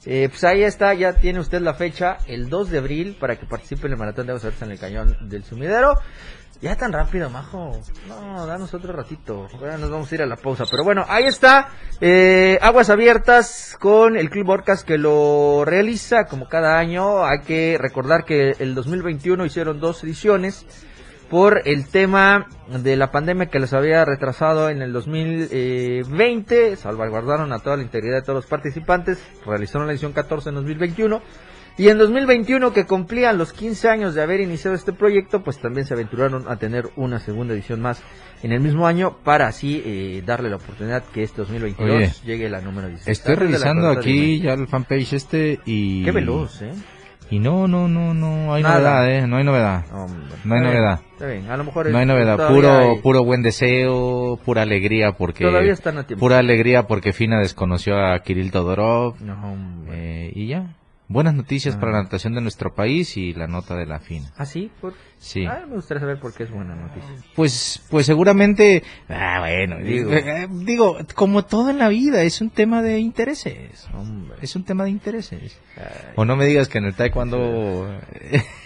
Eh, 0.05 0.27
pues 0.29 0.43
ahí 0.43 0.63
está, 0.63 0.93
ya 0.93 1.13
tiene 1.13 1.39
usted 1.39 1.61
la 1.61 1.73
fecha, 1.73 2.17
el 2.25 2.49
2 2.49 2.71
de 2.71 2.77
abril, 2.77 3.17
para 3.19 3.35
que 3.35 3.45
participe 3.45 3.87
en 3.87 3.93
el 3.93 3.99
Maratón 3.99 4.27
de 4.27 4.33
Aguas 4.33 4.61
en 4.61 4.71
el 4.71 4.79
Cañón 4.79 5.17
del 5.29 5.43
Sumidero. 5.43 5.95
Ya 6.61 6.75
tan 6.75 6.91
rápido, 6.91 7.29
majo. 7.29 7.71
No, 8.09 8.45
danos 8.45 8.73
otro 8.73 8.91
ratito. 8.91 9.47
Ahora 9.53 9.77
nos 9.77 9.89
vamos 9.89 10.11
a 10.11 10.15
ir 10.15 10.21
a 10.21 10.25
la 10.25 10.35
pausa. 10.35 10.65
Pero 10.69 10.83
bueno, 10.83 11.05
ahí 11.07 11.23
está. 11.23 11.69
Eh, 12.01 12.59
aguas 12.61 12.89
abiertas 12.89 13.77
con 13.79 14.17
el 14.17 14.29
Club 14.29 14.49
Orcas 14.49 14.83
que 14.83 14.97
lo 14.97 15.63
realiza 15.63 16.25
como 16.25 16.49
cada 16.49 16.77
año. 16.77 17.23
Hay 17.23 17.39
que 17.41 17.77
recordar 17.79 18.25
que 18.25 18.57
el 18.59 18.75
2021 18.75 19.45
hicieron 19.45 19.79
dos 19.79 20.03
ediciones 20.03 20.65
por 21.29 21.61
el 21.65 21.87
tema 21.87 22.47
de 22.67 22.97
la 22.97 23.09
pandemia 23.09 23.45
que 23.45 23.59
les 23.59 23.71
había 23.71 24.03
retrasado 24.03 24.69
en 24.69 24.81
el 24.81 24.91
2020. 24.91 26.75
Salvaguardaron 26.75 27.53
a 27.53 27.59
toda 27.59 27.77
la 27.77 27.83
integridad 27.83 28.17
de 28.17 28.23
todos 28.23 28.35
los 28.35 28.47
participantes. 28.47 29.23
Realizaron 29.45 29.87
la 29.87 29.93
edición 29.93 30.11
14 30.11 30.49
en 30.49 30.55
2021 30.55 31.21
Y 31.79 31.87
en 31.87 31.97
2021, 31.97 32.73
que 32.73 32.83
cumplían 32.83 33.37
los 33.37 33.53
15 33.53 33.87
años 33.87 34.13
de 34.13 34.21
haber 34.21 34.41
iniciado 34.41 34.75
este 34.75 34.91
proyecto, 34.91 35.43
pues 35.43 35.59
también 35.59 35.87
se 35.87 35.93
aventuraron 35.93 36.43
a 36.49 36.57
tener 36.57 36.89
una 36.97 37.19
segunda 37.19 37.53
edición 37.53 37.79
más 37.79 38.03
en 38.43 38.51
el 38.51 38.59
mismo 38.59 38.85
año 38.85 39.15
para 39.23 39.47
así 39.47 39.81
eh, 39.85 40.21
darle 40.25 40.49
la 40.49 40.57
oportunidad 40.57 41.05
que 41.05 41.23
este 41.23 41.37
2022 41.37 42.21
llegue 42.25 42.49
la 42.49 42.59
número 42.59 42.89
16. 42.89 43.17
Estoy 43.17 43.35
revisando 43.35 43.87
aquí 43.87 44.41
ya 44.41 44.55
el 44.55 44.67
fanpage 44.67 45.13
este 45.13 45.59
y... 45.65 46.03
Qué 46.03 46.11
veloz, 46.11 46.61
¿eh? 46.63 46.73
Y 47.31 47.39
no, 47.39 47.69
no, 47.69 47.87
no, 47.87 48.13
no 48.13 48.53
hay 48.53 48.61
novedad, 48.61 49.09
¿eh? 49.09 49.25
No 49.25 49.37
hay 49.37 49.45
novedad. 49.45 49.85
no 50.43 50.55
hay 50.55 50.61
novedad. 50.61 50.99
Está 51.13 51.27
bien, 51.27 51.49
a 51.49 51.55
lo 51.55 51.63
mejor... 51.63 51.89
No 51.89 51.97
hay 51.97 52.05
novedad, 52.05 52.49
puro, 52.49 52.99
puro 53.01 53.23
buen 53.23 53.41
deseo, 53.41 54.37
pura 54.43 54.63
alegría 54.63 55.13
porque... 55.13 55.45
Todavía 55.45 55.71
están 55.71 55.97
a 55.97 56.03
tiempo. 56.05 56.19
Pura 56.19 56.39
alegría 56.39 56.87
porque 56.87 57.13
Fina 57.13 57.39
desconoció 57.39 57.97
a 57.97 58.19
Kirill 58.19 58.51
Todorov. 58.51 59.21
No, 59.21 59.55
eh, 59.93 60.33
y 60.35 60.47
ya. 60.47 60.75
Buenas 61.11 61.33
noticias 61.33 61.75
para 61.75 61.91
la 61.91 61.97
ah. 61.97 62.03
natación 62.03 62.35
de 62.35 62.41
nuestro 62.41 62.75
país 62.75 63.17
y 63.17 63.33
la 63.33 63.47
nota 63.47 63.75
de 63.75 63.87
la 63.87 63.99
FINA. 63.99 64.31
¿Ah, 64.37 64.45
sí? 64.45 64.69
Sí. 65.17 65.43
Ah, 65.43 65.65
me 65.67 65.77
gustaría 65.77 66.01
saber 66.01 66.19
por 66.19 66.35
qué 66.35 66.43
es 66.43 66.51
buena 66.51 66.75
noticia. 66.75 67.09
Pues, 67.35 67.81
pues 67.89 68.05
seguramente, 68.05 68.83
ah, 69.09 69.39
bueno, 69.39 69.79
digo, 69.79 70.11
eh, 70.13 70.47
digo, 70.51 70.97
como 71.15 71.45
todo 71.45 71.71
en 71.71 71.79
la 71.79 71.89
vida, 71.89 72.21
es 72.21 72.41
un 72.41 72.51
tema 72.51 72.83
de 72.83 72.99
intereses. 72.99 73.87
Hombre. 73.91 74.37
Es 74.43 74.55
un 74.55 74.63
tema 74.65 74.83
de 74.83 74.91
intereses. 74.91 75.59
O 76.15 76.25
no 76.25 76.35
me 76.35 76.45
digas 76.45 76.69
que 76.69 76.77
en 76.77 76.85
el 76.85 76.93
taekwondo... 76.93 77.87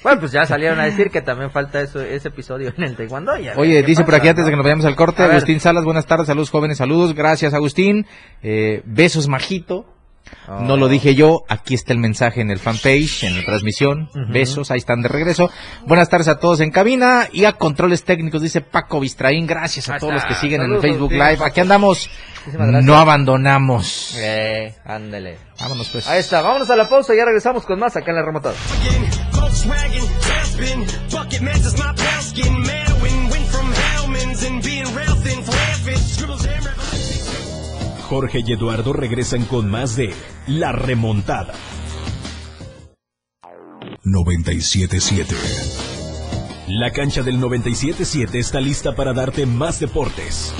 bueno, 0.04 0.20
pues 0.20 0.34
ya 0.34 0.46
salieron 0.46 0.82
a 0.82 0.84
decir 0.84 1.12
que 1.12 1.22
también 1.22 1.50
falta 1.50 1.80
eso, 1.80 2.02
ese 2.02 2.28
episodio 2.28 2.74
en 2.76 2.84
el 2.84 2.98
taekwondo. 2.98 3.32
Oye, 3.56 3.84
dice 3.84 4.04
por 4.04 4.16
aquí 4.16 4.28
antes 4.28 4.44
de 4.44 4.52
que 4.52 4.58
nos 4.58 4.66
vayamos 4.66 4.84
al 4.84 4.98
corte, 4.98 5.24
Agustín 5.24 5.62
Salas, 5.62 5.86
buenas 5.86 6.08
tardes, 6.08 6.28
saludos 6.28 6.50
jóvenes, 6.50 6.78
saludos, 6.78 7.16
gracias 7.16 7.54
Agustín, 7.54 8.06
eh, 8.42 8.82
besos 8.84 9.30
majito. 9.30 9.94
No 10.48 10.78
lo 10.78 10.88
dije 10.88 11.16
yo, 11.16 11.44
aquí 11.48 11.74
está 11.74 11.94
el 11.94 12.00
mensaje 12.00 12.42
en 12.42 12.52
el 12.52 12.60
fanpage, 12.60 13.24
en 13.24 13.38
la 13.38 13.46
transmisión. 13.46 14.10
Besos, 14.30 14.72
ahí 14.72 14.80
están 14.80 15.02
de 15.02 15.10
regreso. 15.10 15.50
Buenas 15.86 16.10
tardes 16.10 16.28
a 16.28 16.40
todos 16.40 16.60
en 16.60 16.72
cabina 16.72 17.28
y 17.32 17.46
a 17.46 17.54
controles 17.54 18.04
técnicos, 18.04 18.42
dice 18.42 18.62
Paco 18.62 19.00
Bistraín. 19.00 19.48
Gracias 19.48 19.90
a 19.90 19.98
todos 19.98 20.14
los 20.14 20.26
que 20.26 20.36
siguen 20.36 20.62
en 20.62 20.74
el 20.74 20.82
Facebook 20.82 21.12
Live. 21.12 21.40
Aquí 21.44 21.62
andamos. 21.62 22.10
No 22.58 22.98
abandonamos. 22.98 24.16
Eh, 24.18 24.74
ándele. 24.84 25.38
Vámonos 25.60 25.90
pues. 25.90 26.08
Ahí 26.08 26.20
está, 26.20 26.42
vámonos 26.42 26.70
a 26.70 26.76
la 26.76 26.90
pausa 26.90 27.14
y 27.14 27.18
ya 27.18 27.26
regresamos 27.26 27.66
con 27.66 27.80
más 27.80 27.96
acá 27.96 28.12
en 28.12 28.18
la 28.18 28.24
remotada. 28.24 28.56
Jorge 38.14 38.44
y 38.46 38.54
Eduardo 38.54 38.94
regresan 38.94 39.46
con 39.46 39.72
más 39.72 39.96
de 39.96 40.14
La 40.46 40.72
Remontada. 40.72 41.56
977. 44.04 45.36
La 46.68 46.92
cancha 46.92 47.24
del 47.24 47.40
977 47.40 48.38
está 48.38 48.62
lista 48.62 48.96
para 48.96 49.14
darte 49.14 49.48
más 49.48 49.80
deportes. 49.80 50.54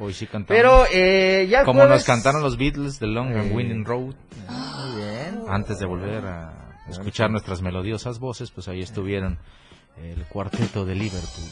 Hoy 0.00 0.14
sí 0.14 0.26
cantamos. 0.26 0.48
Pero 0.48 0.84
eh, 0.92 1.46
ya 1.48 1.62
Como 1.62 1.86
nos 1.86 2.02
cantaron 2.02 2.42
los 2.42 2.58
Beatles 2.58 2.98
de 2.98 3.06
Long 3.06 3.36
and 3.36 3.54
Winding 3.54 3.84
Road. 3.84 4.16
Muy 4.48 4.96
bien. 4.96 5.42
Antes 5.48 5.78
de 5.78 5.86
volver 5.86 6.26
a 6.26 6.82
escuchar 6.90 7.30
nuestras 7.30 7.62
melodiosas 7.62 8.18
voces, 8.18 8.50
pues 8.50 8.66
ahí 8.66 8.80
estuvieron 8.80 9.38
el 9.96 10.24
cuarteto 10.24 10.84
de 10.84 10.96
Liverpool. 10.96 11.48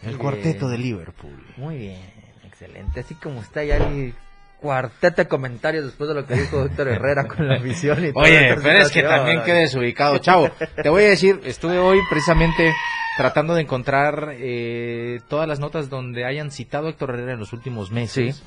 El 0.00 0.16
cuarteto 0.16 0.66
de 0.70 0.78
Liverpool. 0.78 1.44
Muy 1.58 1.76
bien 1.76 2.21
excelente. 2.62 3.00
Así 3.00 3.14
como 3.14 3.40
está 3.40 3.64
ya 3.64 3.76
el 3.76 4.14
cuarteto 4.60 5.22
de 5.22 5.28
comentarios 5.28 5.84
después 5.84 6.08
de 6.08 6.14
lo 6.14 6.26
que 6.26 6.34
dijo 6.34 6.58
Doctor 6.58 6.88
Herrera 6.88 7.26
con 7.26 7.48
la 7.48 7.58
visión 7.58 8.04
y 8.04 8.12
todo. 8.12 8.22
Oye, 8.22 8.56
pero 8.62 8.78
es 8.78 8.90
que 8.90 9.02
también 9.02 9.42
quede 9.42 9.60
desubicado. 9.60 10.18
Chavo, 10.18 10.50
te 10.80 10.88
voy 10.88 11.04
a 11.04 11.08
decir, 11.08 11.40
estuve 11.44 11.78
hoy 11.78 11.98
precisamente 12.08 12.72
tratando 13.16 13.54
de 13.54 13.62
encontrar 13.62 14.34
eh, 14.34 15.20
todas 15.28 15.48
las 15.48 15.58
notas 15.58 15.90
donde 15.90 16.24
hayan 16.24 16.50
citado 16.50 16.86
a 16.86 16.90
Héctor 16.90 17.10
Herrera 17.10 17.32
en 17.32 17.40
los 17.40 17.52
últimos 17.52 17.90
meses. 17.90 18.42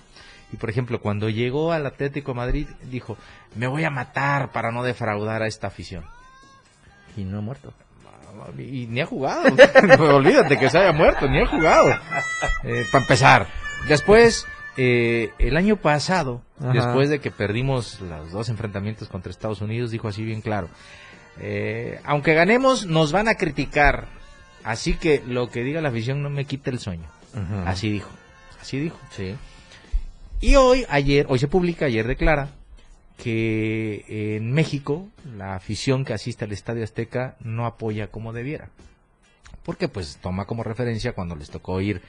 Y 0.53 0.57
por 0.57 0.69
ejemplo, 0.69 1.01
cuando 1.01 1.27
llegó 1.29 1.73
al 1.73 1.85
Atlético 1.85 2.31
de 2.31 2.37
Madrid, 2.37 2.67
dijo, 2.83 3.17
me 3.55 3.67
voy 3.67 3.83
a 3.83 3.89
matar 3.89 4.51
para 4.51 4.71
no 4.71 4.83
defraudar 4.83 5.41
a 5.41 5.47
esta 5.47 5.67
afición. 5.67 6.05
Y 7.17 7.23
no 7.23 7.39
ha 7.39 7.41
muerto. 7.41 7.73
Y 8.57 8.87
ni 8.87 9.01
ha 9.01 9.05
jugado. 9.05 9.43
Olvídate 9.99 10.57
que 10.57 10.69
se 10.69 10.77
haya 10.77 10.91
muerto, 10.91 11.27
ni 11.27 11.41
ha 11.41 11.47
jugado. 11.47 11.89
Eh, 12.63 12.85
para 12.91 13.03
empezar. 13.03 13.64
Después, 13.87 14.45
eh, 14.77 15.31
el 15.37 15.57
año 15.57 15.77
pasado, 15.77 16.41
después 16.73 17.09
de 17.09 17.19
que 17.19 17.31
perdimos 17.31 18.01
los 18.01 18.31
dos 18.31 18.49
enfrentamientos 18.49 19.07
contra 19.07 19.29
Estados 19.29 19.61
Unidos, 19.61 19.91
dijo 19.91 20.07
así 20.07 20.23
bien 20.23 20.41
claro, 20.41 20.69
eh, 21.39 21.99
aunque 22.03 22.33
ganemos, 22.33 22.85
nos 22.85 23.11
van 23.11 23.27
a 23.27 23.35
criticar, 23.35 24.07
así 24.63 24.93
que 24.93 25.21
lo 25.25 25.49
que 25.49 25.63
diga 25.63 25.81
la 25.81 25.89
afición 25.89 26.23
no 26.23 26.29
me 26.29 26.45
quita 26.45 26.71
el 26.71 26.79
sueño. 26.79 27.07
Así 27.65 27.91
dijo, 27.91 28.09
así 28.61 28.79
dijo. 28.79 28.97
Sí. 29.11 29.35
Y 30.39 30.55
hoy, 30.55 30.85
ayer, 30.89 31.25
hoy 31.29 31.37
se 31.37 31.49
publica, 31.49 31.85
ayer 31.85 32.07
declara 32.07 32.49
que 33.17 34.35
en 34.37 34.51
México 34.51 35.07
la 35.37 35.55
afición 35.55 36.05
que 36.05 36.13
asiste 36.13 36.45
al 36.45 36.51
Estadio 36.51 36.83
Azteca 36.83 37.35
no 37.39 37.65
apoya 37.65 38.07
como 38.07 38.33
debiera. 38.33 38.69
Porque 39.63 39.87
pues 39.87 40.17
toma 40.21 40.45
como 40.45 40.63
referencia 40.63 41.13
cuando 41.13 41.35
les 41.35 41.49
tocó 41.49 41.81
ir 41.81 42.01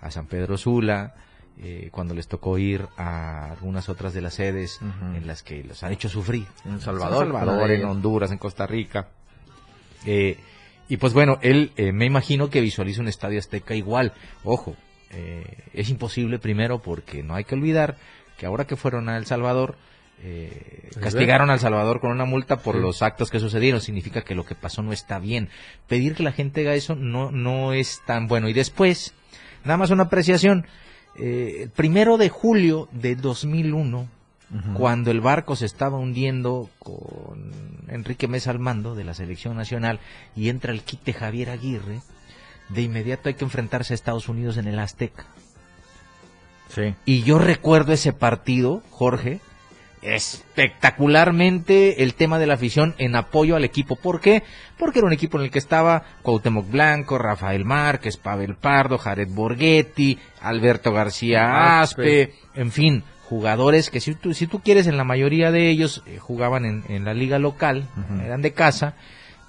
a 0.00 0.10
San 0.10 0.26
Pedro 0.26 0.56
Sula, 0.56 1.14
eh, 1.62 1.90
cuando 1.92 2.14
les 2.14 2.26
tocó 2.26 2.56
ir 2.56 2.86
a 2.96 3.50
algunas 3.50 3.90
otras 3.90 4.14
de 4.14 4.22
las 4.22 4.32
sedes 4.32 4.80
en 5.14 5.26
las 5.26 5.42
que 5.42 5.62
los 5.62 5.82
han 5.82 5.92
hecho 5.92 6.08
sufrir. 6.08 6.46
En 6.64 6.80
Salvador, 6.80 7.26
en, 7.26 7.32
Salvador, 7.32 7.70
en 7.70 7.84
Honduras, 7.84 8.32
en 8.32 8.38
Costa 8.38 8.66
Rica. 8.66 9.08
Eh, 10.06 10.38
y 10.88 10.96
pues 10.96 11.12
bueno, 11.12 11.38
él 11.42 11.72
eh, 11.76 11.92
me 11.92 12.06
imagino 12.06 12.48
que 12.48 12.62
visualiza 12.62 13.02
un 13.02 13.08
estadio 13.08 13.38
azteca 13.38 13.74
igual. 13.74 14.14
Ojo, 14.42 14.74
es 15.74 15.90
imposible 15.90 16.38
primero 16.38 16.80
porque 16.80 17.22
no 17.22 17.34
hay 17.34 17.44
que 17.44 17.56
olvidar 17.56 17.96
que 18.38 18.46
ahora 18.46 18.66
que 18.66 18.76
fueron 18.76 19.08
a 19.08 19.18
El 19.18 19.26
Salvador, 19.26 19.76
castigaron 21.00 21.50
a 21.50 21.54
El 21.54 21.60
Salvador 21.60 22.00
con 22.00 22.12
una 22.12 22.24
multa 22.24 22.58
por 22.60 22.76
los 22.76 23.02
actos 23.02 23.30
que 23.30 23.38
sucedieron. 23.38 23.82
Significa 23.82 24.22
que 24.22 24.34
lo 24.34 24.46
que 24.46 24.54
pasó 24.54 24.82
no 24.82 24.92
está 24.92 25.18
bien. 25.18 25.50
Pedir 25.88 26.14
que 26.14 26.22
la 26.22 26.32
gente 26.32 26.62
haga 26.62 26.74
eso 26.74 26.94
no, 26.94 27.30
no 27.32 27.74
es 27.74 28.00
tan 28.06 28.28
bueno. 28.28 28.48
Y 28.48 28.52
después, 28.52 29.14
Nada 29.64 29.76
más 29.76 29.90
una 29.90 30.04
apreciación. 30.04 30.66
Eh, 31.16 31.62
el 31.62 31.70
primero 31.70 32.16
de 32.18 32.28
julio 32.28 32.88
de 32.92 33.16
2001, 33.16 34.08
cuando 34.74 35.12
el 35.12 35.20
barco 35.20 35.54
se 35.54 35.66
estaba 35.66 35.98
hundiendo 35.98 36.68
con 36.80 37.52
Enrique 37.88 38.26
Mesa 38.26 38.50
al 38.50 38.58
mando 38.58 38.96
de 38.96 39.04
la 39.04 39.14
selección 39.14 39.56
nacional 39.56 40.00
y 40.34 40.48
entra 40.48 40.72
el 40.72 40.82
quite 40.82 41.12
Javier 41.12 41.50
Aguirre, 41.50 42.00
de 42.68 42.82
inmediato 42.82 43.28
hay 43.28 43.34
que 43.34 43.44
enfrentarse 43.44 43.92
a 43.92 43.96
Estados 43.96 44.28
Unidos 44.28 44.56
en 44.56 44.66
el 44.66 44.78
Azteca. 44.78 45.26
Sí. 46.68 46.94
Y 47.04 47.22
yo 47.22 47.38
recuerdo 47.38 47.92
ese 47.92 48.12
partido, 48.12 48.82
Jorge, 48.90 49.40
espectacularmente 50.02 52.02
el 52.02 52.14
tema 52.14 52.38
de 52.38 52.46
la 52.46 52.54
afición 52.54 52.94
en 52.98 53.16
apoyo 53.16 53.56
al 53.56 53.64
equipo. 53.64 53.96
¿Por 53.96 54.20
qué? 54.20 54.42
Porque 54.78 55.00
era 55.00 55.06
un 55.06 55.12
equipo 55.12 55.38
en 55.38 55.44
el 55.44 55.50
que 55.50 55.58
estaba 55.58 56.04
Cuauhtémoc 56.22 56.70
Blanco, 56.70 57.18
Rafael 57.18 57.64
Márquez, 57.64 58.16
Pavel 58.16 58.56
Pardo, 58.56 58.98
Jared 58.98 59.28
Borghetti, 59.28 60.18
Alberto 60.40 60.92
García 60.92 61.80
Aspe, 61.80 62.34
en 62.54 62.72
fin, 62.72 63.04
jugadores 63.30 63.90
que 63.90 64.00
si 64.00 64.14
tú, 64.14 64.34
si 64.34 64.46
tú 64.46 64.60
quieres 64.60 64.86
en 64.86 64.96
la 64.96 65.04
mayoría 65.04 65.52
de 65.52 65.68
ellos 65.68 66.02
eh, 66.06 66.18
jugaban 66.18 66.64
en, 66.64 67.04
la 67.04 67.14
liga 67.14 67.38
local, 67.38 67.88
eran 68.24 68.42
de 68.42 68.52
casa, 68.52 68.94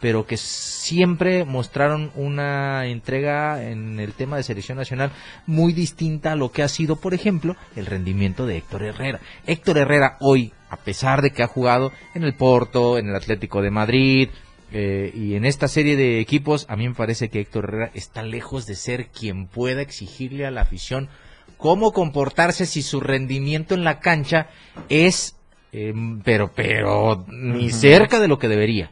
pero 0.01 0.25
que 0.25 0.35
siempre 0.35 1.45
mostraron 1.45 2.11
una 2.15 2.87
entrega 2.87 3.63
en 3.63 3.99
el 3.99 4.13
tema 4.13 4.35
de 4.35 4.43
selección 4.43 4.77
nacional 4.77 5.11
muy 5.45 5.73
distinta 5.73 6.31
a 6.31 6.35
lo 6.35 6.51
que 6.51 6.63
ha 6.63 6.67
sido, 6.67 6.95
por 6.97 7.13
ejemplo, 7.13 7.55
el 7.75 7.85
rendimiento 7.85 8.45
de 8.45 8.57
Héctor 8.57 8.83
Herrera. 8.83 9.19
Héctor 9.45 9.77
Herrera 9.77 10.17
hoy, 10.19 10.51
a 10.69 10.77
pesar 10.77 11.21
de 11.21 11.31
que 11.31 11.43
ha 11.43 11.47
jugado 11.47 11.91
en 12.15 12.23
el 12.23 12.33
Porto, 12.33 12.97
en 12.97 13.09
el 13.09 13.15
Atlético 13.15 13.61
de 13.61 13.69
Madrid, 13.69 14.29
eh, 14.73 15.11
y 15.13 15.35
en 15.35 15.45
esta 15.45 15.67
serie 15.67 15.95
de 15.95 16.19
equipos, 16.19 16.65
a 16.67 16.75
mí 16.75 16.87
me 16.87 16.95
parece 16.95 17.29
que 17.29 17.41
Héctor 17.41 17.65
Herrera 17.65 17.91
está 17.93 18.23
lejos 18.23 18.65
de 18.65 18.75
ser 18.75 19.07
quien 19.07 19.47
pueda 19.47 19.81
exigirle 19.81 20.45
a 20.45 20.51
la 20.51 20.61
afición 20.61 21.09
cómo 21.57 21.91
comportarse 21.91 22.65
si 22.65 22.81
su 22.81 23.01
rendimiento 23.01 23.75
en 23.75 23.83
la 23.83 23.99
cancha 23.99 24.49
es, 24.89 25.35
eh, 25.73 25.93
pero, 26.23 26.51
pero, 26.55 27.23
ni 27.27 27.69
cerca 27.69 28.19
de 28.19 28.27
lo 28.27 28.39
que 28.39 28.47
debería. 28.47 28.91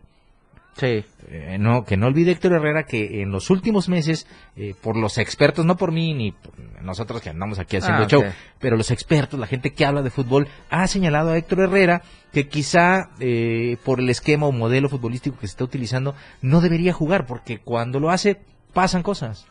Sí. 0.80 1.04
Eh, 1.28 1.58
no, 1.60 1.84
que 1.84 1.98
no 1.98 2.08
olvide 2.08 2.32
Héctor 2.32 2.54
Herrera 2.54 2.84
que 2.84 3.22
en 3.22 3.32
los 3.32 3.50
últimos 3.50 3.90
meses, 3.90 4.28
eh, 4.56 4.74
por 4.82 4.96
los 4.96 5.18
expertos, 5.18 5.66
no 5.66 5.76
por 5.76 5.92
mí 5.92 6.14
ni 6.14 6.32
por 6.32 6.54
nosotros 6.82 7.22
que 7.22 7.30
andamos 7.30 7.60
aquí 7.60 7.78
haciendo 7.78 8.04
ah, 8.04 8.08
show, 8.08 8.24
pero 8.60 8.78
los 8.78 8.90
expertos, 8.90 9.40
la 9.40 9.46
gente 9.46 9.72
que 9.72 9.86
habla 9.86 10.02
de 10.02 10.10
fútbol, 10.10 10.48
ha 10.70 10.88
señalado 10.88 11.32
a 11.32 11.38
Héctor 11.38 11.60
Herrera 11.62 12.02
que 12.32 12.48
quizá 12.48 13.10
eh, 13.20 13.78
por 13.84 14.00
el 14.00 14.10
esquema 14.10 14.48
o 14.48 14.52
modelo 14.52 14.88
futbolístico 14.88 15.38
que 15.38 15.48
se 15.48 15.52
está 15.52 15.66
utilizando, 15.66 16.16
no 16.42 16.62
debería 16.62 16.94
jugar, 16.94 17.26
porque 17.26 17.60
cuando 17.60 18.00
lo 18.00 18.10
hace, 18.10 18.40
pasan 18.74 19.04
cosas. 19.04 19.46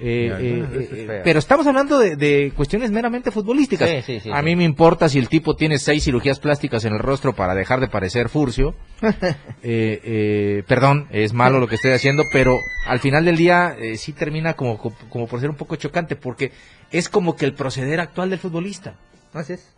Eh, 0.00 0.28
eh, 0.40 0.88
eh, 0.92 1.20
pero 1.22 1.38
estamos 1.38 1.64
hablando 1.68 2.00
de, 2.00 2.52
cuestiones 2.56 2.90
meramente 2.90 3.30
futbolísticas. 3.30 3.88
a 4.32 4.42
mí 4.42 4.56
me 4.56 4.64
importa 4.64 5.08
si 5.08 5.20
el 5.20 5.28
tipo 5.28 5.54
tiene 5.54 5.78
seis 5.78 6.02
cirugías 6.02 6.40
plásticas 6.40 6.84
en 6.84 6.94
el 6.94 6.98
rostro 6.98 7.34
para 7.34 7.54
dejar 7.54 7.80
de 7.80 7.88
parecer 7.88 8.28
furcio. 8.28 8.74
perdón, 10.66 11.06
es 11.10 11.32
malo 11.32 11.60
lo 11.60 11.68
que 11.68 11.76
estoy 11.76 11.92
haciendo, 11.92 12.24
pero 12.32 12.58
al 12.86 12.98
final 12.98 13.24
del 13.24 13.36
día 13.36 13.76
sí 13.96 14.12
termina 14.12 14.54
como, 14.54 14.78
como 14.78 15.28
por 15.28 15.40
ser 15.40 15.50
un 15.50 15.56
poco 15.56 15.76
chocante, 15.76 16.16
porque 16.16 16.50
es 16.90 17.08
como 17.08 17.36
que 17.36 17.44
el 17.44 17.54
proceder 17.54 18.00
actual 18.00 18.30
del 18.30 18.40
futbolista. 18.40 18.96
Así 19.32 19.52
es. 19.52 19.74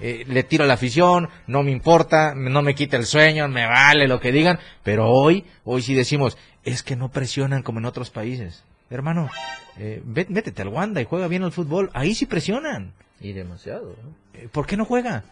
le 0.00 0.42
tiro 0.42 0.64
a 0.64 0.66
la 0.66 0.74
afición, 0.74 1.28
no 1.46 1.62
me 1.62 1.70
importa, 1.70 2.34
no 2.34 2.62
me 2.62 2.74
quita 2.74 2.96
el 2.96 3.04
sueño, 3.04 3.46
me 3.48 3.66
vale 3.66 4.08
lo 4.08 4.20
que 4.20 4.32
digan, 4.32 4.58
pero 4.82 5.10
hoy, 5.10 5.44
hoy 5.64 5.82
sí 5.82 5.94
decimos, 5.94 6.38
es 6.64 6.82
que 6.82 6.96
no 6.96 7.10
presionan 7.10 7.62
como 7.62 7.78
en 7.78 7.84
otros 7.84 8.08
países 8.08 8.64
hermano, 8.92 9.30
eh, 9.78 10.02
métete 10.04 10.62
al 10.62 10.68
Wanda 10.68 11.00
y 11.00 11.04
juega 11.04 11.28
bien 11.28 11.42
al 11.42 11.52
fútbol. 11.52 11.90
Ahí 11.94 12.14
sí 12.14 12.26
presionan. 12.26 12.92
Y 13.20 13.32
demasiado. 13.32 13.96
Eh, 14.34 14.48
¿Por 14.50 14.66
qué 14.66 14.76
no 14.76 14.84
juega? 14.84 15.24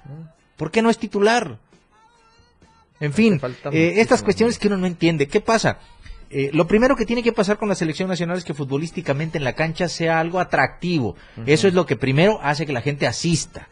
¿Por 0.56 0.70
qué 0.70 0.82
no 0.82 0.90
es 0.90 0.98
titular? 0.98 1.58
En 3.00 3.14
fin, 3.14 3.40
eh, 3.72 3.94
estas 3.96 4.22
cuestiones 4.22 4.58
que 4.58 4.68
uno 4.68 4.76
no 4.76 4.86
entiende. 4.86 5.26
¿Qué 5.26 5.40
pasa? 5.40 5.78
Eh, 6.28 6.50
lo 6.52 6.66
primero 6.68 6.94
que 6.94 7.06
tiene 7.06 7.22
que 7.22 7.32
pasar 7.32 7.58
con 7.58 7.68
la 7.68 7.74
selección 7.74 8.08
nacional 8.08 8.36
es 8.36 8.44
que 8.44 8.54
futbolísticamente 8.54 9.38
en 9.38 9.44
la 9.44 9.54
cancha 9.54 9.88
sea 9.88 10.20
algo 10.20 10.38
atractivo. 10.38 11.16
Eso 11.46 11.66
es 11.66 11.74
lo 11.74 11.86
que 11.86 11.96
primero 11.96 12.38
hace 12.42 12.66
que 12.66 12.72
la 12.72 12.82
gente 12.82 13.06
asista. 13.06 13.68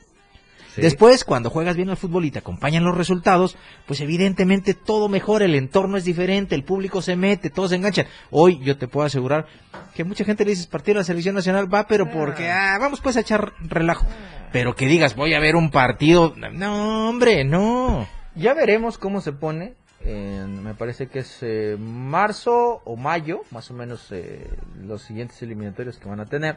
Después, 0.77 1.25
cuando 1.25 1.51
juegas 1.51 1.77
bien 1.77 1.91
al 1.91 1.97
fútbol 1.97 2.25
y 2.25 2.31
te 2.31 2.39
acompañan 2.39 2.85
los 2.85 2.97
resultados, 2.97 3.57
pues 3.87 4.01
evidentemente 4.01 4.75
todo 4.75 5.09
mejora, 5.09 5.45
el 5.45 5.55
entorno 5.55 5.97
es 5.97 6.05
diferente, 6.05 6.55
el 6.55 6.65
público 6.65 7.03
se 7.03 7.17
mete, 7.17 7.51
todos 7.51 7.71
se 7.71 7.77
enganchan. 7.77 8.07
Hoy 8.31 8.61
yo 8.63 8.77
te 8.77 8.89
puedo 8.89 9.07
asegurar 9.07 9.47
que 9.95 10.05
mucha 10.05 10.25
gente 10.25 10.45
le 10.45 10.51
dices 10.51 10.67
partido 10.67 10.95
de 10.95 11.01
la 11.01 11.05
selección 11.05 11.35
nacional 11.35 11.73
va, 11.73 11.87
pero 11.87 12.11
porque, 12.11 12.51
ah, 12.51 12.75
ah 12.75 12.79
vamos 12.79 13.01
pues 13.01 13.17
a 13.17 13.21
echar 13.21 13.53
relajo. 13.61 14.07
Pero 14.53 14.75
que 14.75 14.87
digas, 14.87 15.17
voy 15.17 15.35
a 15.35 15.41
ver 15.41 15.57
un 15.57 15.71
partido, 15.71 16.35
no, 16.37 17.09
hombre, 17.09 17.45
no. 17.45 18.07
Ya 18.35 18.55
veremos 18.55 18.99
cómo 18.99 19.21
se 19.21 19.33
pone 19.33 19.75
me 20.05 20.75
parece 20.75 21.09
que 21.09 21.21
es 21.21 21.39
eh, 21.43 21.77
marzo 21.79 22.81
o 22.85 22.97
mayo, 22.97 23.43
más 23.51 23.71
o 23.71 23.75
menos 23.75 24.09
eh, 24.11 24.49
los 24.83 25.03
siguientes 25.03 25.43
eliminatorios 25.43 25.99
que 25.99 26.09
van 26.09 26.21
a 26.21 26.27
tener, 26.27 26.57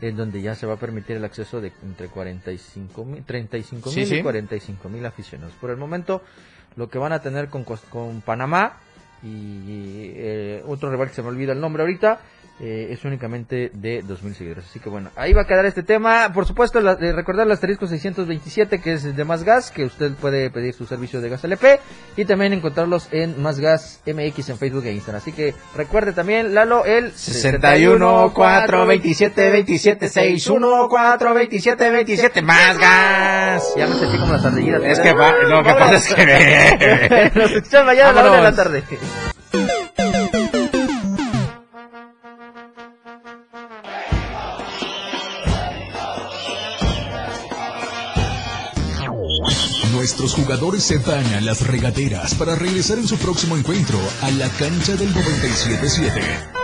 en 0.00 0.16
donde 0.16 0.42
ya 0.42 0.54
se 0.54 0.66
va 0.66 0.74
a 0.74 0.76
permitir 0.76 1.16
el 1.16 1.24
acceso 1.24 1.60
de 1.60 1.72
entre 1.82 2.08
45 2.08 3.04
mil, 3.04 3.24
35 3.24 3.90
mil 3.90 4.12
y 4.12 4.22
45 4.22 4.88
mil 4.88 5.06
aficionados. 5.06 5.54
Por 5.60 5.70
el 5.70 5.76
momento, 5.76 6.22
lo 6.76 6.88
que 6.88 6.98
van 6.98 7.12
a 7.12 7.20
tener 7.20 7.48
con, 7.48 7.64
con 7.64 8.20
Panamá 8.22 8.78
y 9.22 10.12
eh, 10.16 10.62
otro 10.66 10.90
rival 10.90 11.08
que 11.08 11.14
se 11.14 11.22
me 11.22 11.28
olvida 11.28 11.52
el 11.52 11.60
nombre 11.60 11.82
ahorita, 11.82 12.20
eh, 12.60 12.88
es 12.90 13.04
únicamente 13.04 13.70
de 13.72 14.02
2.000 14.04 14.34
seguidores. 14.34 14.66
Así 14.66 14.80
que 14.80 14.90
bueno, 14.90 15.10
ahí 15.16 15.32
va 15.32 15.42
a 15.42 15.46
quedar 15.46 15.64
este 15.64 15.82
tema. 15.82 16.30
Por 16.32 16.46
supuesto, 16.46 16.80
recordar 16.80 17.46
el 17.46 17.52
asterisco 17.52 17.86
627, 17.86 18.80
que 18.80 18.92
es 18.92 19.16
de 19.16 19.24
Más 19.24 19.44
Gas, 19.44 19.70
que 19.70 19.84
usted 19.84 20.12
puede 20.12 20.50
pedir 20.50 20.74
su 20.74 20.84
servicio 20.84 21.20
de 21.20 21.30
gas 21.30 21.42
LP 21.42 21.80
y 22.16 22.24
también 22.26 22.52
encontrarlos 22.52 23.08
en 23.12 23.40
Más 23.40 23.58
Gas 23.60 24.02
MX 24.06 24.50
en 24.50 24.58
Facebook 24.58 24.84
e 24.84 24.92
Instagram. 24.92 25.22
Así 25.22 25.32
que 25.32 25.54
recuerde 25.74 26.12
también, 26.12 26.54
Lalo, 26.54 26.84
el 26.84 27.12
61 27.12 28.32
4 28.34 28.86
27 28.86 29.50
27 29.50 30.08
61 30.08 30.88
4 30.90 31.34
27 31.34 31.90
27 31.90 32.42
Más 32.42 32.78
Gas. 32.78 33.74
Ya 33.76 33.86
me 33.86 33.94
sentí 33.94 34.18
como 34.18 34.32
las 34.32 34.44
ardillitas. 34.44 34.82
Es 34.84 35.00
que 35.00 35.14
lo 35.14 35.62
que 35.62 35.72
pasa 35.72 35.96
es 35.96 36.14
que... 36.14 37.30
Nos 37.34 37.52
escuchamos 37.52 37.86
mañana 37.86 38.10
a 38.10 38.12
la 38.12 38.22
hora 38.22 38.36
de 38.36 38.42
la 38.42 38.54
tarde. 38.54 38.84
Nuestros 50.10 50.34
jugadores 50.34 50.82
se 50.82 50.98
a 51.34 51.40
las 51.40 51.64
regaderas 51.64 52.34
para 52.34 52.56
regresar 52.56 52.98
en 52.98 53.06
su 53.06 53.16
próximo 53.16 53.56
encuentro 53.56 53.96
a 54.22 54.30
la 54.32 54.48
cancha 54.48 54.96
del 54.96 55.14
977. 55.14 56.59